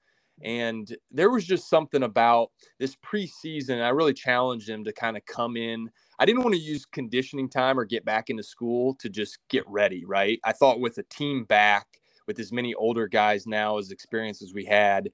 And 0.42 0.94
there 1.12 1.30
was 1.30 1.44
just 1.44 1.70
something 1.70 2.02
about 2.02 2.50
this 2.80 2.96
preseason. 2.96 3.80
I 3.80 3.90
really 3.90 4.14
challenged 4.14 4.68
him 4.68 4.82
to 4.84 4.92
kind 4.92 5.16
of 5.16 5.24
come 5.26 5.56
in. 5.56 5.88
I 6.18 6.26
didn't 6.26 6.42
want 6.42 6.54
to 6.56 6.60
use 6.60 6.84
conditioning 6.84 7.48
time 7.48 7.78
or 7.78 7.84
get 7.84 8.04
back 8.04 8.30
into 8.30 8.42
school 8.42 8.96
to 8.96 9.08
just 9.08 9.38
get 9.48 9.62
ready, 9.68 10.04
right? 10.04 10.40
I 10.42 10.52
thought 10.52 10.80
with 10.80 10.98
a 10.98 11.04
team 11.04 11.44
back, 11.44 11.86
with 12.26 12.38
as 12.38 12.52
many 12.52 12.74
older 12.74 13.06
guys 13.06 13.46
now 13.46 13.78
as 13.78 13.90
experience 13.90 14.42
as 14.42 14.52
we 14.54 14.64
had, 14.64 15.10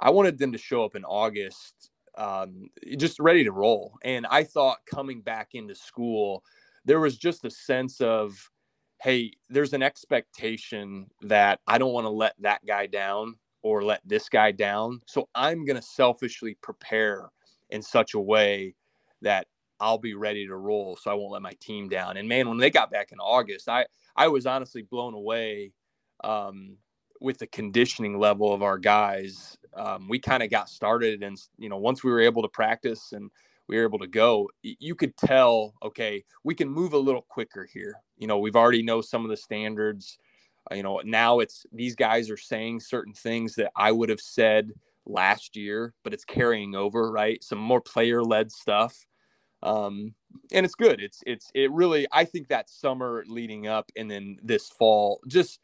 I 0.00 0.10
wanted 0.10 0.38
them 0.38 0.52
to 0.52 0.58
show 0.58 0.84
up 0.84 0.94
in 0.94 1.04
August 1.04 1.90
um, 2.16 2.70
just 2.96 3.20
ready 3.20 3.44
to 3.44 3.52
roll. 3.52 3.98
And 4.02 4.26
I 4.26 4.44
thought 4.44 4.78
coming 4.90 5.20
back 5.20 5.50
into 5.54 5.74
school, 5.74 6.42
there 6.84 7.00
was 7.00 7.16
just 7.16 7.44
a 7.44 7.50
sense 7.50 8.00
of 8.00 8.50
hey, 9.02 9.30
there's 9.50 9.74
an 9.74 9.82
expectation 9.82 11.06
that 11.20 11.60
I 11.66 11.76
don't 11.76 11.92
want 11.92 12.06
to 12.06 12.10
let 12.10 12.34
that 12.40 12.64
guy 12.66 12.86
down 12.86 13.34
or 13.62 13.84
let 13.84 14.00
this 14.06 14.30
guy 14.30 14.52
down. 14.52 15.02
So 15.06 15.28
I'm 15.34 15.66
going 15.66 15.76
to 15.76 15.82
selfishly 15.82 16.56
prepare 16.62 17.28
in 17.68 17.82
such 17.82 18.14
a 18.14 18.20
way 18.20 18.74
that 19.20 19.48
I'll 19.80 19.98
be 19.98 20.14
ready 20.14 20.46
to 20.46 20.56
roll 20.56 20.96
so 20.96 21.10
I 21.10 21.14
won't 21.14 21.32
let 21.32 21.42
my 21.42 21.52
team 21.60 21.90
down. 21.90 22.16
And 22.16 22.26
man, 22.26 22.48
when 22.48 22.56
they 22.56 22.70
got 22.70 22.90
back 22.90 23.12
in 23.12 23.18
August, 23.18 23.68
I 23.68 23.86
I 24.16 24.28
was 24.28 24.46
honestly 24.46 24.82
blown 24.82 25.12
away 25.12 25.72
um, 26.24 26.76
with 27.20 27.38
the 27.38 27.46
conditioning 27.46 28.18
level 28.18 28.52
of 28.52 28.62
our 28.62 28.78
guys. 28.78 29.56
Um, 29.74 30.08
we 30.08 30.18
kind 30.18 30.42
of 30.42 30.50
got 30.50 30.68
started, 30.68 31.22
and 31.22 31.36
you 31.58 31.68
know, 31.68 31.76
once 31.76 32.02
we 32.02 32.10
were 32.10 32.20
able 32.20 32.42
to 32.42 32.48
practice 32.48 33.12
and 33.12 33.30
we 33.68 33.76
were 33.76 33.84
able 33.84 33.98
to 33.98 34.06
go, 34.06 34.48
you 34.62 34.94
could 34.94 35.16
tell, 35.16 35.74
okay, 35.82 36.24
we 36.44 36.54
can 36.54 36.68
move 36.68 36.92
a 36.92 36.98
little 36.98 37.26
quicker 37.28 37.68
here. 37.72 37.96
You 38.16 38.26
know, 38.26 38.38
we've 38.38 38.56
already 38.56 38.82
know 38.82 39.00
some 39.00 39.24
of 39.24 39.30
the 39.30 39.36
standards. 39.36 40.18
Uh, 40.70 40.76
you 40.76 40.82
know, 40.82 41.00
now 41.04 41.40
it's 41.40 41.66
these 41.72 41.96
guys 41.96 42.30
are 42.30 42.36
saying 42.36 42.80
certain 42.80 43.12
things 43.12 43.54
that 43.56 43.72
I 43.76 43.92
would 43.92 44.08
have 44.08 44.20
said 44.20 44.70
last 45.04 45.56
year, 45.56 45.94
but 46.04 46.14
it's 46.14 46.24
carrying 46.24 46.74
over, 46.74 47.10
right? 47.10 47.42
Some 47.42 47.58
more 47.58 47.80
player 47.80 48.22
led 48.22 48.50
stuff. 48.52 49.06
Um, 49.62 50.14
and 50.52 50.64
it's 50.64 50.74
good. 50.74 51.00
It's, 51.00 51.22
it's, 51.26 51.50
it 51.54 51.72
really, 51.72 52.06
I 52.12 52.24
think 52.24 52.48
that 52.48 52.70
summer 52.70 53.24
leading 53.26 53.66
up 53.66 53.90
and 53.96 54.10
then 54.10 54.38
this 54.42 54.68
fall, 54.68 55.20
just, 55.26 55.60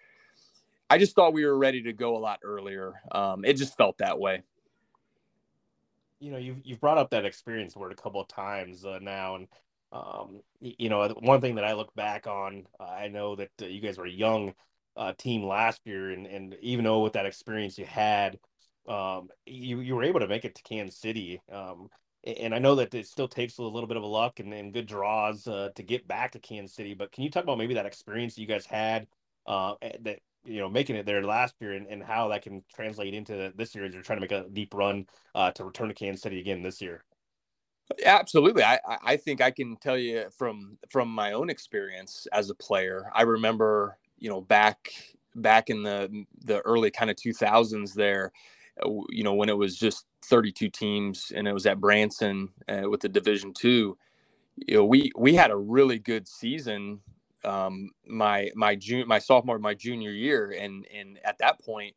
I 0.93 0.99
just 0.99 1.15
thought 1.15 1.33
we 1.33 1.45
were 1.45 1.57
ready 1.57 1.83
to 1.83 1.93
go 1.93 2.17
a 2.17 2.19
lot 2.19 2.41
earlier. 2.43 2.93
Um, 3.11 3.45
it 3.45 3.55
just 3.55 3.77
felt 3.77 3.99
that 3.99 4.19
way 4.19 4.43
you 6.23 6.31
know 6.31 6.39
you've 6.39 6.59
you've 6.65 6.81
brought 6.81 6.99
up 6.99 7.11
that 7.11 7.25
experience 7.25 7.75
word 7.75 7.93
a 7.93 7.97
couple 7.97 8.21
of 8.21 8.29
times 8.29 8.85
uh, 8.85 9.01
now, 9.03 9.35
and 9.35 9.49
um, 9.91 10.41
you 10.61 10.89
know 10.89 11.09
one 11.21 11.41
thing 11.41 11.57
that 11.57 11.65
I 11.65 11.73
look 11.73 11.93
back 11.95 12.29
on, 12.29 12.67
uh, 12.79 12.85
I 12.85 13.09
know 13.09 13.35
that 13.35 13.51
uh, 13.61 13.67
you 13.67 13.81
guys 13.81 13.99
were 13.99 14.07
a 14.07 14.11
young 14.11 14.55
uh, 14.97 15.13
team 15.19 15.45
last 15.45 15.81
year, 15.85 16.11
and 16.11 16.27
and 16.27 16.57
even 16.63 16.85
though 16.85 17.01
with 17.01 17.15
that 17.15 17.27
experience 17.27 17.77
you 17.77 17.87
had, 17.87 18.39
um, 18.87 19.31
you 19.47 19.81
you 19.81 19.97
were 19.97 20.05
able 20.05 20.21
to 20.21 20.29
make 20.29 20.45
it 20.45 20.55
to 20.55 20.63
Kansas 20.63 20.99
City. 20.99 21.43
Um, 21.51 21.89
and 22.25 22.55
I 22.55 22.61
know 22.61 22.77
that 22.77 22.95
it 22.95 23.09
still 23.09 23.27
takes 23.27 23.59
a 23.59 23.63
little 23.65 23.89
bit 23.89 23.97
of 23.97 24.05
a 24.05 24.07
luck 24.07 24.39
and, 24.39 24.55
and 24.55 24.73
good 24.73 24.87
draws 24.87 25.49
uh, 25.49 25.71
to 25.75 25.83
get 25.83 26.07
back 26.07 26.31
to 26.33 26.39
Kansas 26.39 26.77
City. 26.77 26.95
But 26.95 27.11
can 27.11 27.25
you 27.25 27.31
talk 27.31 27.43
about 27.43 27.59
maybe 27.59 27.75
that 27.75 27.85
experience 27.85 28.37
that 28.37 28.43
you 28.43 28.47
guys 28.47 28.65
had 28.65 29.09
uh, 29.45 29.75
that 30.03 30.21
you 30.45 30.61
know 30.61 30.69
making 30.69 30.97
it 30.97 31.07
there 31.07 31.23
last 31.23 31.55
year 31.61 31.73
and, 31.73 31.87
and 31.87 32.03
how 32.03 32.29
that 32.29 32.43
can 32.43 32.63
translate 32.75 33.15
into 33.15 33.53
this 33.57 33.75
year 33.75 33.85
as 33.85 33.95
you're 33.95 34.03
trying 34.03 34.19
to 34.19 34.21
make 34.21 34.33
a 34.33 34.49
deep 34.51 34.75
run 34.75 35.07
uh, 35.35 35.51
to 35.53 35.65
return 35.65 35.89
to 35.89 35.95
Kansas 35.95 36.23
City 36.23 36.41
again 36.41 36.63
this 36.63 36.81
year. 36.81 37.05
Absolutely, 38.05 38.63
I 38.63 38.79
I 38.87 39.17
think 39.17 39.41
I 39.41 39.51
can 39.51 39.77
tell 39.77 39.99
you 39.99 40.27
from 40.37 40.79
from 40.89 41.09
my 41.09 41.33
own 41.33 41.51
experience 41.51 42.27
as 42.33 42.51
a 42.51 42.55
player. 42.55 43.11
I 43.15 43.23
remember 43.23 43.99
you 44.19 44.31
know 44.31 44.41
back 44.41 44.93
back 45.35 45.71
in 45.71 45.83
the 45.83 46.25
the 46.45 46.61
early 46.61 46.91
kind 46.91 47.11
of 47.11 47.17
2000s 47.17 47.95
there 47.95 48.33
you 49.11 49.23
know 49.23 49.35
when 49.35 49.49
it 49.49 49.57
was 49.57 49.77
just 49.77 50.07
32 50.25 50.69
teams 50.71 51.33
and 51.35 51.47
it 51.47 51.53
was 51.53 51.67
at 51.67 51.81
Branson 51.81 52.49
uh, 52.69 52.89
with 52.89 53.01
the 53.01 53.09
division 53.09 53.53
2 53.53 53.97
you 54.57 54.77
know 54.77 54.85
we 54.85 55.11
we 55.17 55.35
had 55.35 55.51
a 55.51 55.57
really 55.57 55.99
good 55.99 56.27
season 56.29 57.01
um, 57.45 57.91
my 58.07 58.51
my 58.55 58.75
junior 58.75 59.07
my 59.07 59.19
sophomore 59.19 59.59
my 59.59 59.75
junior 59.75 60.11
year 60.11 60.55
and 60.59 60.87
and 60.95 61.19
at 61.25 61.39
that 61.39 61.61
point 61.61 61.95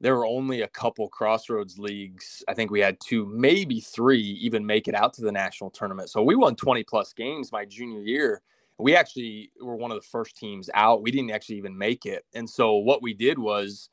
there 0.00 0.16
were 0.16 0.26
only 0.26 0.62
a 0.62 0.68
couple 0.68 1.08
crossroads 1.08 1.78
leagues. 1.78 2.42
I 2.48 2.54
think 2.54 2.72
we 2.72 2.80
had 2.80 2.98
two 3.00 3.24
maybe 3.26 3.80
three 3.80 4.20
even 4.20 4.66
make 4.66 4.88
it 4.88 4.96
out 4.96 5.14
to 5.14 5.22
the 5.22 5.30
national 5.30 5.70
tournament. 5.70 6.10
So 6.10 6.24
we 6.24 6.34
won 6.34 6.56
20 6.56 6.82
plus 6.82 7.12
games 7.12 7.52
my 7.52 7.64
junior 7.64 8.00
year. 8.00 8.42
We 8.78 8.96
actually 8.96 9.52
were 9.60 9.76
one 9.76 9.92
of 9.92 9.96
the 9.96 10.06
first 10.08 10.36
teams 10.36 10.68
out. 10.74 11.02
We 11.02 11.12
didn't 11.12 11.30
actually 11.30 11.58
even 11.58 11.78
make 11.78 12.04
it. 12.04 12.24
And 12.34 12.50
so 12.50 12.74
what 12.74 13.00
we 13.00 13.14
did 13.14 13.38
was 13.38 13.90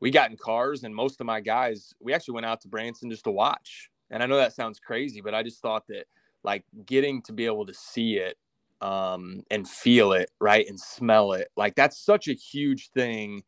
we 0.00 0.10
got 0.10 0.30
in 0.30 0.36
cars 0.36 0.84
and 0.84 0.94
most 0.94 1.22
of 1.22 1.26
my 1.26 1.40
guys 1.40 1.94
we 2.00 2.12
actually 2.12 2.34
went 2.34 2.46
out 2.46 2.60
to 2.60 2.68
branson 2.68 3.10
just 3.10 3.24
to 3.24 3.30
watch. 3.30 3.88
And 4.10 4.22
i 4.22 4.26
know 4.26 4.36
that 4.36 4.52
sounds 4.52 4.78
crazy 4.78 5.20
but 5.20 5.34
i 5.34 5.42
just 5.42 5.60
thought 5.60 5.86
that 5.88 6.04
like 6.44 6.64
getting 6.84 7.22
to 7.22 7.32
be 7.32 7.44
able 7.44 7.66
to 7.66 7.74
see 7.74 8.18
it 8.18 8.36
um, 8.80 9.42
and 9.50 9.68
feel 9.68 10.12
it, 10.12 10.30
right, 10.40 10.66
and 10.68 10.78
smell 10.78 11.32
it. 11.32 11.48
Like 11.56 11.74
that's 11.74 11.98
such 11.98 12.28
a 12.28 12.32
huge 12.32 12.90
thing. 12.90 13.42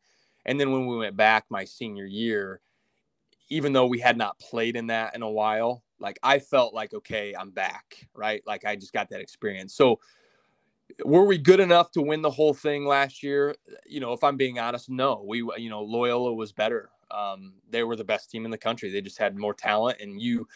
And 0.45 0.59
then 0.59 0.71
when 0.71 0.87
we 0.87 0.97
went 0.97 1.15
back 1.15 1.45
my 1.49 1.65
senior 1.65 2.05
year, 2.05 2.61
even 3.49 3.73
though 3.73 3.87
we 3.87 3.99
had 3.99 4.17
not 4.17 4.39
played 4.39 4.75
in 4.75 4.87
that 4.87 5.15
in 5.15 5.21
a 5.21 5.29
while, 5.29 5.83
like 5.99 6.19
I 6.23 6.39
felt 6.39 6.73
like, 6.73 6.93
okay, 6.93 7.33
I'm 7.37 7.51
back, 7.51 8.07
right? 8.13 8.41
Like 8.45 8.65
I 8.65 8.75
just 8.75 8.93
got 8.93 9.09
that 9.09 9.21
experience. 9.21 9.75
So, 9.75 9.99
were 11.05 11.25
we 11.25 11.37
good 11.37 11.59
enough 11.59 11.91
to 11.91 12.01
win 12.01 12.21
the 12.21 12.31
whole 12.31 12.53
thing 12.53 12.85
last 12.85 13.21
year? 13.21 13.55
You 13.85 13.99
know, 13.99 14.13
if 14.13 14.23
I'm 14.23 14.37
being 14.37 14.59
honest, 14.59 14.89
no. 14.89 15.23
We, 15.25 15.37
you 15.57 15.69
know, 15.69 15.83
Loyola 15.83 16.33
was 16.33 16.51
better. 16.51 16.89
Um, 17.11 17.53
they 17.69 17.83
were 17.83 17.95
the 17.95 18.03
best 18.03 18.31
team 18.31 18.45
in 18.45 18.51
the 18.51 18.57
country. 18.57 18.89
They 18.89 19.01
just 19.01 19.17
had 19.17 19.35
more 19.35 19.53
talent, 19.53 19.99
and 20.01 20.21
you 20.21 20.47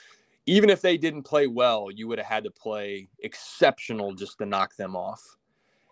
even 0.45 0.69
if 0.69 0.81
they 0.81 0.97
didn't 0.97 1.23
play 1.23 1.47
well, 1.47 1.89
you 1.91 2.07
would 2.07 2.17
have 2.17 2.27
had 2.27 2.43
to 2.43 2.51
play 2.51 3.07
exceptional 3.19 4.13
just 4.13 4.37
to 4.39 4.45
knock 4.45 4.75
them 4.75 4.95
off. 4.95 5.21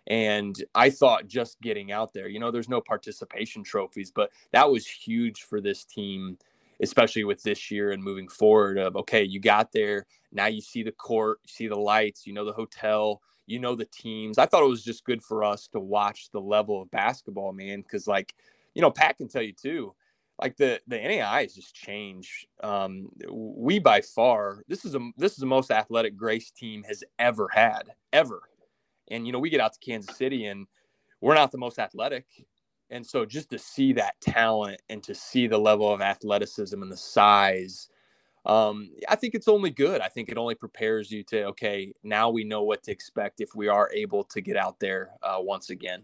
And 0.08 0.56
I 0.74 0.90
thought 0.90 1.28
just 1.28 1.60
getting 1.60 1.92
out 1.92 2.12
there, 2.12 2.28
you 2.28 2.40
know, 2.40 2.50
there's 2.50 2.68
no 2.68 2.80
participation 2.80 3.62
trophies, 3.62 4.10
but 4.10 4.30
that 4.52 4.70
was 4.70 4.86
huge 4.86 5.42
for 5.42 5.60
this 5.60 5.84
team, 5.84 6.36
especially 6.80 7.24
with 7.24 7.42
this 7.42 7.70
year 7.70 7.92
and 7.92 8.02
moving 8.02 8.28
forward. 8.28 8.78
Of 8.78 8.96
okay, 8.96 9.22
you 9.22 9.40
got 9.40 9.72
there, 9.72 10.06
now 10.32 10.46
you 10.46 10.60
see 10.60 10.82
the 10.82 10.92
court, 10.92 11.38
you 11.44 11.52
see 11.52 11.68
the 11.68 11.78
lights, 11.78 12.26
you 12.26 12.32
know 12.32 12.44
the 12.44 12.52
hotel, 12.52 13.22
you 13.46 13.60
know 13.60 13.76
the 13.76 13.86
teams. 13.86 14.38
I 14.38 14.46
thought 14.46 14.64
it 14.64 14.68
was 14.68 14.84
just 14.84 15.04
good 15.04 15.22
for 15.22 15.44
us 15.44 15.68
to 15.68 15.78
watch 15.78 16.30
the 16.30 16.40
level 16.40 16.82
of 16.82 16.90
basketball, 16.90 17.52
man, 17.52 17.80
because 17.80 18.08
like, 18.08 18.34
you 18.74 18.82
know, 18.82 18.90
Pat 18.90 19.16
can 19.18 19.28
tell 19.28 19.42
you 19.42 19.52
too 19.52 19.94
like 20.42 20.56
the 20.56 20.80
the 20.88 20.96
NAIA 20.96 21.42
has 21.42 21.54
just 21.54 21.74
changed. 21.74 22.46
Um, 22.62 23.08
we 23.30 23.78
by 23.78 24.00
far 24.00 24.62
this 24.68 24.84
is 24.84 24.94
a 24.94 25.10
this 25.16 25.32
is 25.32 25.38
the 25.38 25.46
most 25.46 25.70
athletic 25.70 26.16
Grace 26.16 26.50
team 26.50 26.82
has 26.82 27.04
ever 27.18 27.48
had 27.52 27.84
ever, 28.12 28.42
and 29.10 29.24
you 29.26 29.32
know 29.32 29.38
we 29.38 29.50
get 29.50 29.60
out 29.60 29.72
to 29.74 29.78
Kansas 29.78 30.16
City 30.16 30.46
and 30.46 30.66
we're 31.20 31.34
not 31.34 31.52
the 31.52 31.58
most 31.58 31.78
athletic, 31.78 32.26
and 32.90 33.06
so 33.06 33.24
just 33.24 33.50
to 33.50 33.58
see 33.58 33.92
that 33.94 34.20
talent 34.20 34.82
and 34.88 35.02
to 35.04 35.14
see 35.14 35.46
the 35.46 35.58
level 35.58 35.92
of 35.92 36.00
athleticism 36.00 36.82
and 36.82 36.90
the 36.90 36.96
size. 36.96 37.88
Um, 38.44 38.90
I 39.08 39.14
think 39.14 39.36
it's 39.36 39.46
only 39.46 39.70
good. 39.70 40.00
I 40.00 40.08
think 40.08 40.28
it 40.28 40.36
only 40.36 40.56
prepares 40.56 41.12
you 41.12 41.22
to 41.28 41.44
okay. 41.44 41.92
Now 42.02 42.28
we 42.28 42.42
know 42.42 42.64
what 42.64 42.82
to 42.82 42.90
expect 42.90 43.40
if 43.40 43.54
we 43.54 43.68
are 43.68 43.88
able 43.94 44.24
to 44.24 44.40
get 44.40 44.56
out 44.56 44.80
there 44.80 45.12
uh, 45.22 45.36
once 45.38 45.70
again. 45.70 46.02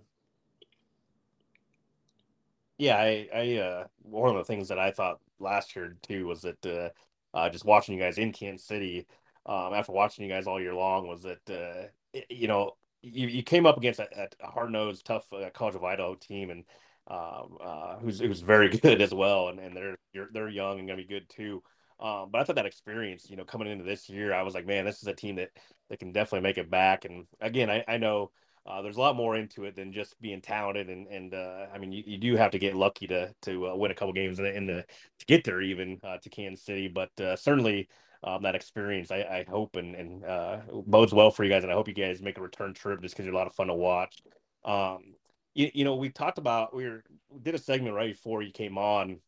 Yeah, 2.79 2.97
I, 2.97 3.29
I 3.35 3.57
uh, 3.57 3.87
one 4.03 4.31
of 4.31 4.37
the 4.37 4.45
things 4.45 4.69
that 4.69 4.79
I 4.79 4.91
thought 4.93 5.19
last 5.41 5.75
year 5.75 5.97
too 6.03 6.27
was 6.27 6.43
that 6.43 6.65
uh, 6.67 7.37
uh, 7.37 7.49
just 7.51 7.65
watching 7.65 7.95
you 7.97 8.01
guys 8.01 8.19
in 8.19 8.33
Kansas 8.33 8.67
City, 8.67 9.07
um, 9.47 9.75
after 9.75 9.93
watching 9.93 10.25
you 10.25 10.31
guys 10.31 10.47
all 10.47 10.61
year 10.61 10.75
long, 10.75 11.09
was 11.09 11.23
that 11.23 11.41
uh, 11.51 11.89
it, 12.13 12.27
you 12.31 12.47
know 12.49 12.77
you, 13.03 13.27
you 13.29 13.43
came 13.43 13.67
up 13.67 13.77
against 13.77 14.01
a, 14.01 14.29
a 14.41 14.47
hard 14.51 14.71
nosed, 14.71 15.05
tough 15.05 15.27
uh, 15.33 15.51
College 15.51 15.75
of 15.75 15.85
Idaho 15.85 16.15
team, 16.15 16.51
and 16.51 16.65
um, 17.09 17.59
uh, 17.61 17.97
who's 17.99 18.21
who's 18.21 18.41
very 18.41 18.69
good 18.79 19.01
as 19.03 19.13
well, 19.13 19.49
and, 19.49 19.59
and 19.59 19.77
they're 19.77 19.97
they're 20.33 20.49
young 20.49 20.79
and 20.79 20.87
gonna 20.89 20.97
be 21.03 21.05
good 21.05 21.29
too. 21.29 21.63
Um, 22.01 22.29
but 22.31 22.41
I 22.41 22.45
thought 22.45 22.57
that 22.57 22.67
experience, 22.67 23.29
you 23.29 23.37
know, 23.37 23.45
coming 23.45 23.67
into 23.67 23.83
this 23.83 24.09
year, 24.09 24.33
I 24.33 24.43
was 24.43 24.55
like, 24.55 24.67
man, 24.67 24.85
this 24.85 25.03
is 25.03 25.09
a 25.09 25.15
team 25.15 25.37
that 25.37 25.51
that 25.91 25.99
can 25.99 26.13
definitely 26.13 26.47
make 26.47 26.59
it 26.59 26.71
back. 26.71 27.05
And 27.05 27.27
again, 27.41 27.71
I, 27.71 27.85
I 27.89 27.97
know 27.99 28.31
uh, 28.69 28.83
there's 28.83 28.97
a 28.97 29.01
lot 29.01 29.17
more 29.17 29.35
into 29.35 29.65
it 29.65 29.75
than 29.75 29.93
just 29.93 30.21
being 30.21 30.43
talented, 30.43 30.91
and 30.91 31.07
and 31.07 31.33
uh, 31.33 31.67
I 31.73 31.79
mean, 31.79 31.91
you, 31.91 32.03
you 32.07 32.19
do 32.19 32.37
have 32.37 32.51
to 32.51 32.59
get 32.59 32.77
lucky 32.77 33.07
to 33.07 33.35
to 33.43 33.69
uh, 33.69 33.75
win 33.75 33.91
a 33.91 33.95
couple 33.95 34.13
games 34.13 34.39
in 34.39 34.45
the, 34.45 34.55
in 34.55 34.67
the 34.67 34.85
to 35.19 35.27
get 35.27 35.43
there 35.43 35.63
even 35.63 35.99
uh, 36.05 36.19
to 36.19 36.29
Kansas 36.29 36.65
City. 36.65 36.87
But 36.87 37.19
uh, 37.19 37.35
certainly 37.37 37.89
um, 38.23 38.43
that 38.43 38.55
experience, 38.55 39.11
I, 39.11 39.21
I 39.21 39.47
hope 39.49 39.77
and 39.77 39.95
and 39.95 40.25
uh, 40.25 40.59
bodes 40.87 41.15
well 41.15 41.31
for 41.31 41.45
you 41.45 41.51
guys, 41.51 41.63
and 41.63 41.73
I 41.73 41.75
hope 41.75 41.89
you 41.89 41.95
guys 41.95 42.21
make 42.21 42.37
a 42.37 42.43
return 42.43 42.75
trip 42.75 43.01
just 43.01 43.15
because 43.15 43.25
you're 43.25 43.35
a 43.35 43.39
lot 43.39 43.47
of 43.47 43.55
fun 43.55 43.69
to 43.69 43.75
watch. 43.75 44.23
Um, 44.67 45.15
you, 45.55 45.71
you 45.73 45.85
know, 45.85 45.97
we 45.97 46.11
talked 46.11 46.37
about 46.37 46.77
we 46.77 46.85
were 46.85 47.03
we 47.31 47.41
did 47.41 47.55
a 47.55 47.59
segment 47.59 47.95
right 47.95 48.13
before 48.13 48.43
you 48.43 48.53
came 48.53 48.77
on, 48.77 49.19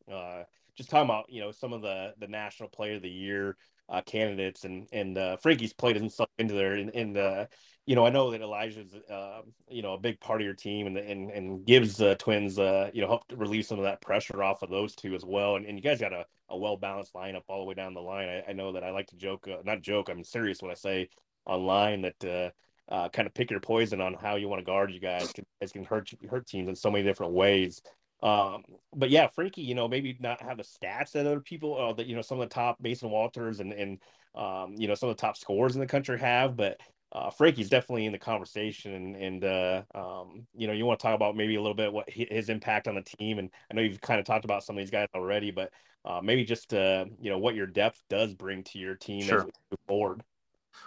just 0.77 0.91
talking 0.91 1.09
about 1.09 1.33
you 1.33 1.41
know 1.41 1.51
some 1.51 1.73
of 1.73 1.81
the 1.81 2.13
the 2.19 2.29
national 2.29 2.69
player 2.69 2.97
of 2.97 3.03
the 3.03 3.09
year 3.09 3.57
uh, 3.91 4.01
candidates, 4.03 4.65
and 4.65 4.87
and 4.93 5.19
uh, 5.19 5.37
Frankie's 5.39 5.73
played 5.73 5.97
himself 5.97 6.29
into 6.39 6.55
there. 6.55 6.75
And, 6.75 6.95
and 6.95 7.17
uh, 7.17 7.47
you 7.87 7.97
know, 7.97 8.07
I 8.07 8.11
know 8.11 8.31
that 8.31 8.41
Elijah's 8.41 8.95
uh, 9.11 9.43
you 9.69 9.83
know 9.83 9.95
a 9.95 9.99
big 9.99 10.21
part 10.21 10.41
of 10.41 10.45
your 10.45 10.55
team, 10.55 10.87
and 10.87 10.97
and 10.97 11.31
and 11.31 11.65
gives 11.67 11.97
the 11.97 12.15
Twins 12.17 12.59
uh, 12.59 12.91
you 12.93 13.03
know 13.03 13.09
help 13.09 13.23
relieve 13.35 13.67
some 13.67 13.79
of 13.79 13.85
that 13.85 14.01
pressure 14.01 14.43
off 14.43 14.63
of 14.63 14.71
those 14.71 14.95
two 14.95 15.15
as 15.15 15.25
well. 15.25 15.57
And, 15.57 15.67
and 15.67 15.77
you 15.77 15.83
guys 15.83 16.01
got 16.01 16.13
a, 16.13 16.25
a 16.49 16.57
well 16.57 16.77
balanced 16.77 17.15
lineup 17.15 17.43
all 17.49 17.61
the 17.61 17.67
way 17.67 17.75
down 17.75 17.95
the 17.95 18.01
line. 18.01 18.29
I, 18.29 18.51
I 18.51 18.53
know 18.53 18.73
that 18.73 18.85
I 18.85 18.91
like 18.91 19.09
to 19.09 19.17
joke, 19.17 19.49
uh, 19.49 19.59
not 19.65 19.83
joke. 19.83 20.09
I'm 20.09 20.25
serious 20.25 20.63
when 20.63 20.71
I 20.71 20.75
say 20.75 21.09
online 21.47 22.03
that. 22.03 22.25
Uh, 22.25 22.51
uh, 22.89 23.09
kind 23.09 23.25
of 23.25 23.33
pick 23.33 23.53
your 23.53 23.61
poison 23.61 24.01
on 24.01 24.15
how 24.15 24.35
you 24.35 24.49
want 24.49 24.59
to 24.59 24.65
guard 24.65 24.91
you 24.91 24.99
guys. 24.99 25.33
It 25.61 25.73
can 25.73 25.85
hurt 25.85 26.11
hurt 26.29 26.49
teams 26.49 26.69
in 26.69 26.75
so 26.75 26.91
many 26.91 27.05
different 27.05 27.33
ways. 27.33 27.81
Um, 28.23 28.65
but 28.95 29.11
yeah, 29.11 29.29
Frankie, 29.29 29.63
you 29.63 29.75
know, 29.75 29.89
maybe 29.89 30.17
not 30.21 30.43
have 30.43 30.59
the 30.59 30.65
stats 30.65 31.13
that 31.13 31.27
other 31.27 31.41
people, 31.41 31.79
uh, 31.79 31.93
that 31.95 32.07
you 32.07 32.17
know, 32.17 32.23
some 32.23 32.41
of 32.41 32.49
the 32.49 32.55
top 32.55 32.79
Mason 32.81 33.11
Walters 33.11 33.61
and 33.61 33.73
and 33.73 33.99
um, 34.35 34.75
you 34.77 34.89
know, 34.89 34.95
some 34.95 35.09
of 35.09 35.17
the 35.17 35.21
top 35.21 35.37
scorers 35.37 35.75
in 35.75 35.81
the 35.81 35.87
country 35.87 36.19
have, 36.19 36.57
but 36.57 36.81
uh, 37.13 37.31
Frankie's 37.31 37.69
definitely 37.69 38.07
in 38.07 38.13
the 38.13 38.19
conversation, 38.19 38.95
and, 38.95 39.17
and 39.17 39.45
uh, 39.45 39.83
um, 39.95 40.47
you 40.57 40.67
know, 40.67 40.73
you 40.73 40.87
want 40.87 41.01
to 41.01 41.03
talk 41.03 41.15
about 41.15 41.37
maybe 41.37 41.57
a 41.57 41.61
little 41.61 41.75
bit 41.75 41.93
what 41.93 42.09
his 42.09 42.49
impact 42.49 42.87
on 42.87 42.95
the 42.95 43.03
team, 43.03 43.39
and 43.39 43.51
I 43.71 43.75
know 43.75 43.83
you've 43.83 44.01
kind 44.01 44.21
of 44.21 44.27
talked 44.27 44.45
about 44.45 44.63
some 44.63 44.77
of 44.77 44.81
these 44.81 44.91
guys 44.91 45.09
already, 45.15 45.51
but 45.51 45.73
uh, 46.05 46.21
maybe 46.23 46.45
just 46.45 46.73
uh, 46.73 47.07
you 47.21 47.31
know 47.31 47.39
what 47.39 47.57
your 47.57 47.67
depth 47.67 48.03
does 48.09 48.33
bring 48.35 48.63
to 48.65 48.79
your 48.79 48.95
team 48.95 49.23
sure. 49.23 49.41
as 49.41 49.45
move 49.45 49.81
forward. 49.89 50.23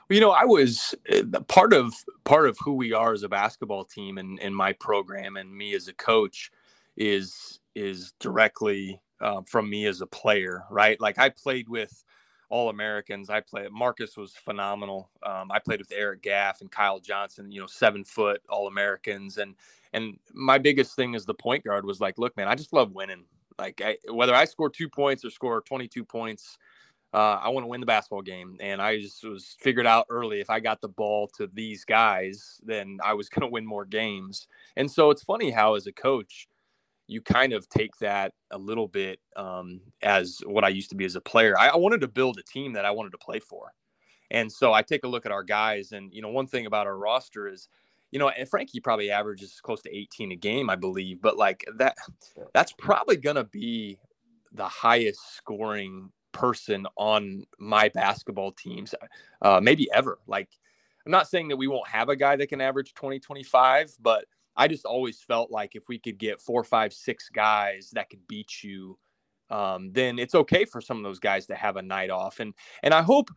Well, 0.10 0.16
you 0.16 0.22
know, 0.22 0.32
I 0.32 0.46
was 0.46 0.96
eh, 1.10 1.24
part 1.50 1.74
of 1.74 1.94
part 2.24 2.48
of 2.48 2.58
who 2.64 2.74
we 2.74 2.94
are 2.94 3.12
as 3.12 3.24
a 3.24 3.30
basketball 3.30 3.84
team, 3.84 4.18
and 4.18 4.40
in 4.40 4.54
my 4.54 4.72
program, 4.74 5.36
and 5.36 5.54
me 5.54 5.74
as 5.74 5.90
a 5.90 5.94
coach, 5.94 6.52
is 6.96 7.60
is 7.76 8.14
directly 8.22 9.02
uh, 9.20 9.42
from 9.46 9.70
me 9.70 9.88
as 9.88 10.00
a 10.00 10.08
player, 10.08 10.64
right? 10.72 11.00
Like 11.02 11.20
I 11.20 11.30
played 11.30 11.68
with 11.68 12.04
all 12.54 12.70
Americans. 12.70 13.32
I 13.32 13.42
played. 13.42 13.72
Marcus 13.72 14.16
was 14.16 14.34
phenomenal. 14.34 15.10
Um, 15.24 15.52
I 15.52 15.58
played 15.58 15.80
with 15.80 15.92
Eric 15.92 16.22
Gaff 16.22 16.62
and 16.62 16.70
Kyle 16.70 17.00
Johnson. 17.00 17.52
You 17.52 17.62
know, 17.62 17.66
seven 17.66 18.04
foot 18.04 18.44
All 18.48 18.68
Americans. 18.68 19.40
And 19.40 19.56
and 19.92 20.20
my 20.34 20.60
biggest 20.60 20.96
thing 20.96 21.16
as 21.16 21.26
the 21.26 21.34
point 21.34 21.64
guard 21.64 21.84
was 21.84 22.00
like, 22.00 22.20
look, 22.20 22.38
man, 22.38 22.48
I 22.48 22.54
just 22.54 22.72
love 22.72 22.92
winning. 22.92 23.24
Like 23.58 23.82
I, 23.84 23.98
whether 24.08 24.36
I 24.36 24.46
score 24.46 24.70
two 24.70 24.88
points 24.88 25.26
or 25.26 25.32
score 25.32 25.62
twenty 25.62 25.88
two 25.88 26.06
points, 26.06 26.60
uh, 27.12 27.40
I 27.42 27.50
want 27.50 27.64
to 27.64 27.68
win 27.68 27.80
the 27.80 27.88
basketball 27.88 28.22
game. 28.22 28.58
And 28.60 28.80
I 28.80 29.00
just 29.02 29.24
was 29.24 29.56
figured 29.60 29.88
out 29.88 30.06
early 30.12 30.40
if 30.40 30.52
I 30.52 30.60
got 30.60 30.80
the 30.80 30.90
ball 30.90 31.28
to 31.38 31.50
these 31.56 31.84
guys, 31.84 32.62
then 32.64 33.00
I 33.04 33.16
was 33.16 33.30
going 33.30 33.42
to 33.42 33.52
win 33.52 33.66
more 33.66 33.86
games. 33.86 34.48
And 34.78 34.92
so 34.92 35.10
it's 35.10 35.24
funny 35.24 35.50
how 35.50 35.74
as 35.74 35.88
a 35.88 35.92
coach 35.92 36.48
you 37.08 37.22
kind 37.22 37.54
of 37.54 37.68
take 37.70 37.96
that 37.98 38.34
a 38.52 38.58
little 38.58 38.88
bit 38.88 39.20
um, 39.36 39.82
as 40.02 40.42
what 40.46 40.64
I 40.64 40.70
used 40.70 40.90
to 40.92 40.96
be 40.96 41.06
as 41.06 41.16
a 41.16 41.22
player. 41.22 41.58
I, 41.60 41.70
I, 41.70 41.76
wanted 41.76 42.02
to 42.02 42.08
build 42.08 42.40
a 42.40 42.44
team 42.44 42.74
that 42.74 42.86
I 42.86 42.92
wanted 42.92 43.12
to 43.12 43.18
play 43.18 43.40
for. 43.40 43.74
And 44.32 44.52
so 44.52 44.74
I 44.74 44.82
take 44.82 45.04
a 45.04 45.08
look 45.08 45.26
at 45.26 45.32
our 45.32 45.44
guys, 45.44 45.92
and 45.92 46.12
you 46.14 46.22
know, 46.22 46.30
one 46.30 46.48
thing 46.48 46.66
about 46.66 46.88
our 46.88 46.98
roster 46.98 47.48
is, 47.48 47.68
you 48.12 48.20
know, 48.20 48.30
and 48.30 48.48
Frankie 48.48 48.80
probably 48.80 49.12
averages 49.12 49.60
close 49.62 49.82
to 49.82 49.96
18 49.96 50.32
a 50.32 50.36
game, 50.36 50.70
I 50.70 50.76
believe, 50.76 51.22
but 51.22 51.38
like 51.38 51.66
that, 51.78 51.98
that's 52.54 52.72
probably 52.72 53.18
gonna 53.18 53.44
be 53.44 54.00
the 54.54 54.68
highest 54.68 55.36
scoring 55.36 56.10
person 56.32 56.86
on 56.96 57.46
my 57.60 57.90
basketball 57.90 58.52
teams, 58.52 58.96
uh, 59.42 59.60
maybe 59.62 59.90
ever. 59.94 60.20
Like, 60.28 60.50
I'm 61.06 61.12
not 61.12 61.28
saying 61.28 61.50
that 61.50 61.58
we 61.58 61.68
won't 61.68 61.88
have 61.88 62.10
a 62.10 62.16
guy 62.16 62.36
that 62.36 62.48
can 62.48 62.62
average 62.62 62.94
20, 62.94 63.20
25, 63.20 63.96
but 64.02 64.26
I 64.56 64.68
just 64.68 64.86
always 64.86 65.22
felt 65.22 65.52
like 65.52 65.76
if 65.76 65.88
we 65.88 66.00
could 66.00 66.18
get 66.18 66.40
four, 66.40 66.64
five, 66.64 66.94
six 66.94 67.30
guys 67.30 67.90
that 67.94 68.10
could 68.10 68.26
beat 68.28 68.64
you, 68.64 68.98
um, 69.50 69.92
then 69.92 70.20
it's 70.20 70.36
okay 70.36 70.66
for 70.66 70.82
some 70.82 70.98
of 70.98 71.04
those 71.04 71.20
guys 71.20 71.46
to 71.48 71.56
have 71.56 71.78
a 71.78 71.82
night 71.82 72.10
off. 72.10 72.40
And 72.40 72.54
and 72.84 72.94
I 72.94 73.02
hope, 73.02 73.30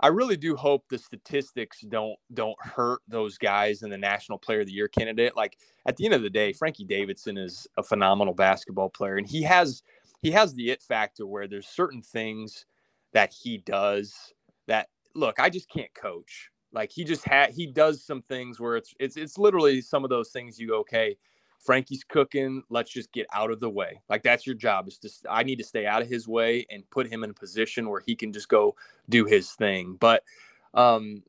I 0.00 0.08
really 0.08 0.36
do 0.36 0.54
hope 0.56 0.84
the 0.88 0.98
statistics 0.98 1.80
don't 1.80 2.16
don't 2.34 2.60
hurt 2.60 3.00
those 3.08 3.38
guys 3.38 3.82
in 3.82 3.90
the 3.90 3.98
National 3.98 4.38
Player 4.38 4.60
of 4.60 4.66
the 4.66 4.72
Year 4.72 4.88
candidate. 4.88 5.36
Like 5.36 5.56
at 5.86 5.96
the 5.96 6.04
end 6.04 6.14
of 6.14 6.22
the 6.22 6.30
day, 6.30 6.52
Frankie 6.52 6.84
Davidson 6.84 7.38
is 7.38 7.66
a 7.76 7.82
phenomenal 7.82 8.34
basketball 8.34 8.90
player, 8.90 9.16
and 9.16 9.26
he 9.26 9.42
has 9.42 9.82
he 10.20 10.30
has 10.32 10.54
the 10.54 10.70
it 10.70 10.82
factor 10.82 11.26
where 11.26 11.48
there's 11.48 11.68
certain 11.68 12.02
things 12.02 12.66
that 13.12 13.32
he 13.32 13.58
does 13.58 14.34
that 14.66 14.88
look 15.14 15.40
I 15.40 15.48
just 15.48 15.70
can't 15.70 15.92
coach 15.94 16.50
like 16.72 16.90
he 16.90 17.04
just 17.04 17.24
had 17.24 17.50
he 17.50 17.66
does 17.66 18.04
some 18.04 18.22
things 18.22 18.60
where 18.60 18.76
it's 18.76 18.94
it's 18.98 19.16
it's 19.16 19.38
literally 19.38 19.80
some 19.80 20.04
of 20.04 20.10
those 20.10 20.30
things 20.30 20.58
you 20.58 20.68
go, 20.68 20.78
okay, 20.80 21.16
Frankie's 21.58 22.04
cooking, 22.04 22.62
let's 22.68 22.90
just 22.90 23.12
get 23.12 23.26
out 23.34 23.50
of 23.50 23.60
the 23.60 23.70
way. 23.70 24.00
Like 24.08 24.22
that's 24.22 24.46
your 24.46 24.56
job 24.56 24.88
is 24.88 24.98
just 24.98 25.26
I 25.28 25.42
need 25.42 25.58
to 25.58 25.64
stay 25.64 25.86
out 25.86 26.02
of 26.02 26.08
his 26.08 26.28
way 26.28 26.66
and 26.70 26.88
put 26.90 27.08
him 27.08 27.24
in 27.24 27.30
a 27.30 27.34
position 27.34 27.88
where 27.88 28.00
he 28.00 28.14
can 28.14 28.32
just 28.32 28.48
go 28.48 28.74
do 29.08 29.24
his 29.24 29.52
thing. 29.52 29.96
But 29.98 30.22
um 30.74 31.22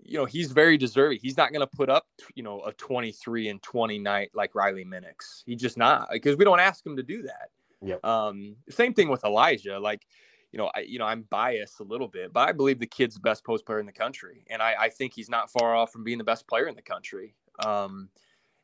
you 0.00 0.16
know, 0.16 0.24
he's 0.24 0.52
very 0.52 0.78
deserving. 0.78 1.18
He's 1.20 1.36
not 1.36 1.52
going 1.52 1.60
to 1.60 1.76
put 1.76 1.90
up, 1.90 2.06
you 2.34 2.42
know, 2.42 2.60
a 2.62 2.72
23 2.72 3.48
and 3.48 3.62
20 3.62 3.98
night 3.98 4.30
like 4.32 4.54
Riley 4.54 4.84
Minix. 4.84 5.42
He's 5.44 5.60
just 5.60 5.76
not 5.76 6.08
because 6.12 6.36
we 6.36 6.44
don't 6.44 6.60
ask 6.60 6.86
him 6.86 6.96
to 6.96 7.02
do 7.02 7.22
that. 7.22 7.50
Yeah. 7.82 7.96
Um, 8.04 8.56
same 8.70 8.94
thing 8.94 9.08
with 9.08 9.24
Elijah. 9.24 9.78
Like, 9.78 10.06
you 10.52 10.58
know, 10.58 10.70
I, 10.74 10.80
you 10.80 10.98
know, 10.98 11.04
I'm 11.04 11.22
biased 11.28 11.80
a 11.80 11.84
little 11.84 12.08
bit, 12.08 12.32
but 12.32 12.48
I 12.48 12.52
believe 12.52 12.78
the 12.78 12.86
kid's 12.86 13.14
the 13.14 13.20
best 13.20 13.44
post 13.44 13.66
player 13.66 13.80
in 13.80 13.86
the 13.86 13.92
country, 13.92 14.44
and 14.48 14.62
I, 14.62 14.74
I 14.78 14.88
think 14.88 15.12
he's 15.14 15.28
not 15.28 15.50
far 15.50 15.74
off 15.74 15.92
from 15.92 16.04
being 16.04 16.18
the 16.18 16.24
best 16.24 16.48
player 16.48 16.66
in 16.68 16.74
the 16.74 16.82
country. 16.82 17.34
Um, 17.64 18.08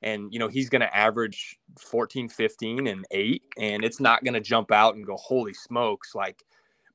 and 0.03 0.33
you 0.33 0.39
know, 0.39 0.49
he's 0.49 0.71
going 0.71 0.81
to 0.81 0.97
average 0.97 1.59
14, 1.79 2.29
15, 2.29 2.87
and 2.87 3.05
eight, 3.11 3.43
and 3.59 3.85
it's 3.85 4.01
not 4.01 4.25
going 4.25 4.35
to 4.35 4.41
jump 4.41 4.73
out 4.73 4.95
and 4.95 5.07
go, 5.07 5.17
holy 5.17 5.55
smokes, 5.55 6.15
like. 6.15 6.43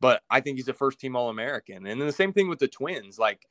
But 0.02 0.22
I 0.30 0.40
think 0.40 0.58
he's 0.58 0.70
a 0.70 0.74
first 0.74 1.00
team 1.00 1.16
All 1.16 1.30
American, 1.30 1.86
and 1.86 2.00
then 2.00 2.08
the 2.08 2.14
same 2.14 2.34
thing 2.34 2.50
with 2.50 2.60
the 2.60 2.68
twins, 2.68 3.20
like. 3.20 3.46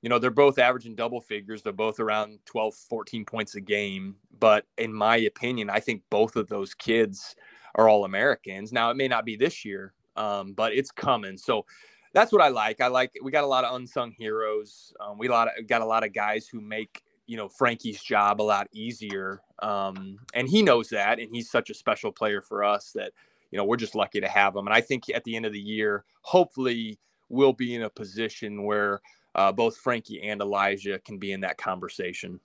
You 0.00 0.08
know, 0.08 0.20
they're 0.20 0.30
both 0.30 0.60
averaging 0.60 0.94
double 0.94 1.20
figures. 1.20 1.64
They're 1.64 1.72
both 1.72 1.98
around 1.98 2.38
12, 2.44 2.72
14 2.72 3.24
points 3.24 3.56
a 3.56 3.60
game. 3.60 4.14
But 4.38 4.64
in 4.76 4.94
my 4.94 5.16
opinion, 5.16 5.70
I 5.70 5.80
think 5.80 6.02
both 6.08 6.36
of 6.36 6.46
those 6.46 6.72
kids 6.72 7.34
are 7.74 7.88
all 7.88 8.04
Americans. 8.04 8.72
Now, 8.72 8.92
it 8.92 8.96
may 8.96 9.08
not 9.08 9.24
be 9.24 9.34
this 9.34 9.64
year, 9.64 9.92
um, 10.18 10.52
but 10.52 10.72
it's 10.72 10.90
coming. 10.90 11.38
So 11.38 11.64
that's 12.12 12.32
what 12.32 12.42
I 12.42 12.48
like. 12.48 12.80
I 12.80 12.88
like 12.88 13.12
we 13.22 13.30
got 13.30 13.44
a 13.44 13.48
lot 13.48 13.64
of 13.64 13.74
unsung 13.74 14.12
heroes. 14.12 14.92
Um, 15.00 15.18
we 15.18 15.28
lot 15.28 15.48
of, 15.48 15.66
got 15.66 15.80
a 15.82 15.86
lot 15.86 16.04
of 16.04 16.12
guys 16.12 16.46
who 16.46 16.60
make 16.60 17.02
you 17.26 17.36
know 17.36 17.48
Frankie's 17.48 18.02
job 18.02 18.40
a 18.40 18.42
lot 18.42 18.68
easier, 18.72 19.40
um, 19.60 20.18
and 20.34 20.48
he 20.48 20.62
knows 20.62 20.88
that, 20.88 21.18
and 21.18 21.30
he's 21.32 21.50
such 21.50 21.70
a 21.70 21.74
special 21.74 22.12
player 22.12 22.42
for 22.42 22.64
us 22.64 22.92
that 22.94 23.12
you 23.50 23.56
know 23.56 23.64
we're 23.64 23.76
just 23.76 23.94
lucky 23.94 24.20
to 24.20 24.28
have 24.28 24.56
him. 24.56 24.66
And 24.66 24.74
I 24.74 24.80
think 24.80 25.04
at 25.14 25.24
the 25.24 25.36
end 25.36 25.46
of 25.46 25.52
the 25.52 25.60
year, 25.60 26.04
hopefully, 26.22 26.98
we'll 27.28 27.52
be 27.52 27.74
in 27.74 27.82
a 27.82 27.90
position 27.90 28.64
where 28.64 29.00
uh, 29.34 29.52
both 29.52 29.76
Frankie 29.76 30.22
and 30.22 30.40
Elijah 30.40 30.98
can 31.04 31.18
be 31.18 31.32
in 31.32 31.40
that 31.42 31.58
conversation. 31.58 32.40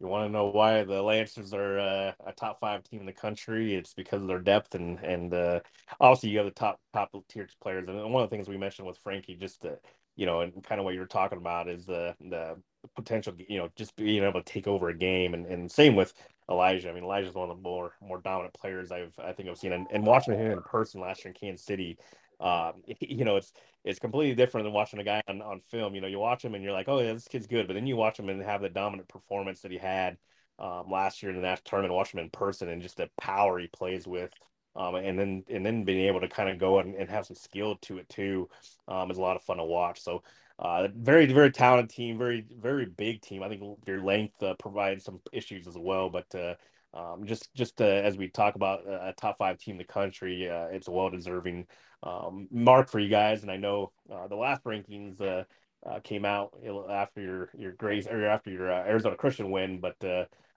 You 0.00 0.06
want 0.06 0.28
to 0.28 0.32
know 0.32 0.46
why 0.46 0.82
the 0.82 1.02
Lancers 1.02 1.52
are 1.52 1.78
uh, 1.78 2.12
a 2.26 2.32
top 2.32 2.58
five 2.58 2.82
team 2.84 3.00
in 3.00 3.06
the 3.06 3.12
country? 3.12 3.74
It's 3.74 3.92
because 3.92 4.22
of 4.22 4.28
their 4.28 4.38
depth 4.38 4.74
and 4.74 4.98
and 5.00 5.32
uh, 5.34 5.60
obviously 6.00 6.30
you 6.30 6.38
have 6.38 6.46
the 6.46 6.52
top 6.52 6.80
top 6.94 7.14
tier 7.28 7.46
players. 7.62 7.86
And 7.86 8.12
one 8.12 8.24
of 8.24 8.30
the 8.30 8.34
things 8.34 8.48
we 8.48 8.56
mentioned 8.56 8.88
with 8.88 8.96
Frankie, 8.98 9.36
just 9.36 9.60
to, 9.62 9.78
you 10.16 10.24
know, 10.24 10.40
and 10.40 10.64
kind 10.64 10.80
of 10.80 10.86
what 10.86 10.94
you're 10.94 11.04
talking 11.04 11.38
about 11.38 11.68
is 11.68 11.84
the 11.84 12.14
the 12.20 12.56
potential, 12.96 13.34
you 13.36 13.58
know, 13.58 13.68
just 13.76 13.94
being 13.94 14.24
able 14.24 14.42
to 14.42 14.52
take 14.52 14.66
over 14.66 14.88
a 14.88 14.96
game. 14.96 15.34
And, 15.34 15.44
and 15.44 15.70
same 15.70 15.96
with 15.96 16.14
Elijah. 16.50 16.88
I 16.88 16.94
mean, 16.94 17.04
Elijah's 17.04 17.34
one 17.34 17.50
of 17.50 17.56
the 17.56 17.62
more 17.62 17.92
more 18.00 18.22
dominant 18.22 18.54
players 18.54 18.90
I've 18.90 19.12
I 19.22 19.32
think 19.32 19.50
I've 19.50 19.58
seen. 19.58 19.72
And, 19.72 19.86
and 19.90 20.06
watching 20.06 20.32
him 20.32 20.50
in 20.50 20.62
person 20.62 21.02
last 21.02 21.26
year 21.26 21.34
in 21.34 21.38
Kansas 21.38 21.66
City, 21.66 21.98
um, 22.40 22.82
you 23.00 23.24
know, 23.24 23.36
it's 23.36 23.52
it's 23.84 23.98
completely 23.98 24.34
different 24.34 24.64
than 24.64 24.72
watching 24.72 25.00
a 25.00 25.04
guy 25.04 25.22
on, 25.28 25.40
on 25.42 25.60
film. 25.70 25.94
You 25.94 26.00
know, 26.00 26.06
you 26.06 26.18
watch 26.18 26.44
him 26.44 26.54
and 26.54 26.62
you're 26.62 26.72
like, 26.72 26.88
oh, 26.88 27.00
yeah, 27.00 27.12
this 27.12 27.28
kid's 27.28 27.46
good, 27.46 27.66
but 27.66 27.74
then 27.74 27.86
you 27.86 27.96
watch 27.96 28.18
him 28.18 28.28
and 28.28 28.42
have 28.42 28.60
the 28.62 28.68
dominant 28.68 29.08
performance 29.08 29.60
that 29.62 29.70
he 29.70 29.78
had 29.78 30.18
um, 30.58 30.90
last 30.90 31.22
year 31.22 31.30
in 31.30 31.36
the 31.36 31.42
national 31.42 31.64
tournament. 31.64 31.94
Watch 31.94 32.12
him 32.12 32.20
in 32.20 32.30
person 32.30 32.68
and 32.68 32.82
just 32.82 32.98
the 32.98 33.08
power 33.20 33.58
he 33.58 33.68
plays 33.68 34.06
with. 34.06 34.32
Um, 34.76 34.94
and 34.94 35.18
then 35.18 35.44
and 35.48 35.66
then 35.66 35.84
being 35.84 36.06
able 36.06 36.20
to 36.20 36.28
kind 36.28 36.48
of 36.48 36.58
go 36.58 36.78
and, 36.78 36.94
and 36.94 37.10
have 37.10 37.26
some 37.26 37.36
skill 37.36 37.76
to 37.82 37.98
it 37.98 38.08
too 38.08 38.48
um, 38.86 39.10
is 39.10 39.18
a 39.18 39.20
lot 39.20 39.36
of 39.36 39.42
fun 39.42 39.56
to 39.56 39.64
watch. 39.64 40.00
So 40.00 40.22
uh, 40.60 40.88
very 40.94 41.26
very 41.26 41.50
talented 41.50 41.90
team, 41.90 42.18
very 42.18 42.46
very 42.50 42.86
big 42.86 43.20
team. 43.20 43.42
I 43.42 43.48
think 43.48 43.62
your 43.86 44.02
length 44.02 44.40
uh, 44.42 44.54
provides 44.58 45.04
some 45.04 45.20
issues 45.32 45.66
as 45.66 45.76
well, 45.76 46.08
but 46.08 46.32
uh, 46.34 46.54
um, 46.92 47.24
just 47.24 47.54
just 47.54 47.80
uh, 47.80 47.84
as 47.84 48.16
we 48.16 48.28
talk 48.28 48.56
about 48.56 48.80
a 48.86 49.14
top 49.16 49.38
five 49.38 49.58
team 49.58 49.74
in 49.74 49.78
the 49.78 49.84
country, 49.84 50.48
uh, 50.48 50.66
it's 50.66 50.88
a 50.88 50.90
well 50.90 51.10
deserving 51.10 51.66
um, 52.02 52.48
mark 52.50 52.90
for 52.90 52.98
you 52.98 53.08
guys. 53.08 53.42
And 53.42 53.50
I 53.50 53.56
know 53.56 53.92
uh, 54.12 54.26
the 54.26 54.36
last 54.36 54.64
rankings 54.64 55.20
uh, 55.20 55.44
uh, 55.88 56.00
came 56.00 56.24
out 56.24 56.52
after 56.90 57.20
your 57.20 57.50
your 57.56 57.72
Grace 57.72 58.06
or 58.08 58.26
after 58.26 58.50
your 58.50 58.72
uh, 58.72 58.84
Arizona 58.84 59.14
Christian 59.16 59.50
win, 59.52 59.78
but 59.78 59.96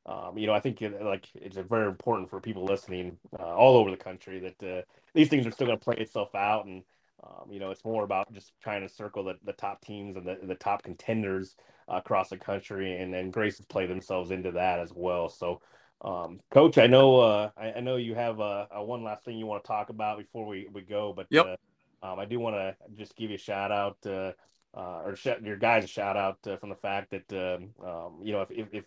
um, 0.07 0.37
you 0.37 0.47
know 0.47 0.53
I 0.53 0.59
think 0.59 0.81
it, 0.81 0.99
like 1.03 1.27
it's 1.35 1.55
very 1.57 1.87
important 1.87 2.29
for 2.29 2.41
people 2.41 2.65
listening 2.65 3.17
all 3.39 3.77
over 3.77 3.91
the 3.91 3.97
country 3.97 4.39
that 4.39 4.85
these 5.13 5.29
things 5.29 5.45
are 5.45 5.51
still 5.51 5.67
going 5.67 5.77
to 5.77 5.83
play 5.83 5.97
itself 5.97 6.33
out, 6.33 6.65
and 6.65 6.83
um, 7.23 7.51
you 7.51 7.59
know 7.59 7.69
it's 7.69 7.85
more 7.85 8.03
about 8.03 8.33
just 8.33 8.53
trying 8.59 8.81
to 8.81 8.89
circle 8.89 9.23
the, 9.23 9.35
the 9.45 9.53
top 9.53 9.81
teams 9.81 10.17
and 10.17 10.25
the, 10.25 10.39
the 10.41 10.55
top 10.55 10.81
contenders 10.81 11.55
across 11.87 12.29
the 12.29 12.37
country, 12.37 12.97
and 12.97 13.13
then 13.13 13.29
Grace 13.29 13.57
has 13.57 13.67
played 13.67 13.91
themselves 13.91 14.31
into 14.31 14.51
that 14.53 14.79
as 14.79 14.91
well. 14.91 15.29
So. 15.29 15.61
Um, 16.03 16.41
Coach, 16.51 16.77
I 16.77 16.87
know 16.87 17.19
uh, 17.19 17.49
I, 17.57 17.73
I, 17.73 17.79
know 17.79 17.95
you 17.95 18.13
have 18.13 18.41
uh, 18.41 18.67
a 18.71 18.83
one 18.83 19.03
last 19.03 19.23
thing 19.23 19.37
you 19.37 19.45
want 19.45 19.63
to 19.63 19.67
talk 19.67 19.89
about 19.89 20.17
before 20.17 20.45
we, 20.45 20.67
we 20.71 20.81
go, 20.81 21.13
but 21.15 21.27
yep. 21.29 21.57
uh, 22.01 22.05
um, 22.05 22.19
I 22.19 22.25
do 22.25 22.39
want 22.39 22.55
to 22.57 22.75
just 22.95 23.15
give 23.15 23.29
you 23.29 23.35
a 23.35 23.39
shout 23.39 23.71
out 23.71 23.97
uh, 24.05 24.33
uh, 24.75 25.01
or 25.05 25.15
sh- 25.15 25.41
your 25.41 25.55
guys 25.55 25.85
a 25.85 25.87
shout 25.87 26.17
out 26.17 26.39
uh, 26.45 26.57
from 26.57 26.69
the 26.69 26.75
fact 26.75 27.11
that 27.11 27.31
um, 27.31 27.69
um, 27.87 28.19
you 28.21 28.33
know 28.33 28.41
if, 28.41 28.51
if, 28.51 28.67
if, 28.73 28.85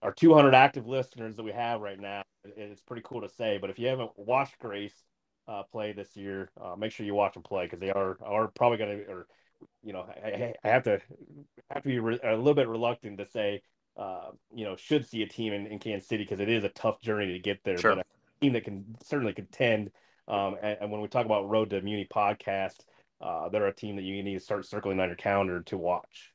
our 0.00 0.12
200 0.12 0.54
active 0.54 0.86
listeners 0.86 1.34
that 1.34 1.42
we 1.42 1.50
have 1.50 1.80
right 1.80 1.98
now, 1.98 2.22
it's 2.44 2.82
pretty 2.82 3.02
cool 3.04 3.20
to 3.22 3.28
say. 3.28 3.58
But 3.58 3.68
if 3.68 3.80
you 3.80 3.88
haven't 3.88 4.12
watched 4.16 4.56
Grace 4.60 4.94
play 5.72 5.92
this 5.92 6.16
year, 6.16 6.50
make 6.78 6.92
sure 6.92 7.04
you 7.04 7.16
watch 7.16 7.34
them 7.34 7.42
play 7.42 7.64
because 7.64 7.80
they 7.80 7.90
are 7.90 8.16
are 8.22 8.46
probably 8.46 8.78
going 8.78 8.98
to 8.98 9.10
or 9.10 9.26
you 9.82 9.92
know 9.92 10.06
I, 10.24 10.54
I, 10.62 10.68
have 10.68 10.84
to 10.84 11.00
have 11.70 11.82
to 11.82 11.88
be 11.88 11.98
re- 11.98 12.20
a 12.22 12.36
little 12.36 12.54
bit 12.54 12.68
reluctant 12.68 13.18
to 13.18 13.26
say 13.26 13.62
uh, 13.98 14.30
you 14.54 14.64
know, 14.64 14.76
should 14.76 15.06
see 15.06 15.22
a 15.22 15.26
team 15.26 15.52
in, 15.52 15.66
in 15.66 15.78
Kansas 15.78 16.08
City 16.08 16.24
because 16.24 16.40
it 16.40 16.48
is 16.48 16.64
a 16.64 16.68
tough 16.70 17.00
journey 17.00 17.32
to 17.32 17.38
get 17.38 17.64
there. 17.64 17.78
Sure. 17.78 17.96
But 17.96 18.06
a 18.06 18.40
team 18.40 18.52
that 18.52 18.64
can 18.64 18.84
certainly 19.02 19.32
contend. 19.32 19.90
Um, 20.28 20.56
and, 20.62 20.78
and, 20.82 20.90
when 20.90 21.00
we 21.00 21.08
talk 21.08 21.26
about 21.26 21.48
Road 21.48 21.70
to 21.70 21.80
Muni 21.80 22.06
podcast, 22.06 22.76
uh, 23.20 23.48
they're 23.48 23.66
a 23.66 23.74
team 23.74 23.96
that 23.96 24.02
you 24.02 24.22
need 24.22 24.34
to 24.34 24.40
start 24.40 24.66
circling 24.66 25.00
on 25.00 25.08
your 25.08 25.16
calendar 25.16 25.62
to 25.62 25.76
watch. 25.76 26.32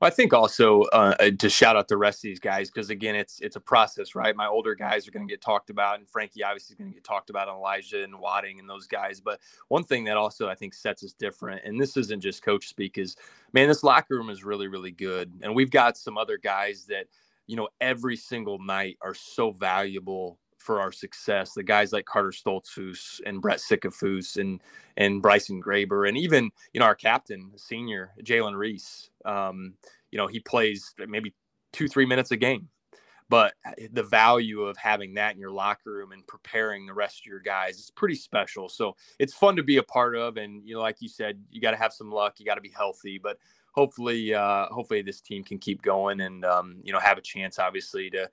Well, 0.00 0.08
I 0.08 0.14
think 0.14 0.32
also 0.32 0.82
uh, 0.92 1.14
uh, 1.20 1.30
to 1.38 1.48
shout 1.48 1.76
out 1.76 1.88
the 1.88 1.96
rest 1.96 2.18
of 2.18 2.22
these 2.22 2.40
guys 2.40 2.70
because 2.70 2.90
again, 2.90 3.14
it's 3.14 3.40
it's 3.40 3.56
a 3.56 3.60
process, 3.60 4.14
right? 4.14 4.34
My 4.34 4.46
older 4.46 4.74
guys 4.74 5.06
are 5.06 5.10
going 5.10 5.26
to 5.26 5.30
get 5.30 5.40
talked 5.40 5.70
about, 5.70 5.98
and 5.98 6.08
Frankie 6.08 6.42
obviously 6.42 6.74
is 6.74 6.78
going 6.78 6.90
to 6.90 6.94
get 6.94 7.04
talked 7.04 7.30
about, 7.30 7.48
and 7.48 7.56
Elijah 7.56 8.02
and 8.02 8.18
Wadding 8.18 8.60
and 8.60 8.68
those 8.68 8.86
guys. 8.86 9.20
But 9.20 9.40
one 9.68 9.84
thing 9.84 10.04
that 10.04 10.16
also 10.16 10.48
I 10.48 10.54
think 10.54 10.74
sets 10.74 11.04
us 11.04 11.12
different, 11.12 11.62
and 11.64 11.80
this 11.80 11.96
isn't 11.96 12.20
just 12.20 12.42
coach 12.42 12.68
speak, 12.68 12.98
is 12.98 13.16
man, 13.52 13.68
this 13.68 13.82
locker 13.82 14.16
room 14.16 14.30
is 14.30 14.44
really 14.44 14.68
really 14.68 14.92
good, 14.92 15.32
and 15.42 15.54
we've 15.54 15.70
got 15.70 15.96
some 15.96 16.16
other 16.16 16.38
guys 16.38 16.86
that 16.88 17.06
you 17.46 17.56
know 17.56 17.68
every 17.80 18.16
single 18.16 18.58
night 18.58 18.96
are 19.02 19.14
so 19.14 19.50
valuable 19.50 20.38
for 20.60 20.80
our 20.80 20.92
success. 20.92 21.52
The 21.52 21.62
guys 21.62 21.92
like 21.92 22.04
Carter 22.04 22.30
Stoltzfus 22.30 23.20
and 23.26 23.40
Brett 23.40 23.58
Sikafus 23.58 24.36
and 24.36 24.60
and 24.96 25.22
Bryson 25.22 25.62
Graber 25.62 26.08
and 26.08 26.16
even 26.16 26.50
you 26.72 26.80
know 26.80 26.86
our 26.86 26.94
captain, 26.94 27.50
senior 27.56 28.12
Jalen 28.22 28.56
Reese. 28.56 29.10
Um, 29.24 29.74
you 30.10 30.18
know 30.18 30.26
he 30.26 30.40
plays 30.40 30.94
maybe 31.08 31.34
two 31.72 31.88
three 31.88 32.06
minutes 32.06 32.30
a 32.30 32.36
game, 32.36 32.68
but 33.28 33.54
the 33.92 34.02
value 34.02 34.62
of 34.62 34.76
having 34.76 35.14
that 35.14 35.34
in 35.34 35.40
your 35.40 35.52
locker 35.52 35.92
room 35.92 36.12
and 36.12 36.26
preparing 36.26 36.84
the 36.84 36.94
rest 36.94 37.20
of 37.20 37.26
your 37.26 37.40
guys 37.40 37.78
is 37.78 37.90
pretty 37.90 38.16
special. 38.16 38.68
So 38.68 38.96
it's 39.18 39.34
fun 39.34 39.56
to 39.56 39.62
be 39.62 39.78
a 39.78 39.82
part 39.82 40.16
of. 40.16 40.36
And 40.36 40.66
you 40.66 40.74
know, 40.74 40.80
like 40.80 40.96
you 41.00 41.08
said, 41.08 41.40
you 41.50 41.60
got 41.60 41.70
to 41.70 41.76
have 41.76 41.92
some 41.92 42.10
luck. 42.10 42.38
You 42.38 42.46
got 42.46 42.56
to 42.56 42.60
be 42.60 42.72
healthy, 42.76 43.18
but 43.22 43.38
hopefully, 43.72 44.34
uh, 44.34 44.66
hopefully 44.66 45.02
this 45.02 45.20
team 45.20 45.44
can 45.44 45.58
keep 45.58 45.80
going 45.80 46.20
and 46.20 46.44
um, 46.44 46.80
you 46.82 46.92
know 46.92 46.98
have 46.98 47.18
a 47.18 47.22
chance, 47.22 47.58
obviously 47.58 48.10
to 48.10 48.28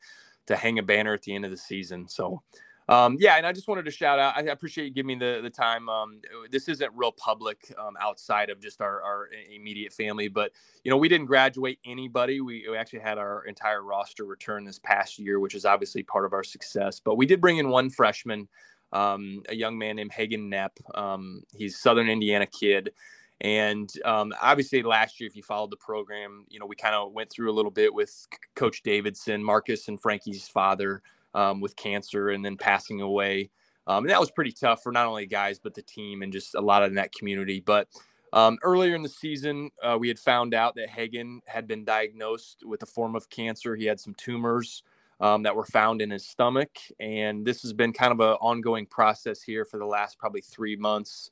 to 0.48 0.56
hang 0.56 0.80
a 0.80 0.84
banner 0.84 1.14
at 1.14 1.22
the 1.22 1.36
end 1.36 1.46
of 1.46 1.52
the 1.52 1.58
season. 1.58 2.08
So, 2.08 2.42
um, 2.90 3.18
yeah, 3.20 3.36
and 3.36 3.46
I 3.46 3.52
just 3.52 3.68
wanted 3.68 3.84
to 3.86 3.92
shout 3.92 4.18
out. 4.18 4.38
I 4.38 4.42
appreciate 4.44 4.86
you 4.86 4.92
giving 4.92 5.08
me 5.08 5.16
the 5.16 5.42
the 5.44 5.50
time. 5.50 5.90
Um, 5.90 6.22
this 6.50 6.70
isn't 6.70 6.92
real 6.96 7.12
public 7.12 7.74
um, 7.78 7.96
outside 8.00 8.50
of 8.50 8.62
just 8.62 8.82
our, 8.82 9.02
our 9.02 9.30
immediate 9.54 9.92
family, 9.92 10.30
but 10.30 10.52
you 10.86 10.90
know 10.90 10.98
we 10.98 11.10
didn't 11.10 11.28
graduate 11.28 11.80
anybody. 11.86 12.40
We, 12.40 12.66
we, 12.70 12.78
actually 12.78 13.00
had 13.00 13.18
our 13.18 13.44
entire 13.44 13.84
roster 13.84 14.24
return 14.24 14.64
this 14.64 14.80
past 14.80 15.20
year, 15.20 15.42
which 15.42 15.54
is 15.54 15.66
obviously 15.66 16.02
part 16.04 16.24
of 16.24 16.32
our 16.32 16.46
success. 16.46 17.02
But 17.04 17.16
we 17.16 17.26
did 17.26 17.42
bring 17.42 17.58
in 17.58 17.68
one 17.68 17.90
freshman, 17.90 18.48
um, 18.94 19.44
a 19.50 19.56
young 19.56 19.78
man 19.78 19.98
named 19.98 20.14
Hagen. 20.14 20.54
Um, 20.96 21.44
he's 21.54 21.78
Southern 21.78 22.10
Indiana 22.10 22.46
kid. 22.46 22.94
And 23.42 23.92
um, 24.04 24.34
obviously, 24.42 24.82
last 24.82 25.20
year, 25.20 25.28
if 25.28 25.36
you 25.36 25.44
followed 25.44 25.72
the 25.72 25.78
program, 25.78 26.46
you 26.50 26.60
know, 26.60 26.66
we 26.66 26.76
kind 26.76 26.96
of 26.96 27.12
went 27.12 27.30
through 27.30 27.52
a 27.52 27.54
little 27.54 27.72
bit 27.72 27.94
with 27.94 28.28
Coach 28.56 28.82
Davidson, 28.84 29.44
Marcus 29.44 29.88
and 29.88 30.02
Frankie's 30.02 30.48
father 30.48 31.02
um, 31.34 31.62
with 31.62 31.76
cancer 31.76 32.30
and 32.30 32.44
then 32.44 32.58
passing 32.58 33.02
away. 33.02 33.50
Um, 33.86 34.04
and 34.04 34.10
that 34.10 34.20
was 34.20 34.32
pretty 34.32 34.52
tough 34.52 34.82
for 34.84 34.92
not 34.92 35.06
only 35.06 35.26
guys, 35.26 35.60
but 35.60 35.74
the 35.74 35.82
team 35.84 36.24
and 36.24 36.34
just 36.34 36.56
a 36.56 36.62
lot 36.62 36.84
of 36.84 36.94
that 36.96 37.14
community. 37.14 37.60
But 37.60 37.88
um, 38.34 38.58
earlier 38.64 38.96
in 38.96 39.04
the 39.04 39.10
season, 39.10 39.70
uh, 39.82 39.98
we 40.00 40.08
had 40.08 40.20
found 40.20 40.54
out 40.54 40.76
that 40.76 40.90
Hagen 40.90 41.42
had 41.46 41.68
been 41.68 41.86
diagnosed 41.86 42.64
with 42.66 42.84
a 42.84 42.88
form 42.88 43.16
of 43.16 43.30
cancer. 43.30 43.76
He 43.76 43.86
had 43.86 44.00
some 44.00 44.14
tumors 44.16 44.84
um, 45.20 45.44
that 45.44 45.56
were 45.56 45.66
found 45.66 46.02
in 46.02 46.10
his 46.10 46.28
stomach. 46.28 46.78
And 47.00 47.46
this 47.46 47.62
has 47.62 47.72
been 47.72 47.94
kind 47.94 48.12
of 48.12 48.20
an 48.20 48.38
ongoing 48.42 48.86
process 48.86 49.42
here 49.42 49.64
for 49.64 49.78
the 49.78 49.86
last 49.86 50.18
probably 50.18 50.42
three 50.42 50.76
months. 50.76 51.32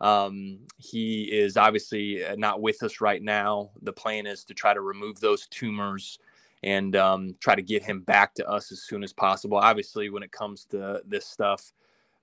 Um, 0.00 0.58
he 0.78 1.24
is 1.24 1.56
obviously 1.56 2.24
uh, 2.24 2.34
not 2.36 2.60
with 2.60 2.82
us 2.82 3.00
right 3.00 3.22
now. 3.22 3.70
The 3.82 3.92
plan 3.92 4.26
is 4.26 4.44
to 4.44 4.54
try 4.54 4.74
to 4.74 4.80
remove 4.80 5.20
those 5.20 5.46
tumors 5.48 6.18
and 6.62 6.96
um, 6.96 7.36
try 7.40 7.54
to 7.54 7.62
get 7.62 7.84
him 7.84 8.00
back 8.00 8.34
to 8.34 8.48
us 8.48 8.72
as 8.72 8.82
soon 8.82 9.04
as 9.04 9.12
possible. 9.12 9.58
Obviously, 9.58 10.10
when 10.10 10.22
it 10.22 10.32
comes 10.32 10.64
to 10.66 11.02
this 11.06 11.26
stuff, 11.26 11.72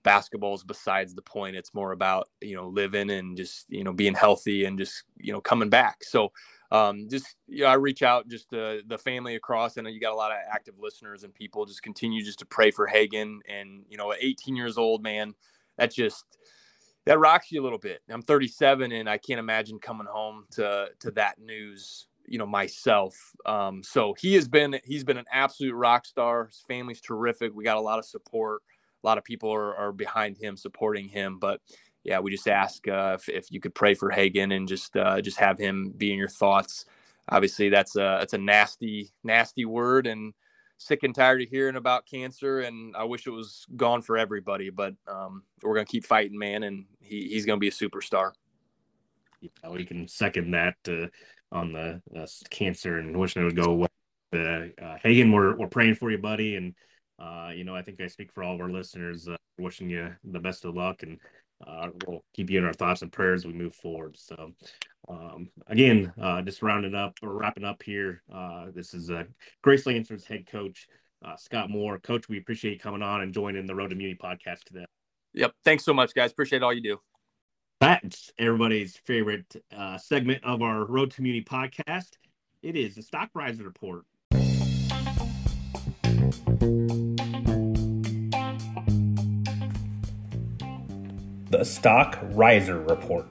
basketball 0.03 0.55
is 0.55 0.63
besides 0.63 1.13
the 1.13 1.21
point. 1.21 1.55
It's 1.55 1.73
more 1.73 1.91
about 1.91 2.29
you 2.41 2.55
know 2.55 2.67
living 2.67 3.09
and 3.11 3.37
just 3.37 3.65
you 3.69 3.83
know 3.83 3.93
being 3.93 4.15
healthy 4.15 4.65
and 4.65 4.77
just 4.77 5.03
you 5.17 5.31
know 5.31 5.41
coming 5.41 5.69
back. 5.69 6.03
So 6.03 6.31
um, 6.71 7.07
just 7.09 7.35
you 7.47 7.63
know, 7.63 7.69
I 7.69 7.73
reach 7.73 8.01
out 8.01 8.27
just 8.27 8.49
the 8.49 8.99
family 9.03 9.35
across. 9.35 9.77
I 9.77 9.81
know 9.81 9.89
you 9.89 9.99
got 9.99 10.13
a 10.13 10.15
lot 10.15 10.31
of 10.31 10.37
active 10.51 10.75
listeners 10.79 11.23
and 11.23 11.33
people. 11.33 11.65
Just 11.65 11.83
continue 11.83 12.23
just 12.23 12.39
to 12.39 12.45
pray 12.45 12.71
for 12.71 12.87
Hagen 12.87 13.41
and 13.47 13.83
you 13.89 13.97
know, 13.97 14.13
18 14.19 14.55
years 14.55 14.77
old 14.77 15.03
man. 15.03 15.33
That 15.77 15.91
just 15.93 16.25
that 17.11 17.19
rocks 17.19 17.51
you 17.51 17.61
a 17.61 17.65
little 17.65 17.77
bit. 17.77 18.01
I'm 18.09 18.21
37 18.21 18.89
and 18.93 19.09
I 19.09 19.17
can't 19.17 19.37
imagine 19.37 19.79
coming 19.79 20.07
home 20.09 20.45
to 20.51 20.87
to 21.01 21.11
that 21.11 21.39
news, 21.39 22.07
you 22.25 22.37
know, 22.37 22.45
myself. 22.45 23.17
Um, 23.45 23.83
so 23.83 24.15
he 24.17 24.33
has 24.35 24.47
been 24.47 24.79
he's 24.85 25.03
been 25.03 25.17
an 25.17 25.25
absolute 25.29 25.73
rock 25.73 26.05
star. 26.05 26.45
His 26.45 26.63
family's 26.69 27.01
terrific. 27.01 27.51
We 27.53 27.65
got 27.65 27.75
a 27.75 27.81
lot 27.81 27.99
of 27.99 28.05
support. 28.05 28.61
A 29.03 29.05
lot 29.05 29.17
of 29.17 29.25
people 29.25 29.53
are, 29.53 29.75
are 29.75 29.91
behind 29.91 30.37
him, 30.37 30.55
supporting 30.55 31.09
him. 31.09 31.37
But 31.37 31.59
yeah, 32.05 32.19
we 32.19 32.31
just 32.31 32.47
ask 32.47 32.87
uh, 32.87 33.17
if, 33.19 33.27
if 33.27 33.51
you 33.51 33.59
could 33.59 33.75
pray 33.75 33.93
for 33.93 34.09
Hagen 34.09 34.53
and 34.53 34.65
just 34.65 34.95
uh, 34.95 35.19
just 35.19 35.37
have 35.37 35.57
him 35.57 35.93
be 35.97 36.13
in 36.13 36.17
your 36.17 36.29
thoughts. 36.29 36.85
Obviously, 37.27 37.67
that's 37.67 37.97
a 37.97 38.19
that's 38.19 38.33
a 38.33 38.37
nasty 38.37 39.11
nasty 39.25 39.65
word 39.65 40.07
and 40.07 40.33
sick 40.81 41.03
and 41.03 41.13
tired 41.13 41.41
of 41.41 41.49
hearing 41.49 41.75
about 41.75 42.05
cancer, 42.05 42.61
and 42.61 42.95
I 42.95 43.03
wish 43.03 43.27
it 43.27 43.31
was 43.31 43.65
gone 43.75 44.01
for 44.01 44.17
everybody. 44.17 44.69
But 44.69 44.95
um, 45.07 45.43
we're 45.61 45.75
gonna 45.75 45.85
keep 45.85 46.05
fighting, 46.05 46.37
man, 46.37 46.63
and 46.63 46.85
he, 46.99 47.29
he's 47.29 47.45
gonna 47.45 47.59
be 47.59 47.67
a 47.67 47.71
superstar. 47.71 48.31
Yeah, 49.41 49.69
we 49.69 49.85
can 49.85 50.07
second 50.07 50.51
that 50.51 50.75
uh, 50.87 51.07
on 51.55 51.73
the 51.73 52.01
uh, 52.17 52.27
cancer 52.49 52.99
and 52.99 53.17
wishing 53.17 53.41
it 53.41 53.45
would 53.45 53.55
go 53.55 53.71
away. 53.71 53.87
Uh, 54.33 54.83
uh, 54.83 54.97
Hagen, 55.03 55.31
we're 55.31 55.55
we're 55.55 55.67
praying 55.67 55.95
for 55.95 56.09
you, 56.11 56.17
buddy, 56.17 56.55
and 56.55 56.73
uh, 57.19 57.51
you 57.53 57.63
know 57.63 57.75
I 57.75 57.81
think 57.81 58.01
I 58.01 58.07
speak 58.07 58.31
for 58.31 58.43
all 58.43 58.55
of 58.55 58.61
our 58.61 58.69
listeners, 58.69 59.27
uh, 59.27 59.37
wishing 59.57 59.89
you 59.89 60.13
the 60.23 60.39
best 60.39 60.65
of 60.65 60.75
luck, 60.75 61.03
and 61.03 61.19
we'll 62.07 62.23
keep 62.33 62.49
you 62.49 62.57
in 62.57 62.65
our 62.65 62.73
thoughts 62.73 63.01
and 63.01 63.11
prayers 63.11 63.41
as 63.41 63.47
we 63.47 63.53
move 63.53 63.75
forward. 63.75 64.17
So, 64.17 64.53
um, 65.11 65.49
again, 65.67 66.13
uh, 66.21 66.41
just 66.41 66.61
rounding 66.61 66.95
up 66.95 67.17
or 67.21 67.33
wrapping 67.33 67.65
up 67.65 67.83
here. 67.83 68.23
Uh, 68.33 68.67
this 68.73 68.93
is 68.93 69.09
uh, 69.09 69.23
Grace 69.61 69.85
Lancers 69.85 70.25
head 70.25 70.47
coach 70.47 70.87
uh, 71.23 71.35
Scott 71.35 71.69
Moore. 71.69 71.99
Coach, 71.99 72.29
we 72.29 72.37
appreciate 72.37 72.73
you 72.73 72.79
coming 72.79 73.01
on 73.01 73.21
and 73.21 73.33
joining 73.33 73.65
the 73.65 73.75
Road 73.75 73.89
to 73.89 73.95
Muni 73.95 74.15
podcast 74.15 74.63
today. 74.65 74.85
Yep. 75.33 75.53
Thanks 75.63 75.85
so 75.85 75.93
much, 75.93 76.13
guys. 76.13 76.31
Appreciate 76.31 76.63
all 76.63 76.73
you 76.73 76.81
do. 76.81 76.97
That's 77.79 78.31
everybody's 78.37 78.97
favorite 79.05 79.55
uh, 79.75 79.97
segment 79.97 80.43
of 80.43 80.61
our 80.61 80.85
Road 80.85 81.11
to 81.11 81.21
Muni 81.21 81.41
podcast. 81.41 82.11
It 82.61 82.75
is 82.75 82.95
the 82.95 83.01
Stock 83.01 83.29
Riser 83.33 83.63
Report. 83.63 84.05
The 91.49 91.63
Stock 91.63 92.19
Riser 92.21 92.79
Report. 92.81 93.27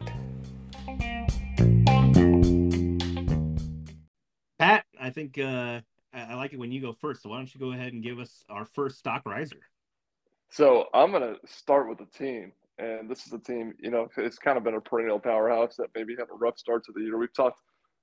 I 5.10 5.12
think 5.12 5.38
uh, 5.38 5.80
I 6.14 6.34
like 6.34 6.52
it 6.52 6.58
when 6.60 6.70
you 6.70 6.80
go 6.80 6.92
first. 6.92 7.24
So 7.24 7.30
why 7.30 7.38
don't 7.38 7.52
you 7.52 7.58
go 7.58 7.72
ahead 7.72 7.92
and 7.92 8.00
give 8.00 8.20
us 8.20 8.44
our 8.48 8.64
first 8.64 8.96
stock 8.96 9.22
riser? 9.26 9.58
So 10.50 10.86
I'm 10.94 11.10
going 11.10 11.34
to 11.34 11.52
start 11.52 11.88
with 11.88 11.98
the 11.98 12.06
team. 12.16 12.52
And 12.78 13.10
this 13.10 13.26
is 13.26 13.32
a 13.32 13.38
team, 13.40 13.74
you 13.80 13.90
know, 13.90 14.06
it's 14.16 14.38
kind 14.38 14.56
of 14.56 14.62
been 14.62 14.76
a 14.76 14.80
perennial 14.80 15.18
powerhouse 15.18 15.74
that 15.78 15.88
maybe 15.96 16.14
had 16.16 16.28
a 16.32 16.36
rough 16.36 16.58
start 16.58 16.84
to 16.84 16.92
the 16.92 17.00
year. 17.00 17.18
We've 17.18 17.34
talked, 17.34 17.60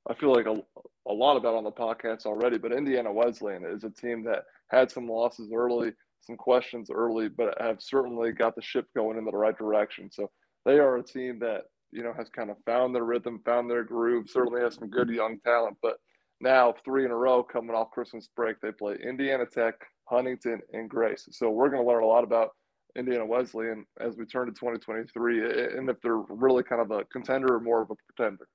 I 0.09 0.15
feel 0.15 0.33
like, 0.33 0.47
a, 0.47 0.61
a 1.09 1.13
lot 1.13 1.37
about 1.37 1.55
on 1.55 1.63
the 1.63 1.71
podcast 1.71 2.25
already, 2.25 2.57
but 2.57 2.73
Indiana 2.73 3.11
Wesleyan 3.11 3.63
is 3.65 3.85
a 3.85 3.89
team 3.89 4.25
that 4.25 4.43
had 4.67 4.91
some 4.91 5.07
losses 5.07 5.51
early, 5.55 5.93
some 6.19 6.35
questions 6.35 6.89
early, 6.93 7.29
but 7.29 7.59
have 7.61 7.81
certainly 7.81 8.33
got 8.33 8.53
the 8.53 8.61
ship 8.61 8.85
going 8.93 9.17
in 9.17 9.23
the 9.23 9.31
right 9.31 9.57
direction. 9.57 10.11
So 10.11 10.29
they 10.65 10.77
are 10.77 10.97
a 10.97 11.03
team 11.03 11.39
that, 11.39 11.61
you 11.89 12.03
know, 12.03 12.13
has 12.17 12.27
kind 12.27 12.49
of 12.49 12.57
found 12.65 12.93
their 12.93 13.05
rhythm, 13.05 13.41
found 13.45 13.71
their 13.71 13.85
groove, 13.85 14.29
certainly 14.29 14.59
has 14.61 14.75
some 14.75 14.89
good 14.89 15.07
young 15.07 15.39
talent, 15.39 15.77
but 15.81 15.99
now 16.39 16.73
three 16.85 17.05
in 17.05 17.11
a 17.11 17.15
row 17.15 17.43
coming 17.43 17.75
off 17.75 17.91
Christmas 17.91 18.29
break. 18.35 18.59
They 18.61 18.71
play 18.71 18.97
Indiana 19.01 19.45
Tech, 19.45 19.75
Huntington, 20.05 20.61
and 20.73 20.89
Grace. 20.89 21.27
So 21.31 21.49
we're 21.49 21.69
going 21.69 21.83
to 21.83 21.87
learn 21.87 22.03
a 22.03 22.07
lot 22.07 22.23
about 22.23 22.51
Indiana 22.95 23.25
Wesleyan 23.25 23.85
as 23.99 24.15
we 24.17 24.25
turn 24.25 24.47
to 24.47 24.53
2023, 24.53 25.77
and 25.77 25.89
if 25.89 26.01
they're 26.01 26.17
really 26.17 26.63
kind 26.63 26.81
of 26.81 26.91
a 26.91 27.03
contender 27.05 27.55
or 27.55 27.59
more 27.59 27.81
of 27.81 27.91
a 27.91 27.95
pretender. 28.07 28.47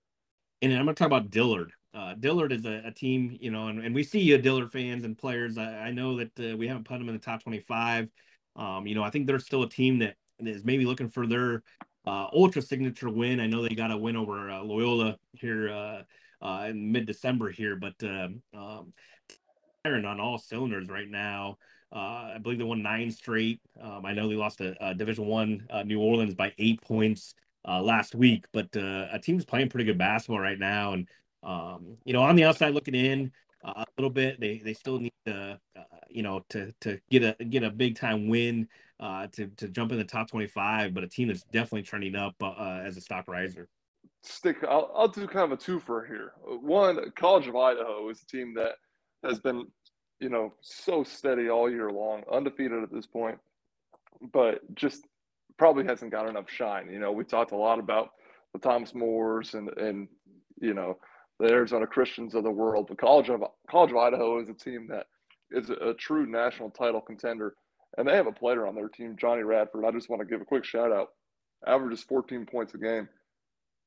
And 0.61 0.73
I'm 0.73 0.85
going 0.85 0.95
to 0.95 0.99
talk 0.99 1.07
about 1.07 1.31
Dillard. 1.31 1.73
Uh, 1.95 2.15
Dillard 2.15 2.53
is 2.53 2.65
a, 2.65 2.83
a, 2.87 2.91
team, 2.91 3.37
you 3.41 3.51
know, 3.51 3.69
and, 3.69 3.85
and 3.85 3.95
we 3.95 4.03
see 4.03 4.21
you 4.21 4.39
Dillard 4.39 4.73
fans 4.73 5.05
and 5.05 5.19
players. 5.19 5.59
I, 5.59 5.65
I 5.65 5.91
know 5.91 6.17
that 6.17 6.41
uh, 6.41 6.57
we 6.57 6.67
haven't 6.67 6.85
put 6.85 6.99
them 6.99 7.09
in 7.09 7.15
the 7.15 7.21
top 7.21 7.43
25. 7.43 8.09
Um, 8.57 8.87
you 8.87 8.95
know, 8.95 9.03
I 9.03 9.11
think 9.11 9.27
they're 9.27 9.39
still 9.39 9.63
a 9.63 9.69
team 9.69 9.99
that 9.99 10.17
is 10.39 10.65
maybe 10.65 10.87
looking 10.87 11.09
for 11.09 11.27
their 11.27 11.63
uh, 12.07 12.29
ultra 12.33 12.63
signature 12.63 13.11
win. 13.11 13.41
I 13.41 13.47
know 13.47 13.63
they 13.63 13.75
got 13.75 13.91
a 13.91 13.97
win 13.97 14.17
over 14.17 14.51
uh, 14.51 14.63
Loyola 14.63 15.17
here 15.33 16.05
uh, 16.43 16.63
uh, 16.63 16.67
in 16.69 16.93
mid 16.93 17.07
December 17.07 17.51
here, 17.51 17.77
but 17.77 17.95
um, 18.03 18.43
um, 18.55 18.93
on 19.85 20.21
all 20.21 20.39
cylinders 20.39 20.89
right 20.89 21.09
now. 21.09 21.59
Uh, 21.95 22.33
I 22.35 22.39
believe 22.43 22.59
they 22.59 22.65
won 22.65 22.83
nine 22.83 23.11
straight. 23.11 23.61
Um, 23.81 24.07
I 24.07 24.15
know 24.15 24.29
they 24.29 24.35
lost 24.35 24.61
a, 24.61 24.75
a 24.81 24.95
Division 24.95 25.27
One 25.27 25.67
uh, 25.69 25.83
New 25.83 26.01
Orleans 26.01 26.35
by 26.35 26.53
eight 26.59 26.81
points 26.81 27.35
uh, 27.69 27.83
last 27.83 28.15
week, 28.15 28.47
but 28.53 28.75
uh, 28.77 29.09
a 29.13 29.19
team's 29.19 29.45
playing 29.45 29.69
pretty 29.69 29.85
good 29.85 29.99
basketball 29.99 30.41
right 30.41 30.59
now. 30.59 30.95
And 30.95 31.09
um, 31.43 31.97
you 32.05 32.13
know, 32.13 32.23
on 32.23 32.37
the 32.37 32.45
outside 32.45 32.73
looking 32.73 32.95
in 32.95 33.31
uh, 33.63 33.85
a 33.85 33.87
little 33.99 34.11
bit, 34.11 34.41
they 34.41 34.59
they 34.65 34.73
still 34.73 35.01
need 35.01 35.13
to 35.27 35.61
uh, 35.77 35.83
you 36.09 36.23
know 36.23 36.43
to 36.51 36.73
to 36.81 36.99
get 37.11 37.37
a 37.39 37.45
get 37.45 37.63
a 37.63 37.71
big 37.71 37.97
time 37.97 38.29
win 38.29 38.69
to 39.33 39.49
to 39.57 39.69
jump 39.69 39.93
in 39.93 39.99
the 39.99 40.05
top 40.05 40.31
twenty 40.31 40.47
five. 40.47 40.95
But 40.95 41.05
a 41.05 41.09
team 41.09 41.29
that's 41.29 41.43
definitely 41.53 41.83
trending 41.83 42.17
up 42.17 42.37
as 42.43 42.97
a 42.97 43.01
stock 43.03 43.29
riser. 43.29 43.69
Stick. 44.23 44.59
I'll, 44.69 44.91
I'll 44.95 45.09
do 45.09 45.27
kind 45.27 45.51
of 45.51 45.53
a 45.53 45.57
twofer 45.57 46.07
here. 46.07 46.33
One, 46.45 47.11
College 47.17 47.49
of 47.49 47.57
Idaho 47.57 48.09
is 48.09 48.23
a 48.23 48.27
team 48.27 48.55
that 48.55 48.73
has 49.25 49.41
been, 49.41 49.67
you 50.21 50.29
know, 50.29 50.55
so 50.61 51.03
steady 51.03 51.51
all 51.51 51.71
year 51.71 51.91
long, 51.91 52.23
undefeated 52.31 52.83
at 52.83 52.93
this 52.93 53.07
point, 53.07 53.39
but 54.33 54.61
just 54.75 55.07
probably 55.59 55.85
hasn't 55.85 56.13
got 56.13 56.29
enough 56.29 56.49
shine. 56.49 56.89
You 56.91 57.01
know, 57.01 57.11
we 57.11 57.25
talked 57.25 57.53
a 57.53 57.57
lot 57.57 57.81
about 57.81 58.11
the 58.53 58.59
Thomas 58.59 58.95
Mores 58.95 59.55
and 59.55 59.71
and 59.79 60.09
you 60.61 60.75
know 60.75 60.99
the 61.41 61.51
Arizona 61.51 61.87
Christians 61.87 62.35
of 62.35 62.45
the 62.45 62.51
world, 62.51 62.87
but 62.89 62.99
College 62.99 63.29
of 63.31 63.43
College 63.69 63.91
of 63.91 63.97
Idaho 63.97 64.41
is 64.41 64.49
a 64.49 64.55
team 64.55 64.87
that 64.89 65.07
is 65.51 65.71
a, 65.71 65.75
a 65.75 65.95
true 65.95 66.27
national 66.27 66.71
title 66.71 67.01
contender, 67.01 67.55
and 67.99 68.07
they 68.07 68.15
have 68.15 68.27
a 68.27 68.33
player 68.33 68.67
on 68.67 68.75
their 68.75 68.89
team, 68.89 69.17
Johnny 69.19 69.43
Radford. 69.43 69.85
I 69.85 69.91
just 69.91 70.09
want 70.09 70.21
to 70.21 70.27
give 70.27 70.41
a 70.41 70.45
quick 70.45 70.65
shout 70.65 70.93
out. 70.93 71.09
Averages 71.67 72.03
14 72.03 72.47
points 72.47 72.75
a 72.75 72.79
game 72.79 73.09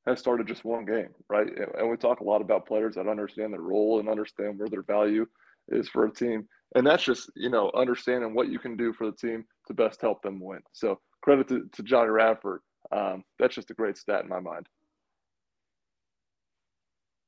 has 0.06 0.18
started 0.18 0.46
just 0.46 0.64
one 0.64 0.84
game, 0.84 1.08
right? 1.28 1.48
And 1.78 1.90
we 1.90 1.96
talk 1.96 2.20
a 2.20 2.24
lot 2.24 2.40
about 2.40 2.66
players 2.66 2.94
that 2.94 3.08
understand 3.08 3.52
their 3.52 3.60
role 3.60 3.98
and 3.98 4.08
understand 4.08 4.58
where 4.58 4.68
their 4.68 4.82
value 4.82 5.26
is 5.68 5.88
for 5.88 6.06
a 6.06 6.12
team. 6.12 6.48
And 6.74 6.86
that's 6.86 7.02
just, 7.02 7.30
you 7.34 7.50
know, 7.50 7.70
understanding 7.74 8.34
what 8.34 8.48
you 8.48 8.58
can 8.58 8.76
do 8.76 8.92
for 8.92 9.06
the 9.06 9.16
team 9.16 9.44
to 9.66 9.74
best 9.74 10.00
help 10.00 10.22
them 10.22 10.40
win. 10.40 10.60
So 10.72 11.00
credit 11.22 11.48
to, 11.48 11.68
to 11.72 11.82
Johnny 11.82 12.10
Radford. 12.10 12.60
Um, 12.92 13.24
that's 13.38 13.54
just 13.54 13.70
a 13.70 13.74
great 13.74 13.96
stat 13.96 14.22
in 14.22 14.28
my 14.28 14.40
mind. 14.40 14.66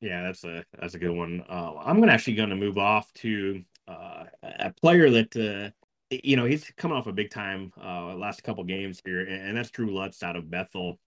Yeah, 0.00 0.22
that's 0.22 0.44
a 0.44 0.64
that's 0.78 0.94
a 0.94 0.98
good 0.98 1.10
one. 1.10 1.44
Uh, 1.48 1.72
I'm 1.84 1.98
gonna 1.98 2.12
actually 2.12 2.36
going 2.36 2.50
to 2.50 2.56
move 2.56 2.78
off 2.78 3.12
to 3.14 3.64
uh, 3.88 4.24
a 4.44 4.72
player 4.80 5.10
that 5.10 5.36
uh, 5.36 5.70
you 6.10 6.36
know 6.36 6.44
he's 6.44 6.70
coming 6.76 6.96
off 6.96 7.08
a 7.08 7.12
big 7.12 7.30
time 7.30 7.72
uh, 7.82 8.14
last 8.14 8.44
couple 8.44 8.62
games 8.62 9.02
here, 9.04 9.20
and, 9.20 9.48
and 9.48 9.56
that's 9.56 9.72
Drew 9.72 9.92
Lutz 9.92 10.22
out 10.22 10.36
of 10.36 10.48
Bethel. 10.48 11.00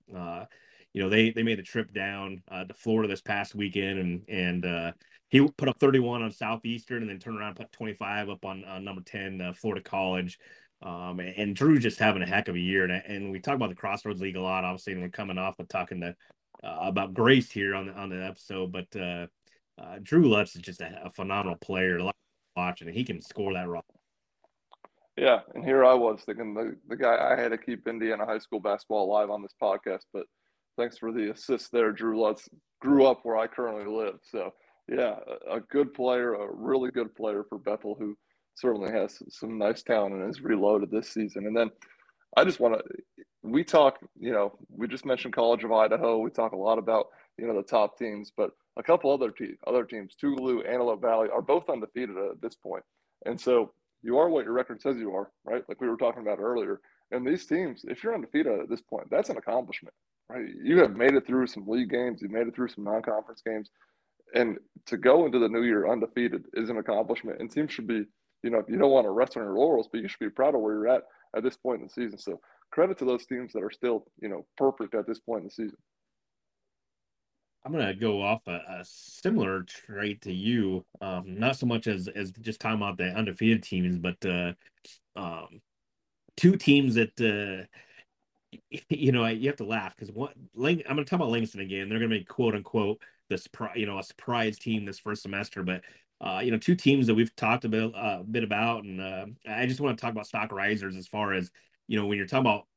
Uh, 0.92 0.98
you 0.98 1.04
know 1.04 1.10
they 1.10 1.32
they 1.32 1.44
made 1.44 1.60
the 1.60 1.64
trip 1.64 1.94
down 1.94 2.42
uh, 2.52 2.66
to 2.66 2.74
Florida 2.74 3.08
this 3.08 3.22
past 3.22 3.56
weekend, 3.56 4.00
and 4.00 4.30
and 4.30 4.66
uh, 4.66 4.92
he 5.30 5.48
put 5.58 5.70
up 5.70 5.80
31 5.80 6.24
on 6.24 6.32
Southeastern, 6.32 7.04
and 7.04 7.10
then 7.10 7.20
turned 7.20 7.40
around 7.40 7.50
and 7.50 7.58
put 7.58 7.72
25 7.72 8.30
up 8.30 8.46
on, 8.46 8.66
on 8.66 8.84
number 8.84 9.02
10 9.02 9.40
uh, 9.42 9.54
Florida 9.54 9.82
College. 9.82 10.38
Um, 10.84 11.20
and, 11.20 11.34
and 11.38 11.56
Drew 11.56 11.80
just 11.80 12.00
having 12.00 12.22
a 12.22 12.26
heck 12.26 12.48
of 12.48 12.56
a 12.56 12.60
year, 12.60 12.84
and, 12.84 12.92
and 12.92 13.32
we 13.32 13.40
talk 13.40 13.56
about 13.56 13.70
the 13.70 13.76
Crossroads 13.76 14.22
League 14.22 14.36
a 14.36 14.42
lot. 14.42 14.66
Obviously, 14.66 14.94
and 14.94 15.02
we're 15.02 15.10
coming 15.10 15.38
off 15.38 15.60
of 15.60 15.68
talking 15.68 16.02
to 16.02 16.16
uh, 16.64 16.78
about 16.82 17.14
Grace 17.14 17.50
here 17.50 17.76
on 17.76 17.88
the 17.88 17.94
on 17.94 18.10
the 18.10 18.26
episode, 18.26 18.72
but 18.72 18.88
uh, 19.00 19.28
uh, 19.82 20.00
Drew 20.02 20.28
Lutz 20.28 20.56
is 20.56 20.62
just 20.62 20.82
a, 20.82 21.02
a 21.06 21.12
phenomenal 21.12 21.58
player 21.58 21.98
to 21.98 22.12
watch, 22.58 22.82
and 22.82 22.90
he 22.90 23.04
can 23.04 23.22
score 23.22 23.54
that 23.54 23.68
rock. 23.68 23.86
Yeah, 25.18 25.42
and 25.54 25.64
here 25.64 25.86
I 25.86 25.94
was 25.94 26.22
thinking 26.26 26.54
the, 26.54 26.76
the 26.88 26.96
guy 26.96 27.16
I 27.16 27.40
had 27.40 27.50
to 27.50 27.58
keep 27.58 27.88
Indiana 27.88 28.26
high 28.26 28.40
school 28.40 28.60
basketball 28.60 29.06
alive 29.06 29.30
on 29.30 29.42
this 29.42 29.54
podcast, 29.62 30.06
but 30.14 30.26
thanks 30.82 30.98
for 30.98 31.12
the 31.12 31.32
assist 31.32 31.72
there, 31.72 31.92
Drew 31.92 32.20
Lutz. 32.20 32.50
Grew 32.82 33.06
up 33.06 33.20
where 33.24 33.38
I 33.38 33.46
currently 33.46 33.86
live, 33.86 34.16
so 34.24 34.54
yeah, 34.88 35.16
a, 35.50 35.60
good 35.60 35.94
player, 35.94 36.34
a 36.34 36.48
really 36.52 36.90
good 36.90 37.16
player 37.16 37.46
for 37.48 37.60
Bethel, 37.60 37.96
who 37.98 38.18
certainly 38.56 38.92
has 38.92 39.22
some 39.30 39.58
nice 39.58 39.84
talent 39.84 40.16
and 40.16 40.30
is 40.30 40.42
reloaded 40.42 40.90
this 40.90 41.10
season. 41.10 41.46
And 41.46 41.56
then 41.56 41.70
I 42.36 42.44
just 42.44 42.60
want 42.60 42.76
to, 42.76 43.24
we 43.44 43.64
talk, 43.64 44.00
you 44.20 44.32
know, 44.32 44.58
we 44.70 44.88
just 44.88 45.06
mentioned 45.06 45.36
College 45.36 45.64
of 45.64 45.72
Idaho. 45.72 46.18
We 46.18 46.32
talk 46.32 46.54
a 46.54 46.58
lot 46.58 46.80
about, 46.80 47.08
you 47.38 47.48
know, 47.48 47.56
the 47.56 47.64
top 47.64 47.98
teams, 47.98 48.32
but 48.36 48.52
a 48.78 48.84
couple 48.84 49.12
other 49.12 49.32
te- 49.32 49.58
other 49.68 49.86
teams, 49.86 50.16
Tougaloo, 50.22 50.68
Antelope 50.68 51.02
Valley, 51.02 51.30
are 51.32 51.42
both 51.42 51.70
undefeated 51.70 52.18
at 52.18 52.42
this 52.42 52.56
point. 52.56 52.84
And 53.26 53.40
so 53.40 53.72
you 54.02 54.18
are 54.18 54.30
what 54.30 54.46
your 54.46 54.54
record 54.54 54.82
says 54.82 54.98
you 54.98 55.14
are, 55.14 55.32
right? 55.46 55.64
Like 55.70 55.80
we 55.80 55.88
were 55.88 55.98
talking 55.98 56.22
about 56.22 56.40
earlier. 56.40 56.82
And 57.12 57.26
these 57.26 57.46
teams, 57.46 57.86
if 57.88 58.04
you're 58.04 58.16
undefeated 58.16 58.60
at 58.60 58.70
this 58.70 58.82
point, 58.82 59.08
that's 59.12 59.30
an 59.30 59.38
accomplishment, 59.38 59.94
right? 60.32 60.46
You 60.64 60.80
have 60.80 60.96
made 60.96 61.14
it 61.14 61.28
through 61.28 61.48
some 61.48 61.68
league 61.68 61.90
games, 61.90 62.22
you've 62.22 62.32
made 62.32 62.48
it 62.48 62.56
through 62.56 62.70
some 62.70 62.84
non-conference 62.84 63.42
games, 63.46 63.70
and 64.34 64.58
to 64.86 64.98
go 64.98 65.26
into 65.26 65.40
the 65.40 65.50
new 65.50 65.64
year 65.64 65.92
undefeated 65.92 66.46
is 66.54 66.70
an 66.70 66.78
accomplishment. 66.78 67.40
And 67.40 67.52
teams 67.52 67.72
should 67.72 67.88
be, 67.88 68.04
you 68.44 68.50
know, 68.50 68.64
you 68.68 68.78
don't 68.78 68.92
want 68.92 69.06
to 69.06 69.12
rest 69.12 69.36
on 69.36 69.44
your 69.44 69.58
laurels, 69.58 69.90
but 69.92 70.02
you 70.02 70.08
should 70.08 70.20
be 70.20 70.30
proud 70.30 70.56
of 70.56 70.62
where 70.62 70.74
you're 70.74 70.88
at 70.88 71.04
at 71.36 71.44
this 71.44 71.58
point 71.58 71.82
in 71.82 71.88
the 71.88 71.94
season. 71.94 72.18
So 72.18 72.40
credit 72.72 72.98
to 73.00 73.06
those 73.06 73.26
teams 73.26 73.52
that 73.54 73.64
are 73.64 73.72
still, 73.72 74.06
you 74.22 74.30
know, 74.30 74.46
perfect 74.58 74.96
at 74.96 75.08
this 75.08 75.20
point 75.20 75.42
in 75.42 75.48
the 75.48 75.52
season. 75.52 75.78
I'm 77.64 77.74
gonna 77.74 77.94
go 77.94 78.24
off 78.24 78.42
a, 78.48 78.62
a 78.70 78.84
similar 78.84 79.64
trait 79.64 80.22
to 80.22 80.34
you, 80.34 80.84
um, 81.00 81.38
not 81.38 81.58
so 81.58 81.68
much 81.68 81.86
as 81.86 82.08
as 82.08 82.32
just 82.32 82.60
talking 82.60 82.78
about 82.78 82.98
the 82.98 83.10
undefeated 83.10 83.62
teams, 83.62 84.00
but 84.00 84.26
uh, 84.26 84.54
um, 85.16 85.62
two 86.38 86.56
teams 86.56 86.96
that 86.96 87.22
uh, 87.22 87.68
you 88.90 89.12
know 89.12 89.26
you 89.28 89.48
have 89.48 89.58
to 89.58 89.66
laugh 89.66 89.96
because 89.96 90.14
what 90.14 90.34
I'm 90.56 90.62
going 90.64 90.78
to 90.78 91.04
talk 91.04 91.14
about 91.14 91.30
Langston 91.30 91.62
again. 91.62 91.90
They're 91.90 92.00
going 92.00 92.12
to 92.12 92.20
be 92.20 92.26
quote 92.26 92.56
unquote 92.56 93.02
the 93.30 93.38
surprise, 93.38 93.74
you 93.76 93.86
know, 93.86 94.00
a 94.00 94.04
surprise 94.04 94.58
team 94.60 94.86
this 94.86 95.00
first 95.00 95.24
semester, 95.24 95.64
but 95.64 95.82
uh, 96.20 96.40
you 96.44 96.52
know, 96.52 96.58
two 96.58 96.76
teams 96.76 97.08
that 97.08 97.16
we've 97.16 97.36
talked 97.36 97.66
a 97.66 97.70
bit, 97.70 97.96
uh, 97.96 98.18
a 98.20 98.24
bit 98.24 98.44
about, 98.44 98.84
and 98.84 99.02
uh, 99.02 99.26
I 99.48 99.66
just 99.66 99.82
want 99.82 99.98
to 99.98 100.02
talk 100.02 100.12
about 100.12 100.28
stock 100.28 100.52
risers 100.52 100.96
as 100.96 101.08
far 101.08 101.34
as 101.34 101.50
you 101.88 101.98
know 101.98 102.06
when 102.06 102.18
you're 102.18 102.28
talking 102.28 102.42
about 102.42 102.68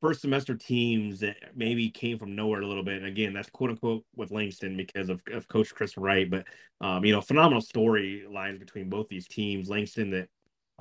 first 0.00 0.20
semester 0.20 0.56
teams 0.56 1.20
that 1.20 1.36
maybe 1.54 1.88
came 1.88 2.18
from 2.18 2.34
nowhere 2.34 2.60
a 2.60 2.66
little 2.66 2.82
bit. 2.82 2.96
And 2.96 3.06
again, 3.06 3.32
that's 3.32 3.48
quote 3.48 3.70
unquote 3.70 4.04
with 4.16 4.32
Langston 4.32 4.76
because 4.76 5.08
of, 5.08 5.22
of 5.32 5.46
Coach 5.46 5.72
Chris 5.72 5.96
Wright. 5.96 6.28
But 6.28 6.44
um, 6.80 7.04
you 7.04 7.12
know, 7.12 7.20
phenomenal 7.20 7.62
storylines 7.62 8.58
between 8.58 8.90
both 8.90 9.08
these 9.08 9.28
teams. 9.28 9.70
Langston 9.70 10.10
that 10.10 10.28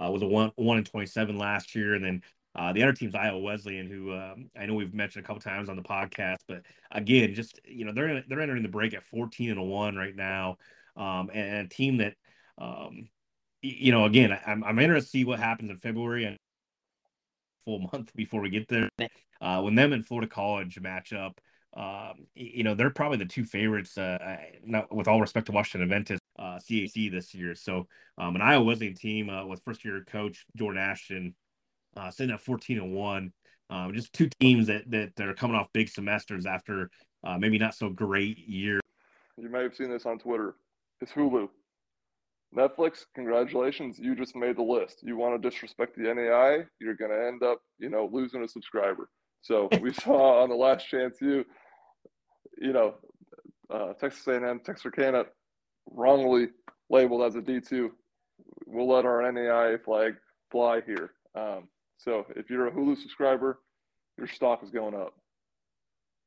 uh, 0.03 0.09
was 0.09 0.23
a 0.23 0.27
one 0.27 0.51
one 0.55 0.79
in 0.79 0.83
twenty 0.83 1.05
seven 1.05 1.37
last 1.37 1.75
year, 1.75 1.93
and 1.93 2.03
then 2.03 2.23
uh, 2.56 2.74
the 2.74 2.84
other 2.84 2.93
team's 2.93 3.16
Iowa 3.16 3.39
Wesleyan, 3.39 3.88
who 3.88 4.14
um, 4.14 4.49
I 4.60 4.66
know 4.66 4.74
we've 4.74 4.93
mentioned 4.93 5.24
a 5.24 5.28
couple 5.28 5.41
times 5.41 5.70
on 5.70 5.78
the 5.78 5.82
podcast, 5.82 6.39
but 6.47 6.64
again, 6.91 7.34
just 7.34 7.60
you 7.64 7.86
know 7.86 7.93
they're 7.93 8.24
they're 8.28 8.41
entering 8.41 8.64
the 8.64 8.70
break 8.70 8.93
at 8.93 9.04
fourteen 9.04 9.52
and 9.52 9.60
a 9.60 9.64
one 9.64 9.95
right 9.95 10.16
now, 10.16 10.58
um, 10.97 11.30
and 11.34 11.66
a 11.66 11.70
team 11.70 11.97
that 11.97 12.16
um, 12.58 13.08
you 13.62 13.93
know 13.93 14.04
again 14.06 14.38
I'm 14.45 14.64
I'm 14.66 14.80
interested 14.80 15.08
to 15.08 15.12
see 15.12 15.24
what 15.24 15.39
happens 15.39 15.70
in 15.70 15.78
February 15.78 16.26
and 16.26 16.38
full 17.64 17.88
month 17.93 18.12
before 18.16 18.41
we 18.41 18.49
get 18.49 18.68
there. 18.68 18.89
Uh, 19.39 19.62
when 19.62 19.76
them 19.76 19.93
and 19.93 20.06
Florida 20.06 20.28
College 20.28 20.78
match 20.82 21.14
up, 21.14 21.39
um, 21.74 22.28
you 22.36 22.66
know 22.66 22.76
they're 22.76 22.89
probably 22.89 23.18
the 23.18 23.26
two 23.26 23.45
favorites. 23.45 23.97
Uh, 23.97 24.38
not 24.66 24.93
with 24.93 25.08
all 25.08 25.22
respect 25.22 25.45
to 25.45 25.54
Washington 25.54 25.89
Adventist 25.89 26.22
uh, 26.38 26.60
CAC 26.70 27.10
this 27.10 27.34
year. 27.34 27.56
So 27.56 27.88
um, 28.18 28.36
an 28.36 28.41
Iowa 28.41 28.66
Wesleyan 28.66 28.95
team 28.95 29.30
uh, 29.30 29.45
with 29.45 29.64
first 29.64 29.86
year 29.86 30.04
coach 30.06 30.45
Jordan 30.58 30.82
Ashton 30.82 31.34
uh, 31.95 32.11
sitting 32.11 32.33
at 32.33 32.41
14 32.41 32.77
and 32.77 32.93
one. 32.93 33.33
Um, 33.69 33.93
just 33.93 34.11
two 34.11 34.29
teams 34.39 34.67
that, 34.67 34.89
that, 34.91 35.17
are 35.19 35.33
coming 35.33 35.55
off 35.55 35.67
big 35.73 35.87
semesters 35.87 36.45
after 36.45 36.89
uh, 37.23 37.37
maybe 37.37 37.57
not 37.57 37.73
so 37.73 37.89
great 37.89 38.37
year. 38.37 38.81
You 39.37 39.49
may 39.49 39.63
have 39.63 39.75
seen 39.75 39.89
this 39.89 40.05
on 40.05 40.19
Twitter. 40.19 40.55
It's 40.99 41.11
Hulu. 41.13 41.47
Netflix, 42.55 43.05
congratulations, 43.15 43.97
you 43.97 44.13
just 44.13 44.35
made 44.35 44.57
the 44.57 44.61
list. 44.61 44.99
You 45.03 45.15
want 45.15 45.41
to 45.41 45.49
disrespect 45.49 45.95
the 45.95 46.03
NAIA, 46.03 46.67
you're 46.79 46.95
going 46.95 47.11
to 47.11 47.27
end 47.27 47.43
up, 47.43 47.61
you 47.79 47.89
know, 47.89 48.09
losing 48.11 48.43
a 48.43 48.47
subscriber. 48.47 49.09
So 49.41 49.69
we 49.79 49.93
saw 49.93 50.43
on 50.43 50.49
the 50.49 50.55
last 50.55 50.87
chance 50.87 51.17
you, 51.21 51.45
you 52.57 52.73
know, 52.73 52.95
uh, 53.73 53.93
Texas 53.93 54.27
A&M, 54.27 54.59
Texarkana, 54.65 55.25
wrongly 55.89 56.49
labeled 56.89 57.23
as 57.23 57.35
a 57.35 57.41
D2. 57.41 57.89
We'll 58.65 58.89
let 58.89 59.05
our 59.05 59.21
NAIA 59.21 59.81
flag 59.81 60.15
fly 60.51 60.81
here. 60.85 61.11
Um, 61.35 61.69
so 62.04 62.26
if 62.36 62.49
you're 62.49 62.68
a 62.68 62.72
Hulu 62.72 62.97
subscriber, 62.97 63.60
your 64.18 64.28
stock 64.28 64.64
is 64.64 64.70
going 64.70 64.95
up. 64.95 65.14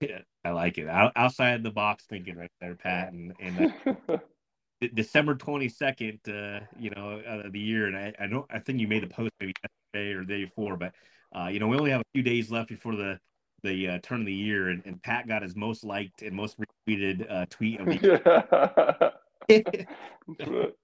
Yeah, 0.00 0.20
I 0.44 0.50
like 0.50 0.78
it. 0.78 0.88
outside 0.88 1.62
the 1.62 1.70
box 1.70 2.04
thinking 2.08 2.36
right 2.36 2.50
there, 2.60 2.74
Pat. 2.74 3.12
And, 3.12 3.32
and 3.40 3.72
uh, 4.08 4.18
December 4.94 5.34
22nd, 5.34 6.18
uh, 6.28 6.64
you 6.78 6.90
know, 6.90 7.20
of 7.26 7.52
the 7.52 7.60
year. 7.60 7.86
And 7.86 7.96
I, 7.96 8.12
I 8.20 8.26
don't, 8.26 8.46
I 8.50 8.58
think 8.58 8.80
you 8.80 8.88
made 8.88 9.02
the 9.02 9.08
post 9.08 9.32
maybe 9.40 9.52
yesterday 9.62 10.12
or 10.12 10.20
the 10.20 10.26
day 10.26 10.44
before, 10.44 10.76
but, 10.76 10.92
uh, 11.34 11.48
you 11.48 11.58
know, 11.58 11.68
we 11.68 11.76
only 11.76 11.90
have 11.90 12.00
a 12.00 12.10
few 12.12 12.22
days 12.22 12.50
left 12.50 12.68
before 12.68 12.96
the, 12.96 13.18
the 13.62 13.88
uh, 13.88 13.98
turn 14.02 14.20
of 14.20 14.26
the 14.26 14.34
year. 14.34 14.68
And, 14.68 14.82
and 14.84 15.02
Pat 15.02 15.26
got 15.26 15.42
his 15.42 15.56
most 15.56 15.84
liked 15.84 16.22
and 16.22 16.34
most 16.34 16.56
retweeted 16.58 17.30
uh, 17.30 17.46
tweet 17.50 17.80
of 17.80 17.86
the 17.86 19.12
year. 19.48 20.74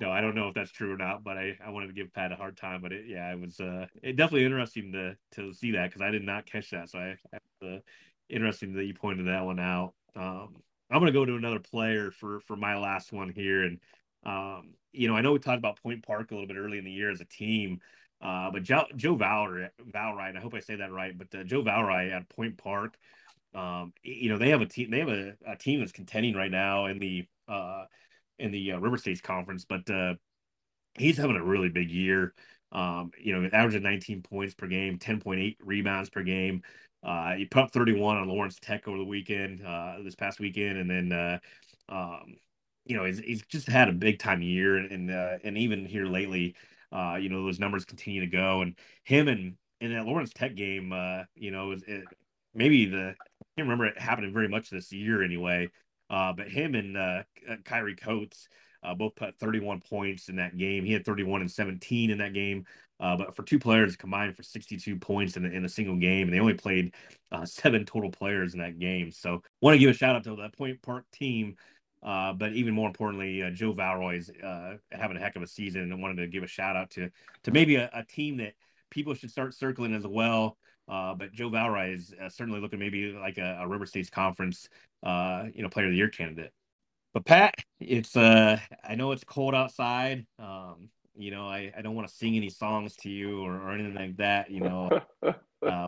No, 0.00 0.10
I 0.10 0.20
don't 0.20 0.34
know 0.34 0.48
if 0.48 0.54
that's 0.54 0.70
true 0.70 0.92
or 0.92 0.96
not, 0.96 1.24
but 1.24 1.38
I, 1.38 1.56
I 1.64 1.70
wanted 1.70 1.86
to 1.88 1.92
give 1.94 2.12
Pat 2.12 2.32
a 2.32 2.36
hard 2.36 2.56
time. 2.56 2.82
But 2.82 2.92
it, 2.92 3.06
yeah, 3.06 3.32
it 3.32 3.40
was 3.40 3.60
uh, 3.60 3.86
it 4.02 4.16
definitely 4.16 4.44
interesting 4.44 4.92
to 4.92 5.16
to 5.32 5.52
see 5.54 5.72
that 5.72 5.88
because 5.88 6.02
I 6.02 6.10
did 6.10 6.22
not 6.22 6.46
catch 6.46 6.70
that. 6.70 6.90
So 6.90 6.98
I, 6.98 7.16
I 7.32 7.66
uh, 7.66 7.78
interesting 8.28 8.74
that 8.74 8.84
you 8.84 8.94
pointed 8.94 9.26
that 9.26 9.44
one 9.44 9.58
out. 9.58 9.94
Um, 10.14 10.56
I'm 10.90 11.00
gonna 11.00 11.12
go 11.12 11.24
to 11.24 11.36
another 11.36 11.60
player 11.60 12.10
for 12.10 12.40
for 12.40 12.56
my 12.56 12.76
last 12.76 13.12
one 13.12 13.30
here, 13.30 13.64
and 13.64 13.80
um, 14.24 14.74
you 14.92 15.08
know 15.08 15.16
I 15.16 15.22
know 15.22 15.32
we 15.32 15.38
talked 15.38 15.58
about 15.58 15.82
Point 15.82 16.06
Park 16.06 16.30
a 16.30 16.34
little 16.34 16.48
bit 16.48 16.58
early 16.58 16.78
in 16.78 16.84
the 16.84 16.92
year 16.92 17.10
as 17.10 17.20
a 17.20 17.26
team, 17.26 17.80
uh, 18.20 18.50
but 18.50 18.62
Joe, 18.62 18.84
Joe 18.96 19.14
Valry, 19.14 19.68
Valry, 19.80 20.32
I 20.36 20.40
hope 20.40 20.54
I 20.54 20.60
say 20.60 20.76
that 20.76 20.92
right, 20.92 21.16
but 21.16 21.34
uh, 21.38 21.44
Joe 21.44 21.62
Valry 21.62 22.12
at 22.12 22.28
Point 22.28 22.56
Park, 22.58 22.96
um, 23.54 23.92
you 24.02 24.28
know 24.28 24.38
they 24.38 24.50
have 24.50 24.60
a 24.60 24.66
team, 24.66 24.90
they 24.90 25.00
have 25.00 25.08
a, 25.08 25.34
a 25.46 25.56
team 25.56 25.80
that's 25.80 25.92
contending 25.92 26.34
right 26.34 26.50
now 26.50 26.86
in 26.86 26.98
the 26.98 27.26
uh, 27.48 27.84
in 28.38 28.50
the 28.50 28.72
uh, 28.72 28.78
River 28.78 28.96
States 28.98 29.20
Conference, 29.20 29.64
but 29.64 29.88
uh, 29.90 30.14
he's 30.98 31.16
having 31.16 31.36
a 31.36 31.44
really 31.44 31.68
big 31.68 31.90
year. 31.90 32.34
Um, 32.72 33.12
you 33.18 33.32
know, 33.34 33.48
averaging 33.52 33.82
19 33.82 34.22
points 34.22 34.54
per 34.54 34.66
game, 34.66 34.98
10.8 34.98 35.56
rebounds 35.64 36.10
per 36.10 36.22
game. 36.22 36.62
uh, 37.02 37.34
he 37.34 37.44
put 37.46 37.64
up 37.64 37.72
31 37.72 38.16
on 38.16 38.28
Lawrence 38.28 38.58
Tech 38.60 38.88
over 38.88 38.98
the 38.98 39.04
weekend, 39.04 39.64
uh, 39.64 39.96
this 40.02 40.14
past 40.16 40.40
weekend, 40.40 40.78
and 40.78 40.90
then 40.90 41.12
uh, 41.12 41.38
um, 41.88 42.36
you 42.84 42.96
know 42.96 43.04
he's, 43.04 43.18
he's 43.20 43.42
just 43.46 43.68
had 43.68 43.88
a 43.88 43.92
big 43.92 44.18
time 44.18 44.42
year, 44.42 44.76
and 44.76 44.90
and, 44.90 45.10
uh, 45.10 45.38
and 45.44 45.56
even 45.58 45.84
here 45.86 46.06
lately, 46.06 46.54
uh, 46.92 47.16
you 47.20 47.28
know 47.28 47.44
those 47.44 47.60
numbers 47.60 47.84
continue 47.84 48.20
to 48.20 48.26
go, 48.26 48.62
and 48.62 48.74
him 49.04 49.28
and 49.28 49.56
in 49.80 49.92
that 49.92 50.06
Lawrence 50.06 50.32
Tech 50.34 50.54
game, 50.54 50.92
uh, 50.92 51.22
you 51.34 51.50
know, 51.50 51.72
it, 51.72 51.82
it, 51.86 52.04
maybe 52.54 52.86
the 52.86 53.10
I 53.10 53.44
can't 53.56 53.68
remember 53.68 53.86
it 53.86 53.98
happening 53.98 54.32
very 54.32 54.48
much 54.48 54.70
this 54.70 54.92
year 54.92 55.22
anyway, 55.22 55.68
uh, 56.10 56.32
but 56.32 56.48
him 56.48 56.74
and 56.74 56.96
uh, 56.96 57.22
Kyrie 57.64 57.96
Coates. 57.96 58.48
Uh, 58.82 58.94
both 58.94 59.16
put 59.16 59.36
31 59.40 59.80
points 59.80 60.28
in 60.28 60.36
that 60.36 60.56
game. 60.56 60.84
He 60.84 60.92
had 60.92 61.04
31 61.04 61.40
and 61.40 61.50
17 61.50 62.10
in 62.10 62.18
that 62.18 62.34
game. 62.34 62.64
Uh, 62.98 63.16
but 63.16 63.34
for 63.36 63.42
two 63.42 63.58
players 63.58 63.96
combined 63.96 64.34
for 64.34 64.42
62 64.42 64.96
points 64.96 65.36
in, 65.36 65.44
in 65.44 65.64
a 65.64 65.68
single 65.68 65.96
game, 65.96 66.28
and 66.28 66.32
they 66.32 66.40
only 66.40 66.54
played 66.54 66.94
uh, 67.30 67.44
seven 67.44 67.84
total 67.84 68.10
players 68.10 68.54
in 68.54 68.60
that 68.60 68.78
game. 68.78 69.10
So, 69.10 69.42
want 69.60 69.74
to 69.74 69.78
give 69.78 69.90
a 69.90 69.94
shout 69.94 70.16
out 70.16 70.24
to 70.24 70.36
that 70.36 70.56
Point 70.56 70.80
Park 70.82 71.04
team. 71.12 71.56
Uh, 72.02 72.32
but 72.32 72.52
even 72.52 72.72
more 72.72 72.86
importantly, 72.86 73.42
uh, 73.42 73.50
Joe 73.50 73.74
Valroy 73.74 74.18
is 74.18 74.30
uh, 74.42 74.76
having 74.92 75.16
a 75.16 75.20
heck 75.20 75.36
of 75.36 75.42
a 75.42 75.46
season, 75.46 75.82
and 75.82 76.00
wanted 76.00 76.16
to 76.22 76.26
give 76.28 76.42
a 76.42 76.46
shout 76.46 76.76
out 76.76 76.90
to 76.90 77.10
to 77.42 77.50
maybe 77.50 77.76
a, 77.76 77.90
a 77.92 78.04
team 78.04 78.36
that 78.38 78.54
people 78.90 79.14
should 79.14 79.30
start 79.30 79.54
circling 79.54 79.94
as 79.94 80.06
well. 80.06 80.56
Uh, 80.88 81.14
but 81.14 81.32
Joe 81.32 81.50
Valroy 81.50 81.94
is 81.94 82.14
certainly 82.28 82.60
looking 82.60 82.78
maybe 82.78 83.12
like 83.12 83.38
a, 83.38 83.58
a 83.60 83.68
River 83.68 83.86
States 83.86 84.10
Conference, 84.10 84.68
uh, 85.02 85.44
you 85.52 85.62
know, 85.62 85.68
Player 85.68 85.86
of 85.86 85.92
the 85.92 85.96
Year 85.96 86.08
candidate. 86.08 86.52
But 87.12 87.24
Pat, 87.24 87.54
it's 87.80 88.16
uh, 88.16 88.58
I 88.84 88.94
know 88.94 89.12
it's 89.12 89.24
cold 89.24 89.54
outside. 89.54 90.26
Um, 90.38 90.90
you 91.16 91.30
know, 91.30 91.48
I, 91.48 91.72
I 91.76 91.82
don't 91.82 91.94
want 91.94 92.06
to 92.08 92.14
sing 92.14 92.36
any 92.36 92.50
songs 92.50 92.94
to 92.96 93.08
you 93.08 93.42
or, 93.42 93.54
or 93.54 93.72
anything 93.72 93.94
like 93.94 94.16
that, 94.18 94.50
you 94.50 94.60
know. 94.60 95.00
uh, 95.66 95.86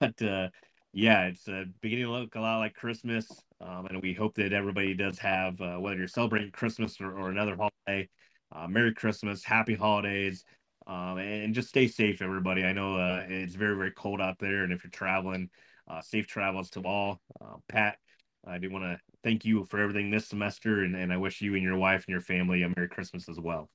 but 0.00 0.22
uh, 0.22 0.48
yeah, 0.92 1.24
it's 1.24 1.48
uh, 1.48 1.64
beginning 1.80 2.06
to 2.06 2.12
look 2.12 2.34
a 2.34 2.40
lot 2.40 2.58
like 2.58 2.74
Christmas. 2.74 3.26
Um, 3.60 3.86
and 3.86 4.00
we 4.00 4.14
hope 4.14 4.34
that 4.36 4.52
everybody 4.52 4.94
does 4.94 5.18
have, 5.18 5.60
uh, 5.60 5.76
whether 5.76 5.98
you're 5.98 6.06
celebrating 6.06 6.52
Christmas 6.52 7.00
or, 7.00 7.18
or 7.18 7.30
another 7.30 7.56
holiday, 7.56 8.08
uh, 8.54 8.68
Merry 8.68 8.94
Christmas, 8.94 9.44
Happy 9.44 9.74
Holidays, 9.74 10.44
um, 10.88 11.18
and 11.18 11.54
just 11.54 11.68
stay 11.68 11.86
safe, 11.86 12.22
everybody. 12.22 12.64
I 12.64 12.72
know 12.72 12.96
uh, 12.96 13.24
it's 13.28 13.54
very, 13.54 13.76
very 13.76 13.92
cold 13.92 14.20
out 14.20 14.38
there. 14.38 14.64
And 14.64 14.72
if 14.72 14.82
you're 14.82 14.90
traveling, 14.90 15.50
uh, 15.86 16.00
safe 16.00 16.26
travels 16.26 16.70
to 16.70 16.80
all. 16.82 17.20
Uh, 17.40 17.56
Pat, 17.68 17.98
I 18.46 18.58
do 18.58 18.70
want 18.70 18.84
to 18.84 18.98
thank 19.22 19.44
you 19.44 19.64
for 19.64 19.80
everything 19.80 20.10
this 20.10 20.26
semester, 20.26 20.82
and, 20.82 20.96
and 20.96 21.12
I 21.12 21.18
wish 21.18 21.42
you 21.42 21.54
and 21.54 21.62
your 21.62 21.76
wife 21.76 22.04
and 22.06 22.12
your 22.12 22.22
family 22.22 22.62
a 22.62 22.68
Merry 22.74 22.88
Christmas 22.88 23.28
as 23.28 23.38
well. 23.38 23.68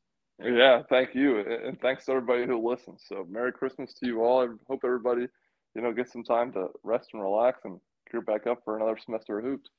Yeah, 0.44 0.82
thank 0.90 1.14
you, 1.14 1.40
and 1.40 1.80
thanks 1.80 2.06
to 2.06 2.14
everybody 2.14 2.46
who 2.46 2.68
listens. 2.68 3.04
So, 3.08 3.26
Merry 3.30 3.52
Christmas 3.52 3.94
to 3.96 4.08
you 4.08 4.24
all. 4.24 4.44
I 4.44 4.48
hope 4.68 4.82
everybody, 4.84 5.28
you 5.76 5.82
know, 5.82 5.94
gets 5.94 6.12
some 6.12 6.24
time 6.24 6.52
to 6.54 6.68
rest 6.84 7.10
and 7.14 7.22
relax 7.22 7.60
and 7.66 7.80
gear 8.12 8.22
back 8.22 8.48
up 8.48 8.62
for 8.66 8.76
another 8.76 8.98
semester 8.98 9.38
of 9.38 9.46
hoops. 9.46 9.70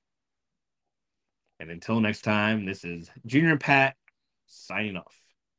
And 1.59 1.71
until 1.71 2.01
next 2.01 2.23
time, 2.23 2.67
this 2.67 2.85
is 2.85 3.11
Junior 3.27 3.57
Pat 3.57 3.97
signing 4.47 4.97
off. 4.97 5.24